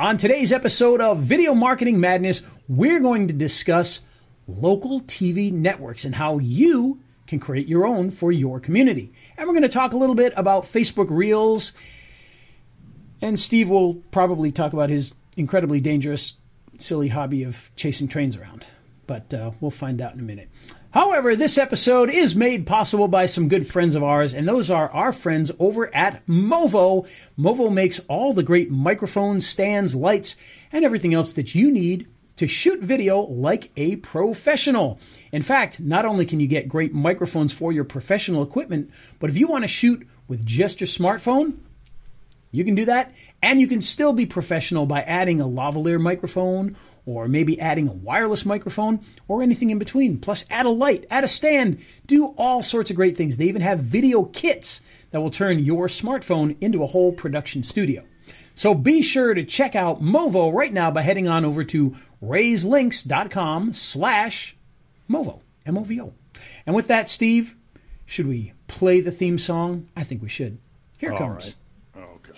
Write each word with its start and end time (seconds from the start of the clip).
On 0.00 0.16
today's 0.16 0.50
episode 0.50 1.02
of 1.02 1.18
Video 1.18 1.54
Marketing 1.54 2.00
Madness, 2.00 2.42
we're 2.66 3.00
going 3.00 3.28
to 3.28 3.34
discuss 3.34 4.00
local 4.48 5.02
TV 5.02 5.52
networks 5.52 6.06
and 6.06 6.14
how 6.14 6.38
you 6.38 7.00
can 7.26 7.38
create 7.38 7.68
your 7.68 7.84
own 7.84 8.10
for 8.10 8.32
your 8.32 8.60
community. 8.60 9.12
And 9.36 9.46
we're 9.46 9.52
going 9.52 9.60
to 9.60 9.68
talk 9.68 9.92
a 9.92 9.98
little 9.98 10.14
bit 10.14 10.32
about 10.38 10.62
Facebook 10.62 11.08
Reels. 11.10 11.74
And 13.20 13.38
Steve 13.38 13.68
will 13.68 13.96
probably 14.10 14.50
talk 14.50 14.72
about 14.72 14.88
his 14.88 15.12
incredibly 15.36 15.82
dangerous, 15.82 16.32
silly 16.78 17.08
hobby 17.08 17.42
of 17.42 17.70
chasing 17.76 18.08
trains 18.08 18.38
around. 18.38 18.64
But 19.06 19.34
uh, 19.34 19.50
we'll 19.60 19.70
find 19.70 20.00
out 20.00 20.14
in 20.14 20.20
a 20.20 20.22
minute. 20.22 20.48
However, 20.92 21.36
this 21.36 21.56
episode 21.56 22.10
is 22.10 22.34
made 22.34 22.66
possible 22.66 23.06
by 23.06 23.26
some 23.26 23.48
good 23.48 23.64
friends 23.64 23.94
of 23.94 24.02
ours, 24.02 24.34
and 24.34 24.48
those 24.48 24.72
are 24.72 24.90
our 24.90 25.12
friends 25.12 25.52
over 25.60 25.94
at 25.94 26.26
Movo. 26.26 27.08
Movo 27.38 27.72
makes 27.72 28.00
all 28.08 28.34
the 28.34 28.42
great 28.42 28.72
microphones, 28.72 29.46
stands, 29.46 29.94
lights, 29.94 30.34
and 30.72 30.84
everything 30.84 31.14
else 31.14 31.32
that 31.34 31.54
you 31.54 31.70
need 31.70 32.08
to 32.34 32.48
shoot 32.48 32.80
video 32.80 33.20
like 33.20 33.70
a 33.76 33.96
professional. 33.96 34.98
In 35.30 35.42
fact, 35.42 35.78
not 35.78 36.04
only 36.04 36.26
can 36.26 36.40
you 36.40 36.48
get 36.48 36.68
great 36.68 36.92
microphones 36.92 37.52
for 37.52 37.70
your 37.70 37.84
professional 37.84 38.42
equipment, 38.42 38.90
but 39.20 39.30
if 39.30 39.38
you 39.38 39.46
want 39.46 39.62
to 39.62 39.68
shoot 39.68 40.04
with 40.26 40.44
just 40.44 40.80
your 40.80 40.88
smartphone, 40.88 41.58
you 42.50 42.64
can 42.64 42.74
do 42.74 42.84
that, 42.86 43.14
and 43.42 43.60
you 43.60 43.66
can 43.66 43.80
still 43.80 44.12
be 44.12 44.26
professional 44.26 44.86
by 44.86 45.02
adding 45.02 45.40
a 45.40 45.46
lavalier 45.46 46.00
microphone 46.00 46.76
or 47.06 47.28
maybe 47.28 47.60
adding 47.60 47.88
a 47.88 47.92
wireless 47.92 48.44
microphone 48.44 49.00
or 49.28 49.42
anything 49.42 49.70
in 49.70 49.78
between. 49.78 50.18
Plus, 50.18 50.44
add 50.50 50.66
a 50.66 50.70
light, 50.70 51.06
add 51.10 51.24
a 51.24 51.28
stand, 51.28 51.80
do 52.06 52.34
all 52.36 52.62
sorts 52.62 52.90
of 52.90 52.96
great 52.96 53.16
things. 53.16 53.36
They 53.36 53.46
even 53.46 53.62
have 53.62 53.80
video 53.80 54.24
kits 54.24 54.80
that 55.10 55.20
will 55.20 55.30
turn 55.30 55.60
your 55.60 55.86
smartphone 55.86 56.56
into 56.60 56.82
a 56.82 56.88
whole 56.88 57.12
production 57.12 57.62
studio. 57.62 58.04
So 58.54 58.74
be 58.74 59.00
sure 59.00 59.32
to 59.32 59.44
check 59.44 59.74
out 59.74 60.02
Movo 60.02 60.52
right 60.52 60.72
now 60.72 60.90
by 60.90 61.02
heading 61.02 61.28
on 61.28 61.44
over 61.44 61.64
to 61.64 61.96
raiselinks.com 62.22 63.72
slash 63.72 64.56
Movo, 65.08 65.40
M-O-V-O. 65.66 66.12
And 66.66 66.76
with 66.76 66.88
that, 66.88 67.08
Steve, 67.08 67.56
should 68.06 68.26
we 68.26 68.52
play 68.66 69.00
the 69.00 69.10
theme 69.10 69.38
song? 69.38 69.88
I 69.96 70.02
think 70.02 70.22
we 70.22 70.28
should. 70.28 70.58
Here 70.98 71.10
it 71.10 71.12
All 71.14 71.18
comes. 71.18 71.46
right. 71.46 71.54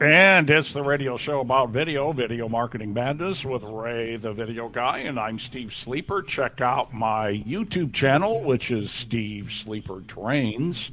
And 0.00 0.48
it's 0.48 0.72
the 0.72 0.82
radio 0.82 1.16
show 1.16 1.40
about 1.40 1.70
video, 1.70 2.12
Video 2.12 2.48
Marketing 2.48 2.94
Madness 2.94 3.44
with 3.44 3.64
Ray, 3.64 4.14
the 4.16 4.32
video 4.32 4.68
guy, 4.68 4.98
and 4.98 5.18
I'm 5.18 5.40
Steve 5.40 5.74
Sleeper. 5.74 6.22
Check 6.22 6.60
out 6.60 6.94
my 6.94 7.42
YouTube 7.46 7.92
channel, 7.92 8.44
which 8.44 8.70
is 8.70 8.92
Steve 8.92 9.50
Sleeper 9.50 10.02
Trains. 10.06 10.92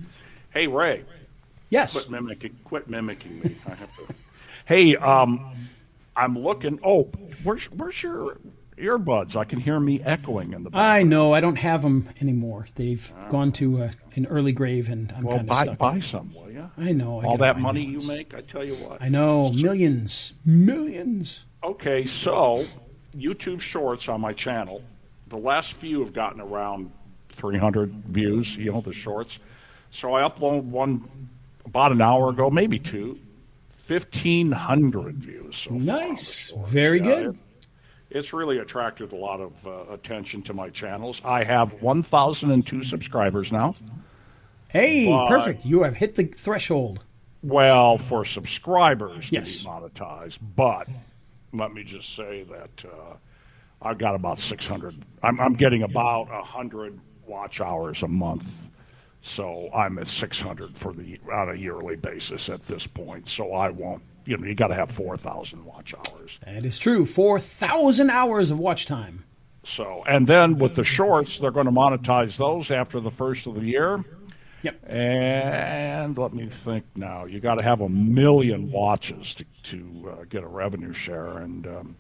Hey, 0.52 0.66
Ray, 0.66 1.04
Yes. 1.70 1.94
quit 1.94 2.10
mimicking, 2.10 2.58
quit 2.64 2.90
mimicking 2.90 3.42
me. 3.42 3.56
I 3.68 3.76
have 3.76 3.96
to. 3.96 4.16
Hey, 4.66 4.96
um, 4.96 5.52
I'm 6.16 6.40
looking. 6.40 6.80
Oh, 6.84 7.04
where's 7.44 7.66
where's 7.66 8.02
your 8.02 8.38
earbuds? 8.78 9.36
I 9.36 9.44
can 9.46 9.60
hear 9.60 9.80
me 9.80 10.02
echoing 10.02 10.54
in 10.54 10.64
the 10.64 10.70
back. 10.70 10.82
I 10.82 11.04
know. 11.04 11.34
I 11.34 11.40
don't 11.40 11.56
have 11.58 11.82
them 11.82 12.10
anymore. 12.22 12.68
They've 12.76 13.12
gone 13.30 13.52
to 13.54 13.84
uh, 13.84 13.92
an 14.16 14.26
early 14.28 14.52
grave, 14.52 14.90
and 14.90 15.14
I'm 15.16 15.24
well, 15.24 15.38
kind 15.38 15.50
of 15.50 15.56
stuck. 15.58 15.78
buy 15.78 16.00
some, 16.02 16.34
will 16.34 16.52
you? 16.52 16.70
I 16.78 16.92
know. 16.92 17.22
I 17.22 17.26
All 17.26 17.38
that 17.38 17.60
money 17.60 17.84
you 17.84 17.94
ones. 17.94 18.08
make, 18.08 18.34
I 18.34 18.42
tell 18.42 18.66
you 18.66 18.76
what. 18.76 19.02
I 19.02 19.10
know. 19.10 19.52
Millions. 19.52 20.34
Millions. 20.46 21.46
Okay, 21.64 22.06
so 22.06 22.62
YouTube 23.16 23.60
Shorts 23.62 24.08
on 24.08 24.22
my 24.22 24.34
channel, 24.34 24.84
the 25.28 25.38
last 25.38 25.74
few 25.74 26.02
have 26.02 26.14
gotten 26.14 26.40
around 26.42 26.92
300 27.34 27.92
views, 28.06 28.56
you 28.56 28.72
know, 28.72 28.82
the 28.82 28.94
shorts. 28.94 29.40
So 29.92 30.14
I 30.14 30.22
uploaded 30.28 30.64
one 30.64 31.30
about 31.66 31.92
an 31.92 32.02
hour 32.02 32.30
ago, 32.30 32.50
maybe 32.50 32.78
two, 32.80 33.18
1,500 33.88 35.16
views. 35.16 35.58
So 35.58 35.72
far 35.72 35.80
Nice. 35.80 36.50
shorts. 36.50 36.70
Very 36.70 37.00
Yeah, 37.00 37.04
good. 37.24 37.38
It- 38.16 38.20
it's 38.20 38.34
really 38.34 38.58
attracted 38.60 39.12
a 39.12 39.16
lot 39.16 39.40
of 39.42 39.54
uh, 39.68 39.92
attention 39.94 40.42
to 40.44 40.54
my 40.54 40.70
channels. 40.70 41.22
I 41.24 41.44
have 41.44 41.82
1,002 41.82 42.84
subscribers 42.84 43.52
now. 43.52 43.74
Hey, 44.70 45.10
But- 45.10 45.28
perfect. 45.28 45.66
You 45.66 45.84
have 45.84 45.98
hit 45.98 46.16
the 46.16 46.26
threshold. 46.26 47.04
Well, 47.44 48.00
for 48.00 48.26
subscribers 48.26 49.32
Yes. 49.32 49.58
to 49.60 49.64
be 49.66 49.70
monetized, 49.70 50.40
but 50.56 50.88
let 51.54 51.74
me 51.74 51.84
just 51.84 52.16
say 52.16 52.44
that 52.44 52.86
uh, 52.86 53.16
I've 53.84 54.00
got 54.00 54.16
about 54.16 54.40
600. 54.40 54.96
I'm, 55.22 55.40
I'm 55.40 55.54
getting 55.54 55.84
about 55.84 56.28
100 56.30 57.00
watch 57.28 57.62
hours 57.62 58.02
a 58.02 58.08
month, 58.08 58.46
so 59.22 59.70
I'm 59.76 60.00
at 60.00 60.08
600 60.08 60.76
for 60.76 60.92
the 60.94 61.20
on 61.32 61.50
a 61.52 61.54
yearly 61.54 61.96
basis 61.98 62.50
at 62.50 62.62
this 62.66 62.88
point. 62.88 63.28
So 63.28 63.54
I 63.54 63.70
won't. 63.70 64.02
You 64.26 64.38
know, 64.38 64.48
you 64.48 64.56
got 64.56 64.68
to 64.68 64.76
have 64.76 64.92
4,000 64.92 65.66
watch 65.66 65.94
hours. 65.94 66.40
That 66.46 66.66
is 66.66 66.78
true. 66.80 67.06
4,000 67.06 68.10
hours 68.10 68.52
of 68.52 68.60
watch 68.60 68.86
time. 68.86 69.24
So, 69.64 70.04
and 70.08 70.28
then 70.28 70.60
with 70.60 70.76
the 70.76 70.84
shorts, 70.84 71.40
they're 71.40 71.52
going 71.52 71.66
to 71.66 71.72
monetize 71.72 72.38
those 72.38 72.70
after 72.72 73.00
the 73.00 73.12
first 73.12 73.48
of 73.48 73.56
the 73.56 73.62
year. 73.62 74.04
Yep. 74.62 74.90
And 74.90 76.18
let 76.18 76.34
me 76.34 76.50
think 76.50 76.86
now. 76.96 77.26
You 77.26 77.40
got 77.40 77.60
to 77.60 77.64
have 77.64 77.82
a 77.82 77.90
million 77.90 78.72
watches 78.72 79.36
to, 79.36 79.46
to 79.64 80.10
uh, 80.10 80.24
get 80.26 80.44
a 80.44 80.48
revenue 80.48 80.92
share, 80.94 81.38
and 81.38 81.68
um, 81.68 81.96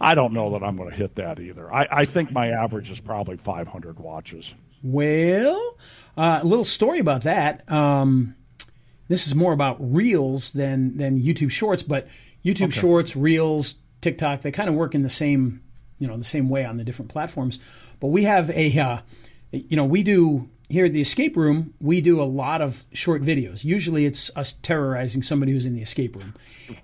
I 0.00 0.14
don't 0.14 0.32
know 0.32 0.52
that 0.52 0.62
I'm 0.62 0.76
going 0.76 0.90
to 0.90 0.96
hit 0.96 1.16
that 1.16 1.40
either. 1.40 1.72
I, 1.72 1.88
I 1.90 2.04
think 2.04 2.30
my 2.30 2.50
average 2.50 2.90
is 2.90 3.00
probably 3.00 3.36
500 3.36 3.98
watches. 3.98 4.54
Well, 4.82 5.76
uh, 6.16 6.40
a 6.42 6.46
little 6.46 6.64
story 6.64 7.00
about 7.00 7.22
that. 7.22 7.68
Um, 7.70 8.36
this 9.08 9.26
is 9.26 9.34
more 9.34 9.52
about 9.52 9.76
Reels 9.80 10.52
than 10.52 10.96
than 10.96 11.20
YouTube 11.20 11.50
Shorts, 11.50 11.82
but 11.82 12.08
YouTube 12.44 12.72
Shorts, 12.72 13.16
Reels, 13.16 13.76
TikTok, 14.00 14.42
they 14.42 14.50
kind 14.50 14.68
of 14.68 14.74
work 14.74 14.94
in 14.94 15.02
the 15.02 15.10
same, 15.10 15.62
you 15.98 16.06
know, 16.06 16.16
the 16.16 16.24
same 16.24 16.48
way 16.48 16.64
on 16.64 16.76
the 16.76 16.84
different 16.84 17.10
platforms. 17.10 17.58
But 18.00 18.08
we 18.08 18.24
have 18.24 18.50
a, 18.50 18.78
uh, 18.78 18.98
you 19.50 19.76
know, 19.76 19.84
we 19.84 20.02
do 20.02 20.50
here 20.68 20.86
at 20.86 20.92
the 20.92 21.00
escape 21.00 21.36
room, 21.36 21.74
we 21.80 22.00
do 22.00 22.20
a 22.20 22.24
lot 22.24 22.62
of 22.62 22.84
short 22.92 23.22
videos. 23.22 23.64
Usually, 23.64 24.06
it's 24.06 24.30
us 24.34 24.54
terrorizing 24.54 25.22
somebody 25.22 25.52
who's 25.52 25.66
in 25.66 25.74
the 25.74 25.82
escape 25.82 26.16
room, 26.16 26.34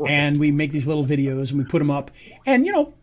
and 0.07 0.39
we 0.39 0.51
make 0.51 0.71
these 0.71 0.87
little 0.87 1.05
videos 1.05 1.51
and 1.51 1.59
we 1.59 1.65
put 1.65 1.79
them 1.79 1.91
up, 1.91 2.11
and 2.47 2.67
you 2.67 2.73
know, 2.73 2.95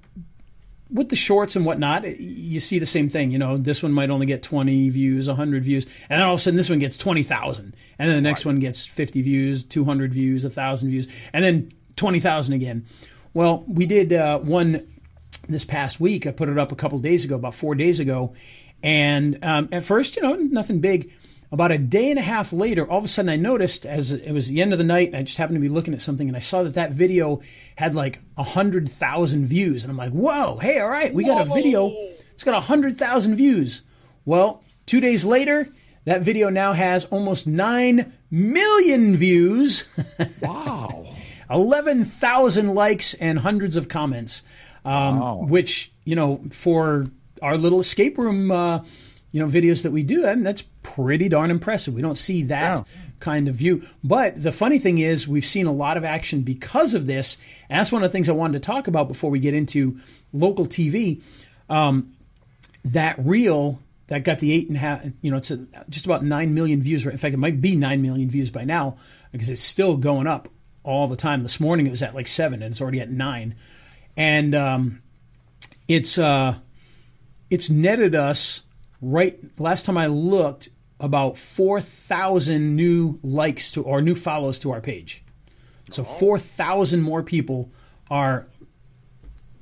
with 0.90 1.10
the 1.10 1.16
shorts 1.16 1.56
and 1.56 1.66
whatnot, 1.66 2.20
you 2.20 2.60
see 2.60 2.80
the 2.80 2.86
same 2.86 3.10
thing. 3.10 3.32
You 3.32 3.38
know, 3.38 3.58
this 3.58 3.84
one 3.84 3.92
might 3.92 4.10
only 4.10 4.26
get 4.26 4.44
20 4.44 4.90
views, 4.90 5.28
100 5.28 5.64
views, 5.64 5.86
and 6.10 6.20
then 6.20 6.28
all 6.28 6.34
of 6.34 6.40
a 6.40 6.42
sudden 6.42 6.58
this 6.58 6.70
one 6.70 6.80
gets 6.80 6.98
20,000. 6.98 7.76
And 8.00 8.10
then 8.10 8.16
the 8.16 8.22
next 8.22 8.46
one 8.46 8.60
gets 8.60 8.86
50 8.86 9.22
views, 9.22 9.64
200 9.64 10.14
views, 10.14 10.44
1,000 10.44 10.90
views, 10.90 11.08
and 11.34 11.44
then 11.44 11.72
20,000 11.96 12.54
again. 12.54 12.86
Well, 13.34 13.64
we 13.68 13.86
did 13.86 14.14
uh, 14.14 14.40
one 14.40 14.88
this 15.48 15.66
past 15.66 16.00
week. 16.00 16.26
I 16.26 16.32
put 16.32 16.50
it 16.50 16.58
up 16.58 16.72
a 16.72 16.76
couple 16.76 17.00
days 17.00 17.26
ago, 17.26 17.36
about 17.36 17.54
four 17.54 17.76
days 17.76 18.00
ago. 18.00 18.34
And 18.84 19.44
um, 19.44 19.70
at 19.72 19.84
first, 19.84 20.16
you 20.16 20.22
know, 20.22 20.36
nothing 20.36 20.80
big. 20.80 21.12
About 21.52 21.72
a 21.72 21.78
day 21.78 22.10
and 22.10 22.20
a 22.20 22.24
half 22.24 22.52
later, 22.52 22.86
all 22.90 22.98
of 22.98 23.06
a 23.06 23.08
sudden 23.08 23.30
I 23.30 23.38
noticed 23.38 23.86
as 23.86 24.12
it 24.12 24.32
was 24.34 24.50
the 24.50 24.62
end 24.62 24.74
of 24.74 24.78
the 24.78 24.84
night, 24.84 25.16
I 25.16 25.24
just 25.24 25.38
happened 25.38 25.56
to 25.56 25.62
be 25.62 25.70
looking 25.70 25.94
at 25.94 26.02
something 26.02 26.28
and 26.28 26.36
I 26.36 26.42
saw 26.42 26.64
that 26.64 26.74
that 26.74 26.92
video 26.92 27.40
had 27.78 27.96
like 27.96 28.20
100,000 28.36 29.46
views. 29.46 29.84
And 29.84 29.92
I'm 29.92 29.98
like, 29.98 30.12
whoa, 30.12 30.58
hey, 30.58 30.80
all 30.80 30.90
right, 30.90 31.14
we 31.14 31.24
got 31.24 31.48
a 31.48 31.54
video. 31.54 31.90
It's 32.34 32.44
got 32.44 32.54
100,000 32.54 33.36
views. 33.36 33.82
Well, 34.26 34.62
two 34.86 35.00
days 35.00 35.24
later, 35.24 35.70
that 36.04 36.22
video 36.22 36.50
now 36.50 36.74
has 36.74 37.06
almost 37.06 37.48
9 37.48 38.12
million 38.30 39.16
views. 39.16 39.86
Wow. 40.42 41.14
11,000 41.50 42.74
likes 42.76 43.14
and 43.16 43.40
hundreds 43.40 43.78
of 43.78 43.88
comments, 43.88 44.42
um, 44.84 45.20
Wow. 45.20 45.46
which, 45.48 45.92
you 46.04 46.14
know, 46.16 46.42
for 46.52 47.08
our 47.42 47.58
little 47.58 47.80
escape 47.80 48.18
room, 48.18 48.52
uh, 48.52 48.80
you 49.38 49.44
know, 49.44 49.50
videos 49.50 49.84
that 49.84 49.92
we 49.92 50.02
do, 50.02 50.26
I 50.26 50.34
mean, 50.34 50.44
that's 50.44 50.64
pretty 50.82 51.30
darn 51.30 51.52
impressive. 51.52 51.94
We 51.94 52.02
don't 52.02 52.18
see 52.18 52.42
that 52.44 52.88
kind 53.20 53.48
of 53.48 53.54
view. 53.54 53.86
But 54.04 54.42
the 54.42 54.52
funny 54.52 54.80
thing 54.80 54.98
is, 54.98 55.28
we've 55.28 55.46
seen 55.46 55.68
a 55.68 55.72
lot 55.72 55.96
of 55.96 56.04
action 56.04 56.42
because 56.42 56.96
of 56.96 57.06
this. 57.06 57.38
And 57.70 57.80
that's 57.80 57.92
one 57.92 58.02
of 58.02 58.10
the 58.10 58.12
things 58.12 58.30
I 58.30 58.32
wanted 58.32 58.54
to 58.54 58.66
talk 58.66 58.88
about 58.88 59.08
before 59.08 59.30
we 59.30 59.38
get 59.38 59.54
into 59.54 60.00
local 60.34 60.66
TV. 60.66 61.22
Um, 61.70 62.16
that 62.84 63.16
reel 63.20 63.80
that 64.08 64.24
got 64.24 64.40
the 64.40 64.52
eight 64.52 64.70
and 64.70 64.78
a 64.78 64.80
half, 64.80 65.06
you 65.22 65.30
know, 65.30 65.38
it's 65.38 65.52
a, 65.52 65.64
just 65.88 66.08
about 66.08 66.24
nine 66.24 66.56
million 66.56 66.82
views. 66.82 67.06
Right? 67.06 67.12
In 67.12 67.20
fact, 67.20 67.36
it 67.36 67.38
might 67.38 67.62
be 67.62 67.76
nine 67.76 68.02
million 68.02 68.32
views 68.32 68.50
by 68.50 68.64
now 68.64 68.98
because 69.32 69.52
it's 69.52 69.62
still 69.62 69.98
going 69.98 70.26
up 70.26 70.50
all 70.82 71.08
the 71.08 71.16
time. 71.16 71.44
This 71.44 71.60
morning 71.60 71.86
it 71.86 71.92
was 71.92 72.02
at 72.02 72.16
like 72.16 72.28
seven 72.28 72.64
and 72.64 72.72
it's 72.72 72.82
already 72.82 73.02
at 73.02 73.12
nine. 73.12 73.54
and 74.16 74.56
um, 74.56 75.04
it's 75.88 76.18
uh, 76.18 76.56
it's 77.52 77.70
netted 77.70 78.16
us 78.16 78.64
right. 79.02 79.40
Last 79.60 79.86
time 79.86 79.98
I 79.98 80.08
looked, 80.08 80.70
about 81.00 81.38
four 81.38 81.80
thousand 81.80 82.76
new 82.76 83.20
likes 83.22 83.72
to 83.74 83.84
or 83.84 84.02
new 84.02 84.16
follows 84.16 84.58
to 84.60 84.72
our 84.72 84.82
page. 84.82 85.24
So 85.92 86.04
four 86.04 86.40
thousand 86.40 87.02
more 87.02 87.24
people 87.24 87.72
are 88.10 88.48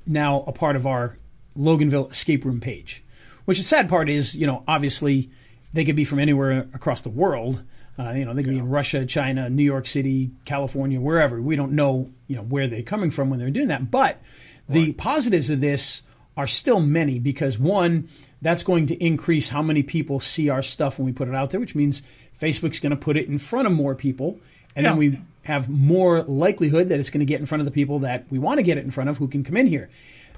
now 0.06 0.44
a 0.46 0.52
part 0.52 0.76
of 0.76 0.86
our 0.86 1.18
Loganville 1.56 2.10
escape 2.10 2.44
room 2.44 2.60
page. 2.60 3.02
Which 3.44 3.58
the 3.58 3.64
sad 3.64 3.88
part 3.88 4.08
is, 4.08 4.34
you 4.34 4.46
know, 4.46 4.64
obviously 4.66 5.30
they 5.72 5.84
could 5.84 5.96
be 5.96 6.04
from 6.04 6.18
anywhere 6.18 6.68
across 6.74 7.02
the 7.02 7.10
world. 7.10 7.62
Uh, 7.98 8.12
you 8.12 8.24
know, 8.24 8.34
they 8.34 8.42
could 8.42 8.50
be 8.50 8.58
in 8.58 8.68
Russia, 8.68 9.06
China, 9.06 9.48
New 9.48 9.62
York 9.62 9.86
City, 9.86 10.30
California, 10.44 11.00
wherever. 11.00 11.40
We 11.40 11.56
don't 11.56 11.72
know, 11.72 12.10
you 12.28 12.36
know, 12.36 12.42
where 12.42 12.66
they're 12.66 12.82
coming 12.82 13.10
from 13.10 13.30
when 13.30 13.38
they're 13.38 13.50
doing 13.50 13.68
that. 13.68 13.90
But 13.90 14.20
the 14.68 14.92
positives 14.92 15.48
of 15.48 15.60
this 15.60 16.02
are 16.36 16.46
still 16.46 16.80
many 16.80 17.18
because 17.18 17.58
one, 17.58 18.08
that's 18.42 18.62
going 18.62 18.86
to 18.86 18.94
increase 19.04 19.48
how 19.48 19.62
many 19.62 19.82
people 19.82 20.20
see 20.20 20.48
our 20.48 20.62
stuff 20.62 20.98
when 20.98 21.06
we 21.06 21.12
put 21.12 21.28
it 21.28 21.34
out 21.34 21.50
there, 21.50 21.60
which 21.60 21.74
means 21.74 22.02
Facebook's 22.38 22.80
going 22.80 22.90
to 22.90 22.96
put 22.96 23.16
it 23.16 23.28
in 23.28 23.38
front 23.38 23.66
of 23.66 23.72
more 23.72 23.94
people, 23.94 24.38
and 24.74 24.84
then 24.84 24.96
we 24.96 25.20
have 25.44 25.68
more 25.68 26.22
likelihood 26.22 26.88
that 26.88 27.00
it's 27.00 27.08
going 27.08 27.20
to 27.20 27.26
get 27.26 27.40
in 27.40 27.46
front 27.46 27.60
of 27.60 27.64
the 27.64 27.70
people 27.70 28.00
that 28.00 28.26
we 28.30 28.38
want 28.38 28.58
to 28.58 28.62
get 28.62 28.76
it 28.76 28.84
in 28.84 28.90
front 28.90 29.08
of 29.08 29.18
who 29.18 29.28
can 29.28 29.42
come 29.42 29.56
in 29.56 29.66
here. 29.66 29.88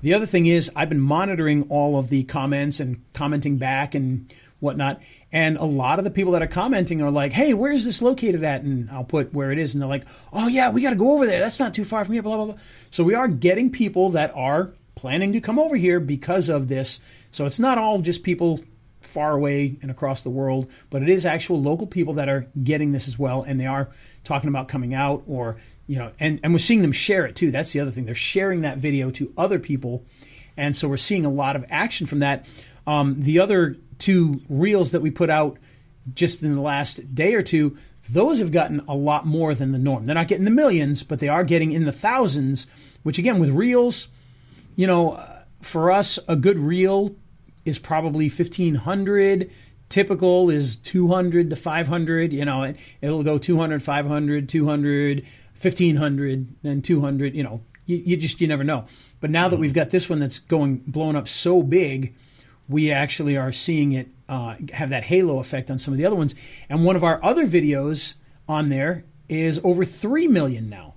The 0.00 0.14
other 0.14 0.26
thing 0.26 0.46
is, 0.46 0.70
I've 0.76 0.88
been 0.88 1.00
monitoring 1.00 1.66
all 1.70 1.98
of 1.98 2.08
the 2.08 2.22
comments 2.24 2.78
and 2.78 3.02
commenting 3.14 3.56
back 3.56 3.94
and 3.94 4.32
whatnot. 4.60 5.00
And 5.32 5.56
a 5.56 5.64
lot 5.64 5.98
of 5.98 6.04
the 6.04 6.10
people 6.10 6.32
that 6.32 6.42
are 6.42 6.46
commenting 6.46 7.02
are 7.02 7.10
like, 7.10 7.32
hey, 7.32 7.52
where 7.52 7.72
is 7.72 7.84
this 7.84 8.00
located 8.00 8.44
at? 8.44 8.62
And 8.62 8.90
I'll 8.90 9.04
put 9.04 9.34
where 9.34 9.50
it 9.50 9.58
is. 9.58 9.74
And 9.74 9.82
they're 9.82 9.88
like, 9.88 10.06
oh, 10.32 10.46
yeah, 10.48 10.70
we 10.70 10.82
got 10.82 10.90
to 10.90 10.96
go 10.96 11.14
over 11.14 11.26
there. 11.26 11.40
That's 11.40 11.60
not 11.60 11.74
too 11.74 11.84
far 11.84 12.04
from 12.04 12.14
here, 12.14 12.22
blah, 12.22 12.36
blah, 12.36 12.46
blah. 12.46 12.58
So 12.90 13.04
we 13.04 13.14
are 13.14 13.28
getting 13.28 13.70
people 13.70 14.10
that 14.10 14.32
are 14.34 14.72
planning 14.98 15.32
to 15.32 15.40
come 15.40 15.58
over 15.58 15.76
here 15.76 16.00
because 16.00 16.48
of 16.48 16.66
this. 16.66 16.98
So 17.30 17.46
it's 17.46 17.60
not 17.60 17.78
all 17.78 18.00
just 18.00 18.24
people 18.24 18.60
far 19.00 19.32
away 19.32 19.76
and 19.80 19.90
across 19.90 20.22
the 20.22 20.30
world, 20.30 20.68
but 20.90 21.02
it 21.02 21.08
is 21.08 21.24
actual 21.24 21.62
local 21.62 21.86
people 21.86 22.14
that 22.14 22.28
are 22.28 22.48
getting 22.62 22.90
this 22.90 23.06
as 23.06 23.18
well, 23.18 23.42
and 23.42 23.58
they 23.58 23.66
are 23.66 23.88
talking 24.24 24.48
about 24.48 24.68
coming 24.68 24.92
out 24.92 25.22
or 25.26 25.56
you 25.86 25.96
know, 25.98 26.10
and 26.20 26.38
and 26.42 26.52
we're 26.52 26.58
seeing 26.58 26.82
them 26.82 26.92
share 26.92 27.24
it 27.24 27.34
too. 27.34 27.50
That's 27.50 27.72
the 27.72 27.80
other 27.80 27.90
thing; 27.90 28.04
they're 28.04 28.14
sharing 28.14 28.60
that 28.62 28.78
video 28.78 29.10
to 29.12 29.32
other 29.38 29.58
people, 29.58 30.04
and 30.56 30.76
so 30.76 30.88
we're 30.88 30.96
seeing 30.98 31.24
a 31.24 31.30
lot 31.30 31.56
of 31.56 31.64
action 31.70 32.06
from 32.06 32.18
that. 32.18 32.44
Um, 32.86 33.22
the 33.22 33.38
other 33.38 33.76
two 33.98 34.42
reels 34.48 34.92
that 34.92 35.00
we 35.00 35.10
put 35.10 35.30
out 35.30 35.58
just 36.14 36.42
in 36.42 36.54
the 36.54 36.60
last 36.60 37.14
day 37.14 37.34
or 37.34 37.42
two, 37.42 37.76
those 38.10 38.38
have 38.38 38.52
gotten 38.52 38.80
a 38.88 38.94
lot 38.94 39.26
more 39.26 39.54
than 39.54 39.72
the 39.72 39.78
norm. 39.78 40.04
They're 40.04 40.14
not 40.14 40.28
getting 40.28 40.44
the 40.44 40.50
millions, 40.50 41.02
but 41.02 41.20
they 41.20 41.28
are 41.28 41.44
getting 41.44 41.72
in 41.72 41.84
the 41.84 41.92
thousands. 41.92 42.66
Which 43.02 43.18
again, 43.18 43.38
with 43.38 43.50
reels, 43.50 44.08
you 44.78 44.86
know, 44.86 45.20
for 45.60 45.90
us, 45.90 46.20
a 46.28 46.36
good 46.36 46.56
reel 46.56 47.16
is 47.64 47.80
probably 47.80 48.28
1500 48.28 49.50
typical 49.88 50.50
is 50.50 50.76
200 50.76 51.48
to 51.48 51.56
500 51.56 52.32
you 52.32 52.44
know 52.44 52.62
it, 52.62 52.76
it'll 53.00 53.22
go 53.22 53.38
200 53.38 53.82
500 53.82 54.46
200 54.46 55.24
1500 55.60 56.54
and 56.62 56.84
200 56.84 57.34
you 57.34 57.42
know 57.42 57.62
you, 57.86 57.96
you 57.96 58.16
just 58.18 58.40
you 58.40 58.46
never 58.46 58.62
know. 58.62 58.84
But 59.20 59.30
now 59.30 59.48
that 59.48 59.58
we've 59.58 59.72
got 59.72 59.90
this 59.90 60.08
one 60.08 60.18
that's 60.20 60.38
going 60.38 60.84
blowing 60.86 61.16
up 61.16 61.26
so 61.26 61.62
big 61.62 62.14
we 62.68 62.92
actually 62.92 63.36
are 63.36 63.50
seeing 63.50 63.92
it 63.92 64.08
uh, 64.28 64.56
have 64.74 64.90
that 64.90 65.04
halo 65.04 65.40
effect 65.40 65.70
on 65.70 65.78
some 65.78 65.92
of 65.92 65.98
the 65.98 66.06
other 66.06 66.16
ones. 66.16 66.34
And 66.68 66.84
one 66.84 66.94
of 66.94 67.02
our 67.02 67.22
other 67.24 67.46
videos 67.46 68.14
on 68.46 68.68
there 68.68 69.04
is 69.28 69.60
over 69.64 69.84
3 69.84 70.28
million 70.28 70.68
now 70.68 70.94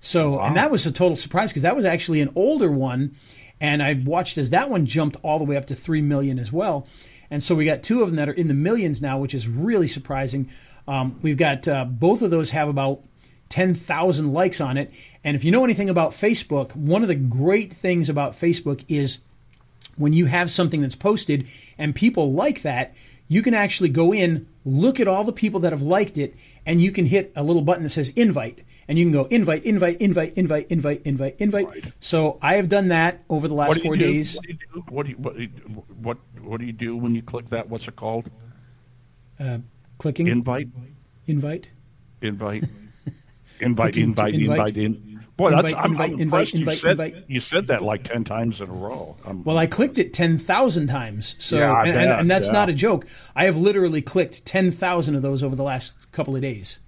so, 0.00 0.40
and 0.40 0.56
that 0.56 0.70
was 0.70 0.86
a 0.86 0.92
total 0.92 1.16
surprise 1.16 1.50
because 1.50 1.62
that 1.62 1.76
was 1.76 1.84
actually 1.84 2.20
an 2.20 2.32
older 2.34 2.70
one, 2.70 3.14
and 3.60 3.82
I 3.82 3.92
watched 3.92 4.38
as 4.38 4.50
that 4.50 4.70
one 4.70 4.86
jumped 4.86 5.16
all 5.22 5.38
the 5.38 5.44
way 5.44 5.56
up 5.56 5.66
to 5.66 5.74
three 5.74 6.00
million 6.00 6.38
as 6.38 6.52
well. 6.52 6.86
And 7.30 7.42
so 7.42 7.54
we 7.54 7.64
got 7.64 7.82
two 7.82 8.02
of 8.02 8.08
them 8.08 8.16
that 8.16 8.28
are 8.28 8.32
in 8.32 8.48
the 8.48 8.54
millions 8.54 9.00
now, 9.00 9.18
which 9.18 9.34
is 9.34 9.46
really 9.46 9.86
surprising. 9.86 10.50
Um, 10.88 11.18
we've 11.22 11.36
got 11.36 11.68
uh, 11.68 11.84
both 11.84 12.22
of 12.22 12.30
those 12.30 12.50
have 12.50 12.68
about 12.68 13.02
ten 13.50 13.74
thousand 13.74 14.32
likes 14.32 14.60
on 14.60 14.76
it. 14.76 14.90
And 15.22 15.36
if 15.36 15.44
you 15.44 15.50
know 15.50 15.64
anything 15.64 15.90
about 15.90 16.12
Facebook, 16.12 16.74
one 16.74 17.02
of 17.02 17.08
the 17.08 17.14
great 17.14 17.72
things 17.72 18.08
about 18.08 18.32
Facebook 18.32 18.84
is 18.88 19.18
when 19.96 20.14
you 20.14 20.26
have 20.26 20.50
something 20.50 20.80
that's 20.80 20.94
posted 20.94 21.46
and 21.76 21.94
people 21.94 22.32
like 22.32 22.62
that, 22.62 22.94
you 23.28 23.42
can 23.42 23.54
actually 23.54 23.90
go 23.90 24.12
in, 24.12 24.48
look 24.64 24.98
at 24.98 25.06
all 25.06 25.24
the 25.24 25.32
people 25.32 25.60
that 25.60 25.72
have 25.72 25.82
liked 25.82 26.16
it, 26.16 26.34
and 26.64 26.80
you 26.80 26.90
can 26.90 27.06
hit 27.06 27.32
a 27.36 27.42
little 27.42 27.62
button 27.62 27.82
that 27.82 27.90
says 27.90 28.10
invite. 28.10 28.64
And 28.90 28.98
you 28.98 29.04
can 29.04 29.12
go 29.12 29.26
invite, 29.26 29.62
invite, 29.64 30.00
invite, 30.00 30.32
invite, 30.34 30.66
invite, 30.68 31.02
invite, 31.04 31.36
invite. 31.38 31.68
So 32.00 32.40
I 32.42 32.54
have 32.54 32.68
done 32.68 32.88
that 32.88 33.22
over 33.30 33.46
the 33.46 33.54
last 33.54 33.68
What 33.68 33.74
do 33.76 33.80
you 33.82 33.84
four 33.84 33.96
do? 33.96 34.04
days. 34.04 34.34
What 34.34 35.06
do 35.06 35.12
you 35.12 35.16
do? 35.16 35.18
What 35.22 35.36
do 35.36 35.42
you, 35.42 35.48
what, 36.02 36.18
what 36.42 36.58
do 36.60 36.66
you 36.66 36.72
do 36.72 36.96
when 36.96 37.14
you 37.14 37.22
click 37.22 37.48
that? 37.50 37.68
What's 37.68 37.86
it 37.86 37.94
called? 37.94 38.28
Uh, 39.38 39.58
clicking 39.98 40.26
Invite, 40.26 40.66
invite. 41.28 41.70
invite, 42.20 42.64
invite, 43.60 43.96
invite, 43.96 44.34
invite. 44.34 44.34
invite, 44.34 44.76
in. 44.76 45.20
Boy, 45.36 45.50
that's 45.50 45.68
Invite, 45.68 45.84
I'm, 45.84 45.92
invite, 45.92 46.12
I'm 46.12 46.20
invite, 46.20 46.52
you 46.52 46.58
invite, 46.58 46.78
said 46.78 46.90
invite. 46.90 47.24
you 47.28 47.40
said 47.40 47.66
that 47.68 47.82
like 47.82 48.02
ten 48.02 48.24
times 48.24 48.60
in 48.60 48.68
a 48.68 48.72
row. 48.72 49.16
I'm, 49.24 49.44
Well, 49.44 49.56
I 49.56 49.68
clicked 49.68 49.98
it 49.98 50.12
10,000 50.12 50.88
times. 50.88 51.36
So, 51.38 51.58
Yeah, 51.58 51.80
and, 51.82 51.90
and, 51.90 51.94
bet, 52.08 52.18
and 52.18 52.30
that's 52.30 52.48
yeah. 52.48 52.52
not 52.54 52.68
a 52.68 52.72
joke. 52.74 53.06
I 53.36 53.44
have 53.44 53.56
literally 53.56 54.02
clicked 54.02 54.44
10,000 54.44 55.14
of 55.14 55.22
those 55.22 55.44
over 55.44 55.54
the 55.54 55.62
last 55.62 55.92
couple 56.10 56.34
of 56.34 56.42
days. 56.42 56.80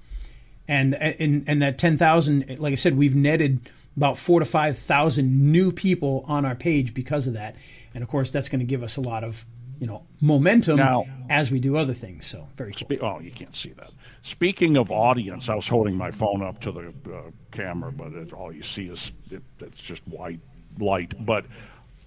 And, 0.69 0.95
and, 0.95 1.45
and 1.47 1.63
that 1.63 1.79
10,000, 1.79 2.57
like 2.59 2.73
I 2.73 2.77
said, 2.77 2.97
we've 2.97 3.15
netted 3.17 3.69
about 3.97 4.17
four 4.17 4.41
to 4.41 4.47
5,000 4.47 5.53
new 5.53 5.73
people 5.73 6.25
on 6.27 6.45
our 6.45 6.55
page 6.55 6.95
because 6.95 7.27
of 7.27 7.35
that. 7.35 7.57
And 7.95 8.03
of 8.03 8.09
course, 8.09 8.31
that's 8.31 8.49
going 8.49 8.61
to 8.61 8.65
give 8.67 8.83
us 8.83 8.97
a 8.97 9.01
lot 9.01 9.25
of, 9.25 9.45
you 9.79 9.87
know, 9.87 10.05
momentum 10.21 10.77
Now- 10.77 11.05
as 11.29 11.51
we 11.51 11.61
do 11.61 11.77
other 11.77 11.95
things. 11.95 12.27
So, 12.27 12.49
very 12.57 12.73
cool. 12.73 12.89
Spe- 12.89 13.03
oh, 13.03 13.21
you 13.21 13.31
can't 13.33 13.55
see 13.55 13.71
that. 13.71 13.91
Speaking 14.23 14.77
of 14.77 14.91
audience, 14.93 15.49
I 15.49 15.55
was 15.57 15.67
holding 15.67 15.97
my 15.97 16.11
phone 16.13 16.43
up 16.43 16.61
to 16.61 16.73
the 16.73 16.93
uh, 17.13 17.23
camera, 17.51 17.91
but 17.91 18.13
it, 18.13 18.33
all 18.33 18.53
you 18.53 18.63
see 18.63 18.87
is 18.87 19.11
it, 19.31 19.43
it's 19.59 19.81
just 19.81 20.01
white 20.07 20.39
light. 20.79 21.27
But 21.27 21.45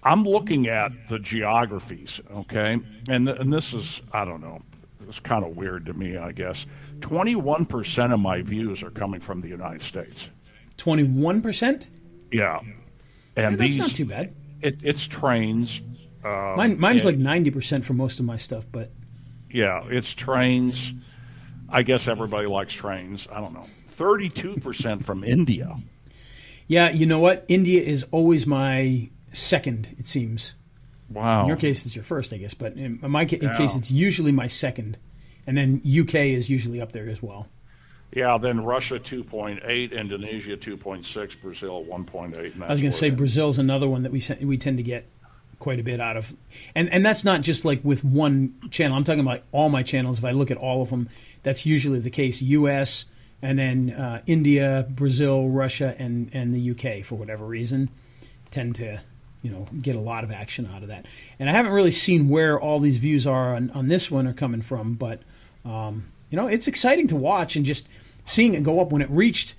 I'm 0.02 0.24
looking 0.24 0.66
at 0.66 0.92
the 1.10 1.18
geographies, 1.18 2.20
okay, 2.32 2.78
and 3.08 3.26
th- 3.26 3.38
and 3.38 3.52
this 3.52 3.74
is 3.74 4.00
I 4.12 4.24
don't 4.24 4.40
know, 4.40 4.62
it's 5.06 5.18
kind 5.20 5.44
of 5.44 5.56
weird 5.56 5.84
to 5.86 5.92
me, 5.92 6.16
I 6.16 6.32
guess. 6.32 6.64
Twenty-one 7.00 7.66
percent 7.66 8.12
of 8.12 8.20
my 8.20 8.42
views 8.42 8.82
are 8.82 8.90
coming 8.90 9.20
from 9.20 9.40
the 9.40 9.48
United 9.48 9.82
States. 9.82 10.28
21%? 10.78 11.86
Yeah, 12.32 12.58
and 12.58 12.68
Yeah, 13.36 13.48
that's 13.50 13.56
these 13.56 13.78
not 13.78 13.94
too 13.94 14.04
bad. 14.06 14.34
It, 14.60 14.78
it's 14.82 15.06
trains. 15.06 15.80
Uh, 16.24 16.54
Mine, 16.56 16.78
mine's 16.78 17.04
and- 17.04 17.22
like 17.24 17.42
90% 17.42 17.84
for 17.84 17.92
most 17.94 18.18
of 18.18 18.24
my 18.26 18.36
stuff, 18.36 18.66
but 18.70 18.90
Yeah, 19.50 19.84
it's 19.88 20.12
trains. 20.12 20.92
I 21.68 21.82
guess 21.82 22.08
everybody 22.08 22.46
likes 22.46 22.74
trains. 22.74 23.26
I 23.32 23.40
don't 23.40 23.52
know. 23.54 23.66
Thirty-two 23.90 24.56
percent 24.56 25.04
from 25.06 25.24
India. 25.24 25.76
yeah, 26.68 26.90
you 26.90 27.06
know 27.06 27.18
what? 27.18 27.44
India 27.48 27.80
is 27.80 28.04
always 28.10 28.46
my 28.46 29.08
second, 29.32 29.88
it 29.98 30.06
seems. 30.06 30.54
Wow. 31.08 31.42
In 31.42 31.48
your 31.48 31.56
case, 31.56 31.86
it's 31.86 31.94
your 31.96 32.02
first, 32.02 32.32
I 32.32 32.36
guess, 32.36 32.52
but 32.54 32.74
in 32.74 32.98
my 33.02 33.24
ca- 33.24 33.38
Yeah. 33.40 33.56
case, 33.56 33.74
it's 33.76 33.90
usually 33.90 34.32
my 34.32 34.46
second, 34.48 34.96
and 35.46 35.56
then 35.56 35.80
UK 35.84 36.14
is 36.14 36.50
usually 36.50 36.80
up 36.80 36.92
there 36.92 37.08
as 37.08 37.22
well. 37.22 37.48
Yeah, 38.12 38.38
then 38.38 38.64
Russia 38.64 38.98
two 38.98 39.24
point 39.24 39.60
eight, 39.64 39.92
Indonesia 39.92 40.56
two 40.56 40.76
point 40.76 41.04
six, 41.04 41.34
Brazil 41.34 41.84
one 41.84 42.04
point 42.04 42.36
eight. 42.36 42.54
I 42.60 42.70
was 42.70 42.80
going 42.80 42.92
to 42.92 42.96
say 42.96 43.10
Brazil's 43.10 43.58
another 43.58 43.88
one 43.88 44.02
that 44.04 44.12
we 44.12 44.22
we 44.40 44.56
tend 44.56 44.78
to 44.78 44.82
get 44.82 45.06
quite 45.58 45.80
a 45.80 45.82
bit 45.82 46.00
out 46.00 46.16
of, 46.16 46.34
and 46.74 46.88
and 46.90 47.04
that's 47.04 47.24
not 47.24 47.42
just 47.42 47.64
like 47.64 47.80
with 47.84 48.04
one 48.04 48.54
channel. 48.70 48.96
I'm 48.96 49.04
talking 49.04 49.20
about 49.20 49.42
all 49.52 49.68
my 49.68 49.82
channels. 49.82 50.18
If 50.18 50.24
I 50.24 50.30
look 50.30 50.50
at 50.50 50.56
all 50.56 50.82
of 50.82 50.90
them, 50.90 51.08
that's 51.42 51.66
usually 51.66 51.98
the 51.98 52.10
case. 52.10 52.40
U.S. 52.42 53.06
and 53.42 53.58
then 53.58 53.90
uh, 53.90 54.22
India, 54.26 54.86
Brazil, 54.88 55.48
Russia, 55.48 55.94
and 55.98 56.30
and 56.32 56.54
the 56.54 56.70
UK 56.70 57.04
for 57.04 57.16
whatever 57.16 57.44
reason 57.44 57.90
tend 58.50 58.76
to 58.76 59.00
you 59.42 59.50
know 59.50 59.66
get 59.82 59.96
a 59.96 60.00
lot 60.00 60.24
of 60.24 60.30
action 60.30 60.68
out 60.74 60.82
of 60.82 60.88
that. 60.88 61.06
And 61.38 61.50
I 61.50 61.52
haven't 61.52 61.72
really 61.72 61.90
seen 61.90 62.28
where 62.28 62.58
all 62.58 62.80
these 62.80 62.96
views 62.96 63.26
are 63.26 63.54
on, 63.54 63.70
on 63.70 63.88
this 63.88 64.10
one 64.10 64.26
are 64.26 64.32
coming 64.32 64.62
from, 64.62 64.94
but 64.94 65.22
um, 65.66 66.04
you 66.30 66.36
know 66.36 66.46
it's 66.46 66.66
exciting 66.68 67.06
to 67.08 67.16
watch 67.16 67.56
and 67.56 67.66
just 67.66 67.88
seeing 68.24 68.54
it 68.54 68.62
go 68.62 68.80
up 68.80 68.92
when 68.92 69.02
it 69.02 69.10
reached 69.10 69.54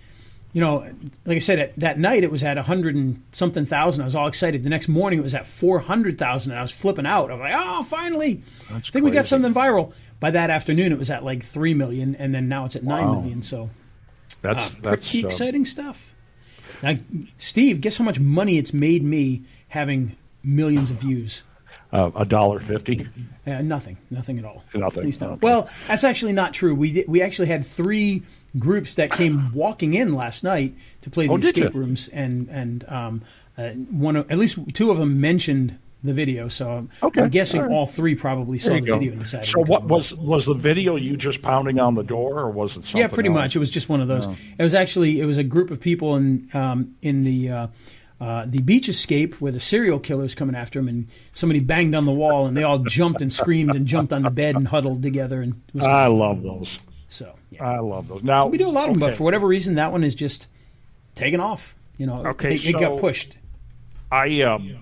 you 0.54 0.62
know, 0.62 0.90
like 1.26 1.36
I 1.36 1.40
said, 1.40 1.60
at, 1.60 1.80
that 1.80 2.00
night 2.00 2.24
it 2.24 2.32
was 2.32 2.42
at 2.42 2.58
a 2.58 2.64
hundred 2.64 2.96
and 2.96 3.22
something 3.32 3.66
thousand. 3.66 4.02
I 4.02 4.06
was 4.06 4.16
all 4.16 4.28
excited. 4.28 4.64
The 4.64 4.72
next 4.72 4.88
morning 4.88 5.20
it 5.20 5.22
was 5.22 5.36
at 5.36 5.46
four 5.46 5.78
hundred 5.80 6.18
thousand, 6.18 6.52
and 6.54 6.58
I 6.60 6.64
was 6.64 6.72
flipping 6.72 7.06
out. 7.06 7.30
I'm 7.30 7.40
like, 7.40 7.54
oh, 7.56 7.84
finally! 7.84 8.42
That's 8.68 8.90
I 8.90 8.92
think 8.92 9.06
we 9.06 9.12
got 9.12 9.28
something 9.28 9.54
viral. 9.54 9.94
By 10.20 10.32
that 10.32 10.50
afternoon, 10.50 10.92
it 10.92 10.98
was 10.98 11.12
at 11.12 11.24
like 11.24 11.44
three 11.44 11.76
million, 11.76 12.16
and 12.16 12.34
then 12.34 12.48
now 12.48 12.66
it's 12.66 12.76
at 12.76 12.84
nine 12.84 13.06
Wow. 13.06 13.20
million. 13.20 13.44
So 13.44 13.70
that's 14.42 14.58
uh, 14.58 14.70
that's 14.82 15.10
pretty 15.12 15.26
uh, 15.26 15.28
exciting 15.28 15.64
stuff. 15.66 16.16
Now, 16.82 16.96
Steve, 17.38 17.80
guess 17.82 17.98
how 17.98 18.06
much 18.06 18.20
money 18.20 18.58
it's 18.58 18.74
made 18.74 19.04
me 19.04 19.44
having 19.68 20.16
millions 20.44 20.90
of 20.90 20.98
views. 20.98 21.44
Uh, 21.92 22.12
a 22.18 22.26
dollar 22.26 22.60
fifty. 22.60 23.08
Uh, 23.46 23.62
nothing, 23.62 23.98
nothing 24.10 24.38
at 24.38 24.44
all. 24.44 24.62
Nothing, 24.74 25.00
At 25.00 25.06
least 25.06 25.22
not. 25.22 25.30
okay. 25.32 25.40
Well, 25.42 25.70
that's 25.88 26.04
actually 26.04 26.34
not 26.34 26.54
true. 26.54 26.76
We 26.76 26.92
did, 26.92 27.08
we 27.08 27.22
actually 27.22 27.48
had 27.48 27.66
three 27.66 28.24
groups 28.60 28.96
that 28.96 29.12
came 29.12 29.54
walking 29.54 29.94
in 29.94 30.14
last 30.14 30.44
night 30.44 30.76
to 31.02 31.10
play 31.10 31.28
the 31.28 31.34
Oh, 31.34 31.38
escape 31.38 31.74
you? 31.74 31.80
rooms, 31.80 32.10
and 32.10 32.50
and 32.50 32.84
um, 32.90 33.22
uh, 33.58 33.70
one 33.70 34.18
of, 34.18 34.30
at 34.30 34.38
least 34.38 34.60
two 34.74 34.92
of 34.92 34.98
them 34.98 35.22
mentioned 35.22 35.78
the 36.04 36.14
video. 36.14 36.50
So 36.50 36.70
I'm- 36.70 36.90
Okay, 37.02 37.22
I'm 37.22 37.30
guessing 37.30 37.62
all 37.62 37.68
right. 37.68 37.74
all 37.74 37.86
three 37.86 38.16
probably 38.16 38.58
saw 38.58 38.74
the 38.74 38.82
go. 38.82 38.98
video 38.98 39.14
and 39.14 39.22
decided. 39.22 39.48
So 39.48 39.62
what 39.64 39.86
was 39.86 40.14
was 40.14 40.46
the 40.46 40.54
video? 40.56 40.98
You 40.98 41.16
just 41.16 41.42
pounding 41.42 41.80
on 41.80 41.96
the 41.96 42.04
door, 42.04 42.40
or 42.42 42.52
was 42.52 42.72
it 42.72 42.84
something? 42.84 42.98
Yeah, 43.00 43.08
pretty 43.08 43.30
else? 43.30 43.36
much. 43.36 43.56
It 43.56 43.60
was 43.60 43.72
just 43.72 43.88
one 43.88 44.02
of 44.02 44.10
those. 44.10 44.28
It 44.28 44.62
was 44.64 44.74
actually 44.74 45.22
it 45.22 45.26
was 45.26 45.38
a 45.38 45.44
group 45.44 45.72
of 45.72 45.80
people 45.80 46.18
in 46.18 46.50
um, 46.54 46.96
in 47.02 47.24
the 47.24 47.50
uh, 47.50 47.68
uh, 48.20 48.46
the 48.48 48.62
beach 48.62 48.90
escape 48.90 49.36
where 49.42 49.52
the 49.52 49.60
serial 49.60 50.00
killer's 50.00 50.34
coming 50.36 50.56
after 50.56 50.80
him, 50.80 50.88
and 50.88 51.08
somebody 51.34 51.60
banged 51.60 51.94
on 51.96 52.06
the 52.06 52.12
wall, 52.12 52.48
and 52.48 52.58
they 52.58 52.64
all 52.64 52.80
jumped 52.80 53.22
and 53.22 53.32
screamed 53.32 53.76
and 53.76 53.86
jumped 53.86 54.12
on 54.12 54.24
the 54.24 54.32
bed 54.32 54.56
and 54.56 54.68
huddled 54.68 55.04
together. 55.04 55.42
And 55.42 55.62
I 55.82 56.08
love 56.08 56.42
those. 56.44 56.78
so 57.10 57.34
yeah. 57.52 57.64
I 57.68 57.80
love 57.80 58.08
those. 58.08 58.24
Now 58.24 58.48
we 58.48 58.58
do 58.58 58.68
a 58.68 58.70
lot 58.70 58.90
of 58.90 58.96
them, 58.96 59.00
but 59.02 59.14
for 59.14 59.24
whatever 59.24 59.46
reason, 59.48 59.76
that 59.76 59.92
one 59.92 60.04
is 60.04 60.16
just 60.16 60.48
taken 61.16 61.40
off. 61.40 61.76
You 61.98 62.06
know, 62.08 62.26
Okay, 62.28 62.56
it, 62.56 62.66
it 62.66 62.74
got 62.80 63.00
pushed. 63.00 63.38
I 64.12 64.42
um, 64.42 64.78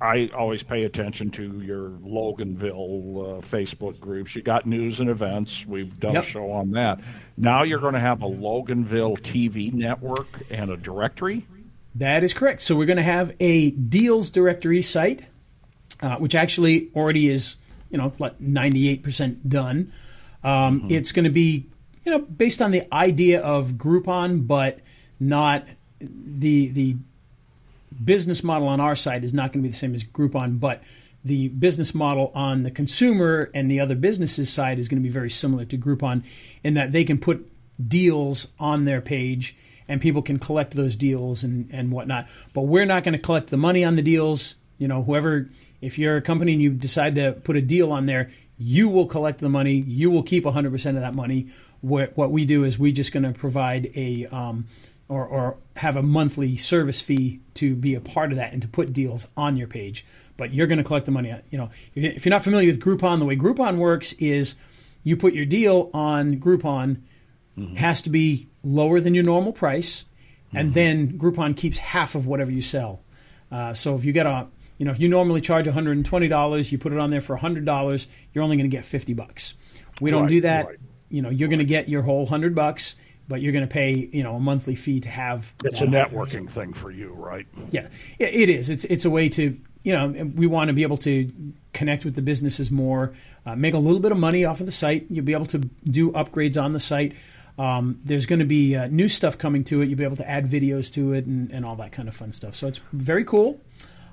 I 0.00 0.30
always 0.36 0.62
pay 0.62 0.84
attention 0.84 1.30
to 1.32 1.60
your 1.60 1.88
Loganville 1.90 3.38
uh, 3.38 3.40
Facebook 3.46 3.98
groups. 3.98 4.34
You 4.36 4.42
got 4.42 4.64
news 4.66 5.00
and 5.00 5.10
events. 5.10 5.66
We've 5.66 5.98
done 5.98 6.14
Yep. 6.14 6.24
a 6.24 6.26
show 6.26 6.50
on 6.52 6.70
that. 6.72 7.00
Now 7.36 7.62
you're 7.64 7.80
going 7.80 7.94
to 7.94 8.00
have 8.00 8.22
a 8.22 8.26
Loganville 8.28 9.18
TV 9.20 9.72
network 9.72 10.28
and 10.50 10.70
a 10.70 10.76
directory. 10.76 11.46
That 11.94 12.22
is 12.22 12.34
correct. 12.34 12.62
So 12.62 12.76
we're 12.76 12.86
going 12.86 12.98
to 12.98 13.02
have 13.02 13.34
a 13.40 13.70
deals 13.70 14.30
directory 14.30 14.82
site, 14.82 15.26
uh, 16.00 16.16
which 16.16 16.34
actually 16.34 16.90
already 16.94 17.28
is, 17.28 17.56
you 17.90 17.98
know, 17.98 18.12
like 18.18 18.38
98% 18.38 19.48
done. 19.48 19.92
Um, 20.44 20.86
It's 20.88 21.12
going 21.12 21.24
to 21.24 21.30
be, 21.30 21.66
you 22.04 22.12
know, 22.12 22.20
based 22.20 22.62
on 22.62 22.70
the 22.70 22.92
idea 22.94 23.40
of 23.40 23.72
Groupon, 23.72 24.46
but 24.46 24.78
not 25.18 25.66
the 26.00 26.68
the 26.68 26.96
business 28.04 28.44
model 28.44 28.68
on 28.68 28.80
our 28.80 28.94
side 28.94 29.24
is 29.24 29.34
not 29.34 29.52
going 29.52 29.62
to 29.62 29.66
be 29.66 29.70
the 29.70 29.76
same 29.76 29.94
as 29.94 30.04
Groupon, 30.04 30.60
but 30.60 30.82
the 31.24 31.48
business 31.48 31.94
model 31.94 32.30
on 32.34 32.62
the 32.62 32.70
consumer 32.70 33.50
and 33.52 33.70
the 33.70 33.80
other 33.80 33.96
businesses 33.96 34.50
side 34.52 34.78
is 34.78 34.88
going 34.88 35.02
to 35.02 35.02
be 35.02 35.12
very 35.12 35.30
similar 35.30 35.64
to 35.64 35.76
Groupon 35.76 36.22
in 36.62 36.74
that 36.74 36.92
they 36.92 37.02
can 37.02 37.18
put 37.18 37.50
deals 37.86 38.48
on 38.58 38.84
their 38.84 39.00
page 39.00 39.56
and 39.88 40.00
people 40.00 40.22
can 40.22 40.38
collect 40.38 40.74
those 40.74 40.94
deals 40.94 41.42
and, 41.42 41.68
and 41.72 41.90
whatnot. 41.90 42.28
But 42.52 42.62
we're 42.62 42.84
not 42.84 43.02
going 43.04 43.14
to 43.14 43.18
collect 43.18 43.48
the 43.48 43.56
money 43.56 43.84
on 43.84 43.96
the 43.96 44.02
deals. 44.02 44.54
You 44.76 44.86
know, 44.86 45.02
whoever, 45.02 45.48
if 45.80 45.98
you're 45.98 46.16
a 46.16 46.22
company 46.22 46.52
and 46.52 46.62
you 46.62 46.70
decide 46.70 47.14
to 47.16 47.32
put 47.32 47.56
a 47.56 47.62
deal 47.62 47.90
on 47.90 48.06
there, 48.06 48.30
you 48.58 48.88
will 48.88 49.06
collect 49.06 49.38
the 49.38 49.48
money. 49.48 49.72
You 49.74 50.10
will 50.10 50.22
keep 50.22 50.44
100% 50.44 50.74
of 50.74 51.00
that 51.00 51.14
money. 51.14 51.48
What, 51.80 52.16
what 52.16 52.30
we 52.30 52.44
do 52.44 52.64
is 52.64 52.78
we 52.78 52.92
just 52.92 53.12
going 53.12 53.22
to 53.22 53.32
provide 53.32 53.90
a, 53.94 54.26
um, 54.26 54.66
or, 55.08 55.24
or 55.24 55.56
have 55.76 55.96
a 55.96 56.02
monthly 56.02 56.56
service 56.56 57.00
fee 57.00 57.40
to 57.54 57.74
be 57.74 57.94
a 57.94 58.00
part 58.00 58.30
of 58.30 58.36
that 58.36 58.52
and 58.52 58.60
to 58.62 58.68
put 58.68 58.92
deals 58.92 59.26
on 59.36 59.56
your 59.56 59.68
page. 59.68 60.04
But 60.36 60.52
you're 60.52 60.66
going 60.66 60.78
to 60.78 60.84
collect 60.84 61.06
the 61.06 61.12
money. 61.12 61.34
You 61.50 61.58
know, 61.58 61.70
if 61.94 62.26
you're 62.26 62.30
not 62.30 62.42
familiar 62.42 62.68
with 62.68 62.80
Groupon, 62.80 63.20
the 63.20 63.24
way 63.24 63.36
Groupon 63.36 63.78
works 63.78 64.12
is 64.14 64.54
you 65.02 65.16
put 65.16 65.34
your 65.34 65.46
deal 65.46 65.90
on 65.94 66.36
Groupon, 66.36 66.98
has 67.76 68.02
to 68.02 68.10
be 68.10 68.47
lower 68.62 69.00
than 69.00 69.14
your 69.14 69.24
normal 69.24 69.52
price, 69.52 70.04
and 70.54 70.74
then 70.74 71.18
Groupon 71.18 71.56
keeps 71.56 71.78
half 71.78 72.14
of 72.14 72.26
whatever 72.26 72.50
you 72.50 72.62
sell. 72.62 73.02
Uh, 73.52 73.74
so 73.74 73.94
if 73.94 74.04
you 74.04 74.12
get 74.12 74.26
a, 74.26 74.46
you 74.78 74.84
know, 74.84 74.90
if 74.92 75.00
you 75.00 75.08
normally 75.08 75.40
charge 75.40 75.66
$120, 75.66 76.72
you 76.72 76.78
put 76.78 76.92
it 76.92 76.98
on 76.98 77.10
there 77.10 77.20
for 77.20 77.36
$100, 77.36 78.06
you're 78.32 78.44
only 78.44 78.56
going 78.56 78.68
to 78.70 78.74
get 78.76 78.84
50 78.84 79.14
bucks. 79.14 79.54
We 80.00 80.10
don't 80.10 80.22
Right, 80.22 80.28
do 80.28 80.40
that. 80.42 80.66
right. 80.66 80.76
You 81.10 81.22
know, 81.22 81.30
you're 81.30 81.48
going 81.48 81.58
to 81.58 81.64
get 81.64 81.88
your 81.88 82.02
whole 82.02 82.20
100 82.24 82.54
bucks, 82.54 82.96
but 83.26 83.40
you're 83.40 83.52
going 83.52 83.66
to 83.66 83.72
pay, 83.72 84.08
you 84.12 84.22
know, 84.22 84.36
a 84.36 84.40
monthly 84.40 84.74
fee 84.74 85.00
to 85.00 85.08
have 85.08 85.54
It's 85.64 85.80
a 85.80 85.86
networking 85.86 86.48
thing 86.50 86.72
for 86.72 86.90
you, 86.90 87.12
right? 87.14 87.46
yeah, 87.70 87.88
it 88.18 88.34
it 88.34 88.48
is. 88.48 88.70
It's 88.70 88.84
it's 88.84 89.04
a 89.04 89.10
way 89.10 89.28
to 89.30 89.58
you 89.82 89.92
know 89.92 90.08
we 90.34 90.46
want 90.46 90.68
to 90.68 90.74
be 90.74 90.82
able 90.82 90.96
to 90.98 91.30
connect 91.72 92.04
with 92.04 92.14
the 92.14 92.22
businesses 92.22 92.70
more, 92.70 93.12
uh, 93.46 93.54
make 93.56 93.74
a 93.74 93.78
little 93.78 94.00
bit 94.00 94.12
of 94.12 94.18
money 94.18 94.44
off 94.44 94.60
of 94.60 94.66
the 94.66 94.72
site. 94.72 95.06
You'll 95.10 95.24
be 95.24 95.32
able 95.34 95.46
to 95.46 95.58
do 95.84 96.10
upgrades 96.12 96.62
on 96.62 96.72
the 96.72 96.80
site. 96.80 97.14
Um, 97.58 98.00
there's 98.04 98.26
going 98.26 98.38
to 98.38 98.44
be 98.44 98.76
uh, 98.76 98.86
new 98.86 99.08
stuff 99.08 99.36
coming 99.36 99.64
to 99.64 99.82
it. 99.82 99.88
You'll 99.88 99.98
be 99.98 100.04
able 100.04 100.16
to 100.16 100.28
add 100.28 100.46
videos 100.46 100.92
to 100.92 101.12
it 101.12 101.26
and, 101.26 101.50
and 101.50 101.64
all 101.66 101.74
that 101.76 101.90
kind 101.92 102.08
of 102.08 102.14
fun 102.14 102.30
stuff. 102.32 102.54
So 102.54 102.68
it's 102.68 102.80
very 102.92 103.24
cool. 103.24 103.60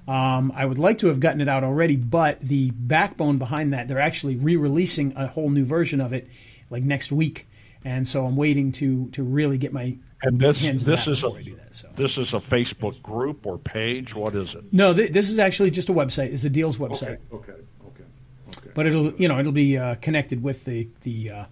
Um, 0.07 0.51
I 0.55 0.65
would 0.65 0.77
like 0.77 0.97
to 0.99 1.07
have 1.07 1.19
gotten 1.19 1.41
it 1.41 1.49
out 1.49 1.63
already, 1.63 1.95
but 1.95 2.39
the 2.39 2.71
backbone 2.71 3.37
behind 3.37 3.73
that, 3.73 3.87
they're 3.87 3.99
actually 3.99 4.35
re-releasing 4.35 5.15
a 5.15 5.27
whole 5.27 5.49
new 5.49 5.65
version 5.65 5.99
of 5.99 6.13
it 6.13 6.27
like 6.69 6.83
next 6.83 7.11
week, 7.11 7.47
and 7.83 8.07
so 8.07 8.25
I'm 8.25 8.35
waiting 8.35 8.71
to 8.73 9.09
to 9.11 9.23
really 9.23 9.57
get 9.57 9.73
my 9.73 9.97
And 10.21 10.39
this 10.39 10.59
hands 10.61 10.83
this 10.83 11.07
is 11.07 11.23
a 11.23 11.27
before 11.27 11.39
I 11.39 11.43
do 11.43 11.55
that. 11.55 11.73
So. 11.75 11.89
this 11.95 12.17
is 12.19 12.33
a 12.33 12.39
Facebook 12.39 13.01
group 13.01 13.45
or 13.47 13.57
page. 13.57 14.13
What 14.13 14.35
is 14.35 14.53
it? 14.53 14.63
No, 14.71 14.93
th- 14.93 15.11
this 15.11 15.29
is 15.29 15.39
actually 15.39 15.71
just 15.71 15.89
a 15.89 15.93
website. 15.93 16.31
It's 16.33 16.45
a 16.45 16.49
deals 16.51 16.77
website, 16.77 17.17
Okay. 17.33 17.53
Okay. 17.87 18.03
Okay. 18.57 18.71
but 18.75 18.85
it'll 18.85 19.11
you 19.15 19.27
know 19.27 19.39
it'll 19.39 19.51
be 19.51 19.75
uh, 19.77 19.95
connected 19.95 20.43
with 20.43 20.65
the 20.65 20.87
the 21.01 21.31
uh, 21.31 21.45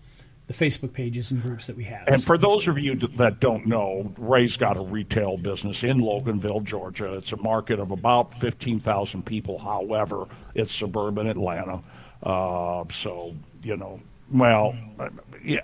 the 0.53 0.65
Facebook 0.65 0.93
pages 0.93 1.31
and 1.31 1.41
groups 1.41 1.67
that 1.67 1.75
we 1.75 1.83
have. 1.85 2.07
And 2.07 2.23
for 2.23 2.37
those 2.37 2.67
of 2.67 2.77
you 2.77 2.95
that 2.95 3.39
don't 3.39 3.65
know, 3.65 4.13
Ray's 4.17 4.57
got 4.57 4.77
a 4.77 4.81
retail 4.81 5.37
business 5.37 5.83
in 5.83 5.99
Loganville, 5.99 6.63
Georgia. 6.63 7.13
It's 7.15 7.31
a 7.31 7.37
market 7.37 7.79
of 7.79 7.91
about 7.91 8.33
15,000 8.39 9.25
people. 9.25 9.59
However, 9.59 10.25
it's 10.55 10.73
suburban 10.73 11.27
Atlanta. 11.27 11.81
Uh, 12.21 12.85
so, 12.93 13.35
you 13.63 13.77
know, 13.77 13.99
well, 14.31 14.75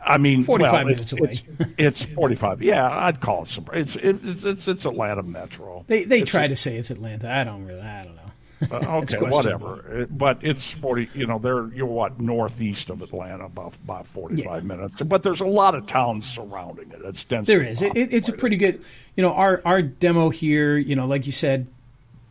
I 0.06 0.18
mean, 0.18 0.44
45 0.44 0.74
well, 0.74 0.86
minutes 0.86 1.14
it's, 1.14 1.44
It's, 1.60 1.74
it's 2.02 2.14
45. 2.14 2.62
Yeah, 2.62 2.88
I'd 2.88 3.22
call 3.22 3.44
it 3.44 3.48
suburban. 3.48 3.82
It's, 3.82 3.96
it's, 3.96 4.44
it's, 4.44 4.68
it's 4.68 4.86
Atlanta 4.86 5.24
Metro. 5.24 5.86
they 5.88 6.04
they 6.04 6.22
It's 6.22 6.32
try 6.32 6.48
to 6.48 6.56
say 6.56 6.78
it's 6.78 6.92
Atlanta. 6.92 7.32
I 7.32 7.44
don't 7.44 7.66
really. 7.66 7.82
I 7.82 8.04
don't 8.04 8.16
know. 8.16 8.29
Uh, 8.72 8.76
okay, 8.98 9.18
whatever. 9.20 10.02
It- 10.02 10.18
but 10.18 10.40
it's 10.42 10.70
forty. 10.72 11.08
You 11.14 11.28
know, 11.28 11.40
they're 11.40 11.68
you're 11.74 11.86
what 11.86 12.20
northeast 12.20 12.90
of 12.90 13.02
Atlanta, 13.02 13.46
about 13.46 13.74
about 13.84 14.06
forty-five 14.08 14.66
minutes. 14.66 14.96
But 15.02 15.24
there's 15.24 15.40
a 15.40 15.46
lot 15.48 15.76
of 15.76 15.88
towns 15.88 16.26
surrounding 16.28 16.92
it. 16.92 17.00
It's 17.06 17.24
dense. 17.24 17.48
There 17.48 17.62
is. 17.62 17.82
It, 17.82 17.96
it, 17.96 18.14
it's 18.14 18.28
a 18.28 18.34
pretty 18.34 18.58
good. 18.58 18.84
You 19.16 19.24
know, 19.24 19.32
our 19.34 19.62
our 19.64 19.82
demo 19.82 20.30
here. 20.30 20.78
You 20.78 20.96
know, 20.96 21.06
like 21.06 21.26
you 21.26 21.32
said, 21.32 21.68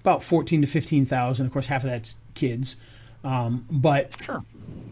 about 0.00 0.22
fourteen 0.22 0.60
to 0.60 0.66
fifteen 0.66 1.06
thousand. 1.06 1.46
Of 1.46 1.52
course, 1.52 1.66
half 1.68 1.82
of 1.84 1.90
that's 1.90 2.14
kids. 2.34 2.76
Um, 3.24 3.66
but 3.70 4.14
Sure. 4.22 4.44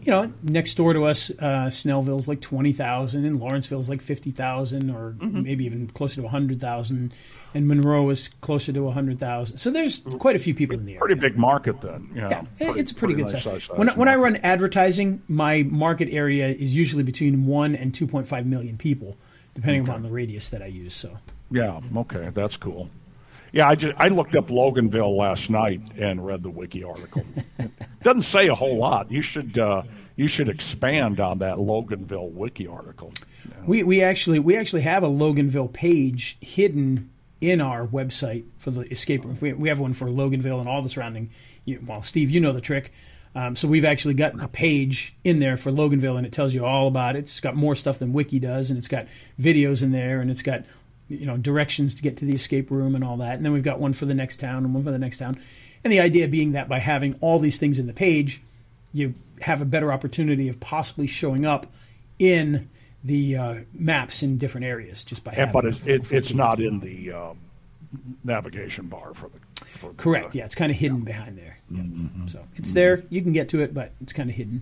You 0.03 0.11
know, 0.11 0.31
next 0.41 0.75
door 0.75 0.93
to 0.93 1.03
us, 1.05 1.29
uh, 1.39 1.69
Snellville's 1.69 2.27
like 2.29 2.39
twenty 2.39 2.71
thousand, 2.71 3.25
and 3.25 3.39
Lawrenceville's 3.39 3.89
like 3.89 4.01
fifty 4.01 4.31
thousand, 4.31 4.89
or 4.89 5.15
Mm-hmm. 5.19 5.43
maybe 5.43 5.65
even 5.65 5.87
closer 5.87 6.21
to 6.21 6.27
hundred 6.29 6.61
thousand, 6.61 7.13
and 7.53 7.67
Monroe 7.67 8.09
is 8.09 8.29
closer 8.41 8.71
to 8.71 8.89
hundred 8.91 9.19
thousand. 9.19 9.57
So 9.57 9.69
there's 9.69 9.99
quite 9.99 10.35
a 10.37 10.39
few 10.39 10.53
people 10.53 10.77
in 10.77 10.85
the 10.85 10.93
area. 10.93 10.99
Pretty 11.01 11.19
big 11.19 11.37
market 11.37 11.81
then. 11.81 12.09
Yeah, 12.15 12.29
Yeah, 12.59 12.73
it's 12.77 12.91
a 12.91 12.95
pretty, 12.95 13.15
good 13.15 13.23
nice 13.31 13.43
size. 13.43 13.63
size 13.65 13.69
When, 13.77 13.89
I- 13.89 13.95
when 13.95 14.07
I 14.07 14.15
run 14.15 14.37
advertising, 14.37 15.21
my 15.27 15.63
market 15.63 16.07
area 16.09 16.47
is 16.47 16.73
usually 16.75 17.03
between 17.03 17.45
one 17.45 17.75
and 17.75 17.93
two 17.93 18.07
point 18.07 18.27
five 18.27 18.45
million 18.45 18.77
people, 18.77 19.17
depending 19.55 19.81
upon 19.83 20.03
the 20.03 20.09
radius 20.09 20.49
that 20.51 20.61
I 20.61 20.67
use. 20.67 20.93
So 20.93 21.17
Yeah. 21.51 21.81
Okay, 21.97 22.29
that's 22.33 22.55
cool. 22.55 22.89
Yeah, 23.51 23.67
I 23.67 23.75
just 23.75 23.93
I 23.97 24.09
looked 24.09 24.35
up 24.35 24.47
Loganville 24.47 25.15
last 25.17 25.49
night 25.49 25.81
and 25.97 26.25
read 26.25 26.43
the 26.43 26.49
wiki 26.49 26.83
article. 26.83 27.25
it 27.57 27.71
doesn't 28.03 28.23
say 28.23 28.47
a 28.47 28.55
whole 28.55 28.77
lot. 28.77 29.11
You 29.11 29.21
should 29.21 29.57
uh, 29.57 29.83
you 30.15 30.27
should 30.27 30.49
expand 30.49 31.19
on 31.19 31.39
that 31.39 31.57
Loganville 31.57 32.31
wiki 32.31 32.67
article. 32.67 33.13
we, 33.65 33.83
we 33.83 34.01
actually 34.01 34.39
we 34.39 34.57
actually 34.57 34.81
have 34.81 35.03
a 35.03 35.07
Loganville 35.07 35.71
page 35.71 36.37
hidden 36.41 37.09
in 37.39 37.61
our 37.61 37.85
website 37.85 38.45
for 38.57 38.71
the 38.71 38.81
escape 38.91 39.23
room. 39.23 39.37
We, 39.39 39.53
we 39.53 39.69
have 39.69 39.79
one 39.79 39.93
for 39.93 40.07
Loganville 40.07 40.59
and 40.59 40.67
all 40.67 40.81
the 40.81 40.89
surrounding. 40.89 41.29
You, 41.65 41.83
well, 41.85 42.01
Steve, 42.01 42.31
you 42.31 42.41
know 42.41 42.51
the 42.51 42.61
trick. 42.61 42.91
Um, 43.35 43.55
so 43.55 43.67
we've 43.67 43.85
actually 43.85 44.15
got 44.15 44.41
a 44.41 44.47
page 44.47 45.15
in 45.23 45.37
there 45.37 45.57
for 45.57 45.71
Loganville, 45.71 46.17
and 46.17 46.25
it 46.25 46.33
tells 46.33 46.55
you 46.55 46.65
all 46.65 46.87
about 46.87 47.15
it. 47.15 47.19
It's 47.19 47.39
got 47.39 47.55
more 47.55 47.75
stuff 47.75 47.99
than 47.99 48.11
Wiki 48.11 48.39
does, 48.39 48.71
and 48.71 48.77
it's 48.79 48.87
got 48.87 49.05
videos 49.39 49.83
in 49.83 49.91
there, 49.91 50.19
and 50.21 50.31
it's 50.31 50.41
got 50.41 50.63
you 51.09 51.25
know 51.25 51.37
directions 51.37 51.93
to 51.95 52.03
get 52.03 52.17
to 52.17 52.25
the 52.25 52.33
escape 52.33 52.69
room 52.71 52.95
and 52.95 53.03
all 53.03 53.17
that. 53.17 53.35
And 53.35 53.45
then 53.45 53.53
we've 53.53 53.63
got 53.63 53.79
one 53.79 53.93
for 53.93 54.05
the 54.05 54.13
next 54.13 54.39
town 54.39 54.65
and 54.65 54.73
one 54.73 54.83
for 54.83 54.91
the 54.91 54.99
next 54.99 55.17
town. 55.19 55.39
And 55.83 55.93
the 55.93 55.99
idea 55.99 56.27
being 56.27 56.51
that 56.53 56.67
by 56.67 56.79
having 56.79 57.15
all 57.21 57.39
these 57.39 57.57
things 57.57 57.79
in 57.79 57.87
the 57.87 57.93
page, 57.93 58.41
you 58.91 59.13
have 59.41 59.61
a 59.61 59.65
better 59.65 59.91
opportunity 59.93 60.49
of 60.49 60.59
possibly 60.59 61.07
showing 61.07 61.45
up 61.45 61.67
in 62.19 62.69
the 63.03 63.35
uh, 63.37 63.55
maps 63.73 64.23
in 64.23 64.37
different 64.37 64.65
areas 64.65 65.03
just 65.03 65.23
by 65.23 65.33
Yeah, 65.37 65.45
but 65.51 65.65
it's 65.65 65.85
it, 65.85 66.11
it's 66.11 66.33
not 66.33 66.59
in 66.59 66.79
the 66.79 67.11
um, 67.11 67.39
navigation 68.23 68.87
bar 68.87 69.13
for 69.13 69.29
the. 69.29 69.39
For 69.65 69.93
correct 69.93 70.27
uh, 70.27 70.39
yeah 70.39 70.45
it's 70.45 70.55
kind 70.55 70.71
of 70.71 70.77
hidden 70.77 71.01
behind 71.01 71.37
there 71.37 71.57
yeah. 71.71 71.81
Mm-hmm. 71.81 72.27
so 72.27 72.45
it's 72.55 72.73
there 72.73 73.03
you 73.09 73.21
can 73.21 73.33
get 73.33 73.49
to 73.49 73.61
it 73.61 73.73
but 73.73 73.91
it's 74.01 74.13
kind 74.13 74.29
of 74.29 74.35
hidden 74.35 74.61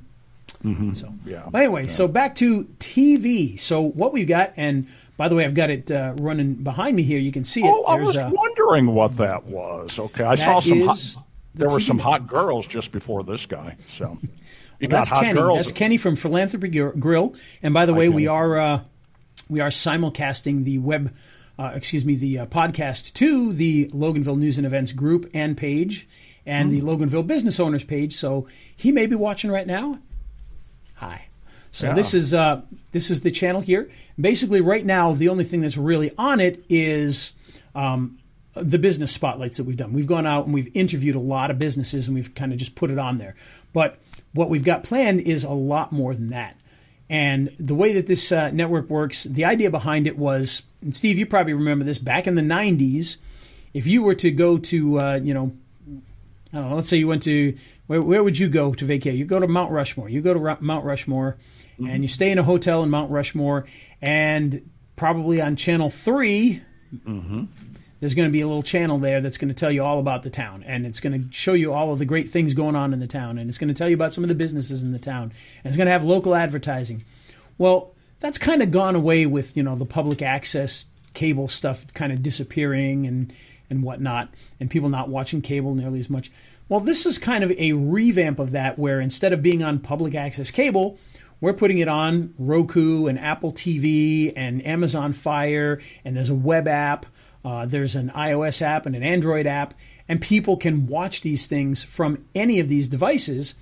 so 0.63 0.69
Mm-hmm. 0.69 1.29
Yeah. 1.29 1.43
but 1.51 1.61
anyway 1.61 1.87
so 1.87 2.07
back 2.07 2.33
to 2.35 2.65
tv 2.79 3.59
so 3.59 3.81
what 3.81 4.13
we've 4.13 4.27
got 4.27 4.53
and 4.55 4.87
by 5.17 5.27
the 5.29 5.35
way 5.35 5.45
i've 5.45 5.53
got 5.53 5.69
it 5.69 5.89
uh, 5.91 6.13
running 6.17 6.53
behind 6.55 6.95
me 6.95 7.03
here 7.03 7.19
you 7.19 7.31
can 7.31 7.43
see 7.43 7.61
it 7.61 7.67
Oh, 7.73 7.83
I 7.85 7.95
There's 7.95 8.07
was 8.07 8.17
uh, 8.17 8.31
wondering 8.33 8.87
what 8.93 9.17
that 9.17 9.45
was. 9.45 9.97
Okay, 9.97 10.23
I 10.23 10.35
saw 10.35 10.59
some. 10.59 10.89
is- 10.89 11.17
there 11.53 11.69
were 11.69 11.79
some 11.79 11.99
hot 11.99 12.27
girls 12.27 12.67
just 12.67 12.91
before 12.91 13.23
this 13.23 13.45
guy. 13.45 13.77
So 13.97 14.17
Well, 14.81 14.89
got 14.89 14.89
that's 14.89 15.09
hot 15.09 15.23
Kenny. 15.23 15.39
girls. 15.39 15.57
That's 15.59 15.71
Kenny 15.71 15.95
from 15.95 16.17
Philanthropy 16.17 16.67
Grill. 16.67 17.33
And 17.63 17.73
by 17.73 17.85
the 17.85 17.93
way, 17.93 18.09
we 18.09 18.27
are 18.27 18.57
uh, 18.59 18.79
we 19.47 19.61
are 19.61 19.69
simulcasting 19.69 20.65
the 20.65 20.79
web, 20.79 21.15
uh, 21.57 21.71
excuse 21.73 22.03
me, 22.03 22.15
the 22.15 22.39
uh, 22.39 22.45
podcast 22.47 23.13
to 23.13 23.53
the 23.53 23.85
Loganville 23.93 24.37
News 24.37 24.57
and 24.57 24.67
Events 24.67 24.91
group 24.91 25.29
and 25.33 25.55
page, 25.55 26.09
and 26.45 26.69
Hmm. 26.69 26.75
the 26.75 26.81
Loganville 26.81 27.25
Business 27.25 27.57
Owners 27.57 27.85
page. 27.85 28.13
So 28.15 28.47
he 28.75 28.91
may 28.91 29.05
be 29.05 29.15
watching 29.15 29.49
right 29.49 29.65
now. 29.67 29.99
Hi. 30.95 31.27
So 31.75 31.87
Yeah. 31.87 31.93
this 31.93 32.13
is 32.13 32.33
uh, 32.33 32.61
this 32.93 33.11
is 33.11 33.19
the 33.21 33.31
channel 33.31 33.59
here. 33.59 33.89
Basically, 34.19 34.61
right 34.61 34.85
now, 34.85 35.11
the 35.11 35.27
only 35.27 35.43
thing 35.43 35.59
that's 35.59 35.75
really 35.77 36.11
on 36.17 36.39
it 36.39 36.63
is 36.69 37.33
um, 37.75 38.17
the 38.53 38.79
business 38.79 39.11
spotlights 39.11 39.57
that 39.57 39.65
we've 39.65 39.75
done. 39.75 39.91
We've 39.91 40.07
gone 40.07 40.25
out 40.25 40.45
and 40.45 40.53
we've 40.53 40.71
interviewed 40.73 41.15
a 41.15 41.19
lot 41.19 41.51
of 41.51 41.59
businesses, 41.59 42.07
and 42.07 42.15
we've 42.15 42.33
kind 42.33 42.53
of 42.53 42.59
just 42.59 42.75
put 42.75 42.91
it 42.91 42.97
on 42.97 43.17
there. 43.17 43.35
But 43.73 43.99
what 44.33 44.49
we've 44.49 44.63
got 44.63 44.83
planned 44.83 45.19
is 45.21 45.43
a 45.43 45.49
lot 45.49 45.91
more 45.91 46.13
than 46.13 46.29
that. 46.29 46.55
And 47.09 47.53
the 47.59 47.75
way 47.75 47.91
that 47.91 48.07
this 48.07 48.31
uh, 48.31 48.51
network 48.51 48.89
works, 48.89 49.25
the 49.25 49.43
idea 49.43 49.69
behind 49.69 50.07
it 50.07 50.17
was, 50.17 50.61
and 50.81 50.95
Steve, 50.95 51.17
you 51.17 51.25
probably 51.25 51.53
remember 51.53 51.83
this 51.83 51.99
back 51.99 52.25
in 52.25 52.35
the 52.35 52.41
'90s. 52.41 53.17
If 53.73 53.85
you 53.85 54.01
were 54.01 54.15
to 54.15 54.31
go 54.31 54.57
to, 54.57 54.99
uh, 55.01 55.19
you 55.21 55.33
know, 55.33 55.51
I 56.53 56.57
don't 56.59 56.69
know, 56.69 56.75
let's 56.75 56.87
say 56.87 56.95
you 56.95 57.09
went 57.09 57.23
to 57.23 57.53
where, 57.87 58.01
where 58.01 58.23
would 58.23 58.39
you 58.39 58.49
go 58.49 58.73
to 58.73 58.85
vacate? 58.85 59.15
You 59.15 59.25
go 59.25 59.39
to 59.39 59.47
Mount 59.47 59.71
Rushmore. 59.71 60.09
You 60.09 60.21
go 60.21 60.33
to 60.33 60.57
Mount 60.59 60.85
Rushmore, 60.85 61.37
mm-hmm. 61.79 61.87
and 61.87 62.03
you 62.03 62.07
stay 62.07 62.31
in 62.31 62.39
a 62.39 62.43
hotel 62.43 62.83
in 62.83 62.89
Mount 62.89 63.11
Rushmore, 63.11 63.65
and 64.01 64.69
probably 64.95 65.41
on 65.41 65.55
channel 65.55 65.89
3 65.89 66.61
mm-hmm. 66.93 67.43
there's 67.99 68.13
going 68.13 68.27
to 68.27 68.31
be 68.31 68.41
a 68.41 68.47
little 68.47 68.63
channel 68.63 68.97
there 68.97 69.19
that's 69.19 69.37
going 69.37 69.49
to 69.49 69.53
tell 69.53 69.71
you 69.71 69.83
all 69.83 69.99
about 69.99 70.23
the 70.23 70.29
town, 70.29 70.63
and 70.63 70.85
it's 70.85 70.99
going 70.99 71.13
to 71.13 71.31
show 71.31 71.53
you 71.53 71.73
all 71.73 71.91
of 71.91 71.99
the 71.99 72.05
great 72.05 72.29
things 72.29 72.53
going 72.53 72.75
on 72.75 72.93
in 72.93 72.99
the 72.99 73.07
town, 73.07 73.37
and 73.37 73.49
it's 73.49 73.57
going 73.57 73.67
to 73.67 73.73
tell 73.73 73.89
you 73.89 73.95
about 73.95 74.13
some 74.13 74.23
of 74.23 74.27
the 74.27 74.35
businesses 74.35 74.83
in 74.83 74.91
the 74.91 74.99
town, 74.99 75.23
and 75.63 75.65
it's 75.65 75.77
going 75.77 75.87
to 75.87 75.91
have 75.91 76.03
local 76.03 76.33
advertising. 76.33 77.03
Well, 77.57 77.93
that's 78.19 78.37
kind 78.37 78.61
of 78.61 78.71
gone 78.71 78.95
away 78.95 79.25
with 79.25 79.55
you 79.55 79.63
know 79.63 79.75
the 79.75 79.85
public 79.85 80.21
access 80.21 80.85
cable 81.13 81.47
stuff 81.47 81.85
kind 81.93 82.11
of 82.11 82.23
disappearing 82.23 83.05
and 83.05 83.33
and 83.69 83.83
whatnot, 83.83 84.29
and 84.59 84.69
people 84.69 84.89
not 84.89 85.09
watching 85.09 85.41
cable 85.41 85.73
nearly 85.73 85.99
as 85.99 86.09
much. 86.09 86.31
Well, 86.67 86.79
this 86.79 87.05
is 87.05 87.19
kind 87.19 87.43
of 87.43 87.51
a 87.59 87.73
revamp 87.73 88.39
of 88.39 88.49
that, 88.51 88.79
where 88.79 88.99
instead 88.99 89.33
of 89.33 89.43
being 89.43 89.61
on 89.61 89.77
public 89.77 90.15
access 90.15 90.49
cable, 90.49 90.97
we're 91.39 91.53
putting 91.53 91.77
it 91.77 91.87
on 91.87 92.33
Roku 92.39 93.05
and 93.05 93.19
Apple 93.19 93.51
TV 93.51 94.33
and 94.35 94.65
Amazon 94.65 95.13
Fire, 95.13 95.79
and 96.03 96.17
there's 96.17 96.29
a 96.29 96.35
web 96.35 96.67
app. 96.67 97.05
Uh, 97.43 97.67
there's 97.67 97.95
an 97.95 98.09
iOS 98.15 98.63
app 98.63 98.87
and 98.87 98.95
an 98.95 99.03
Android 99.03 99.45
app, 99.45 99.75
and 100.09 100.19
people 100.19 100.57
can 100.57 100.87
watch 100.87 101.21
these 101.21 101.45
things 101.45 101.83
from 101.83 102.25
any 102.33 102.59
of 102.59 102.67
these 102.67 102.87
devices. 102.87 103.53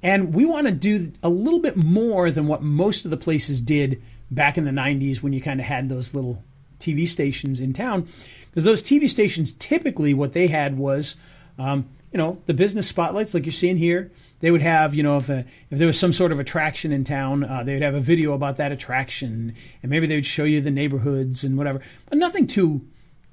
And 0.00 0.32
we 0.32 0.44
want 0.44 0.68
to 0.68 0.72
do 0.72 1.12
a 1.24 1.28
little 1.28 1.58
bit 1.58 1.76
more 1.76 2.30
than 2.30 2.46
what 2.46 2.62
most 2.62 3.04
of 3.04 3.10
the 3.10 3.16
places 3.16 3.60
did 3.60 4.00
back 4.30 4.56
in 4.56 4.64
the 4.64 4.70
90s 4.70 5.22
when 5.22 5.32
you 5.32 5.40
kind 5.40 5.58
of 5.58 5.66
had 5.66 5.88
those 5.88 6.14
little 6.14 6.44
TV 6.78 7.08
stations 7.08 7.60
in 7.60 7.72
town. 7.72 8.06
Because 8.50 8.62
those 8.62 8.82
TV 8.82 9.08
stations 9.08 9.54
typically 9.54 10.14
what 10.14 10.34
they 10.34 10.46
had 10.46 10.78
was, 10.78 11.16
um, 11.58 11.88
you 12.12 12.18
know, 12.18 12.40
the 12.46 12.54
business 12.54 12.86
spotlights 12.86 13.34
like 13.34 13.44
you're 13.44 13.52
seeing 13.52 13.76
here. 13.76 14.10
They 14.40 14.50
would 14.50 14.62
have, 14.62 14.94
you 14.94 15.02
know, 15.02 15.16
if, 15.16 15.28
a, 15.28 15.44
if 15.70 15.78
there 15.78 15.86
was 15.86 15.98
some 15.98 16.12
sort 16.12 16.30
of 16.30 16.38
attraction 16.38 16.92
in 16.92 17.02
town, 17.02 17.44
uh, 17.44 17.62
they 17.64 17.74
would 17.74 17.82
have 17.82 17.94
a 17.94 18.00
video 18.00 18.34
about 18.34 18.56
that 18.58 18.70
attraction. 18.72 19.54
And 19.82 19.90
maybe 19.90 20.06
they 20.06 20.14
would 20.14 20.26
show 20.26 20.44
you 20.44 20.60
the 20.60 20.70
neighborhoods 20.70 21.42
and 21.44 21.56
whatever. 21.56 21.80
But 22.08 22.18
nothing 22.18 22.46
too 22.46 22.86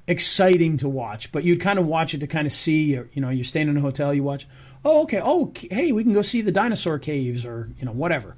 exciting 0.08 0.78
to 0.78 0.90
watch, 0.90 1.32
but 1.32 1.44
you'd 1.44 1.62
kind 1.62 1.78
of 1.78 1.86
watch 1.86 2.14
it 2.14 2.20
to 2.20 2.28
kind 2.28 2.48
of 2.48 2.52
see, 2.52 2.98
or, 2.98 3.10
you 3.14 3.22
know, 3.22 3.30
you're 3.30 3.44
staying 3.44 3.70
in 3.70 3.78
a 3.78 3.82
hotel, 3.82 4.14
you 4.14 4.24
watch, 4.24 4.48
oh, 4.84 5.04
okay, 5.04 5.22
oh, 5.24 5.54
hey, 5.70 5.92
we 5.92 6.04
can 6.04 6.14
go 6.14 6.22
see 6.22 6.42
the 6.42 6.52
dinosaur 6.52 6.98
caves 6.98 7.46
or, 7.46 7.70
you 7.78 7.86
know, 7.86 7.92
whatever. 7.92 8.36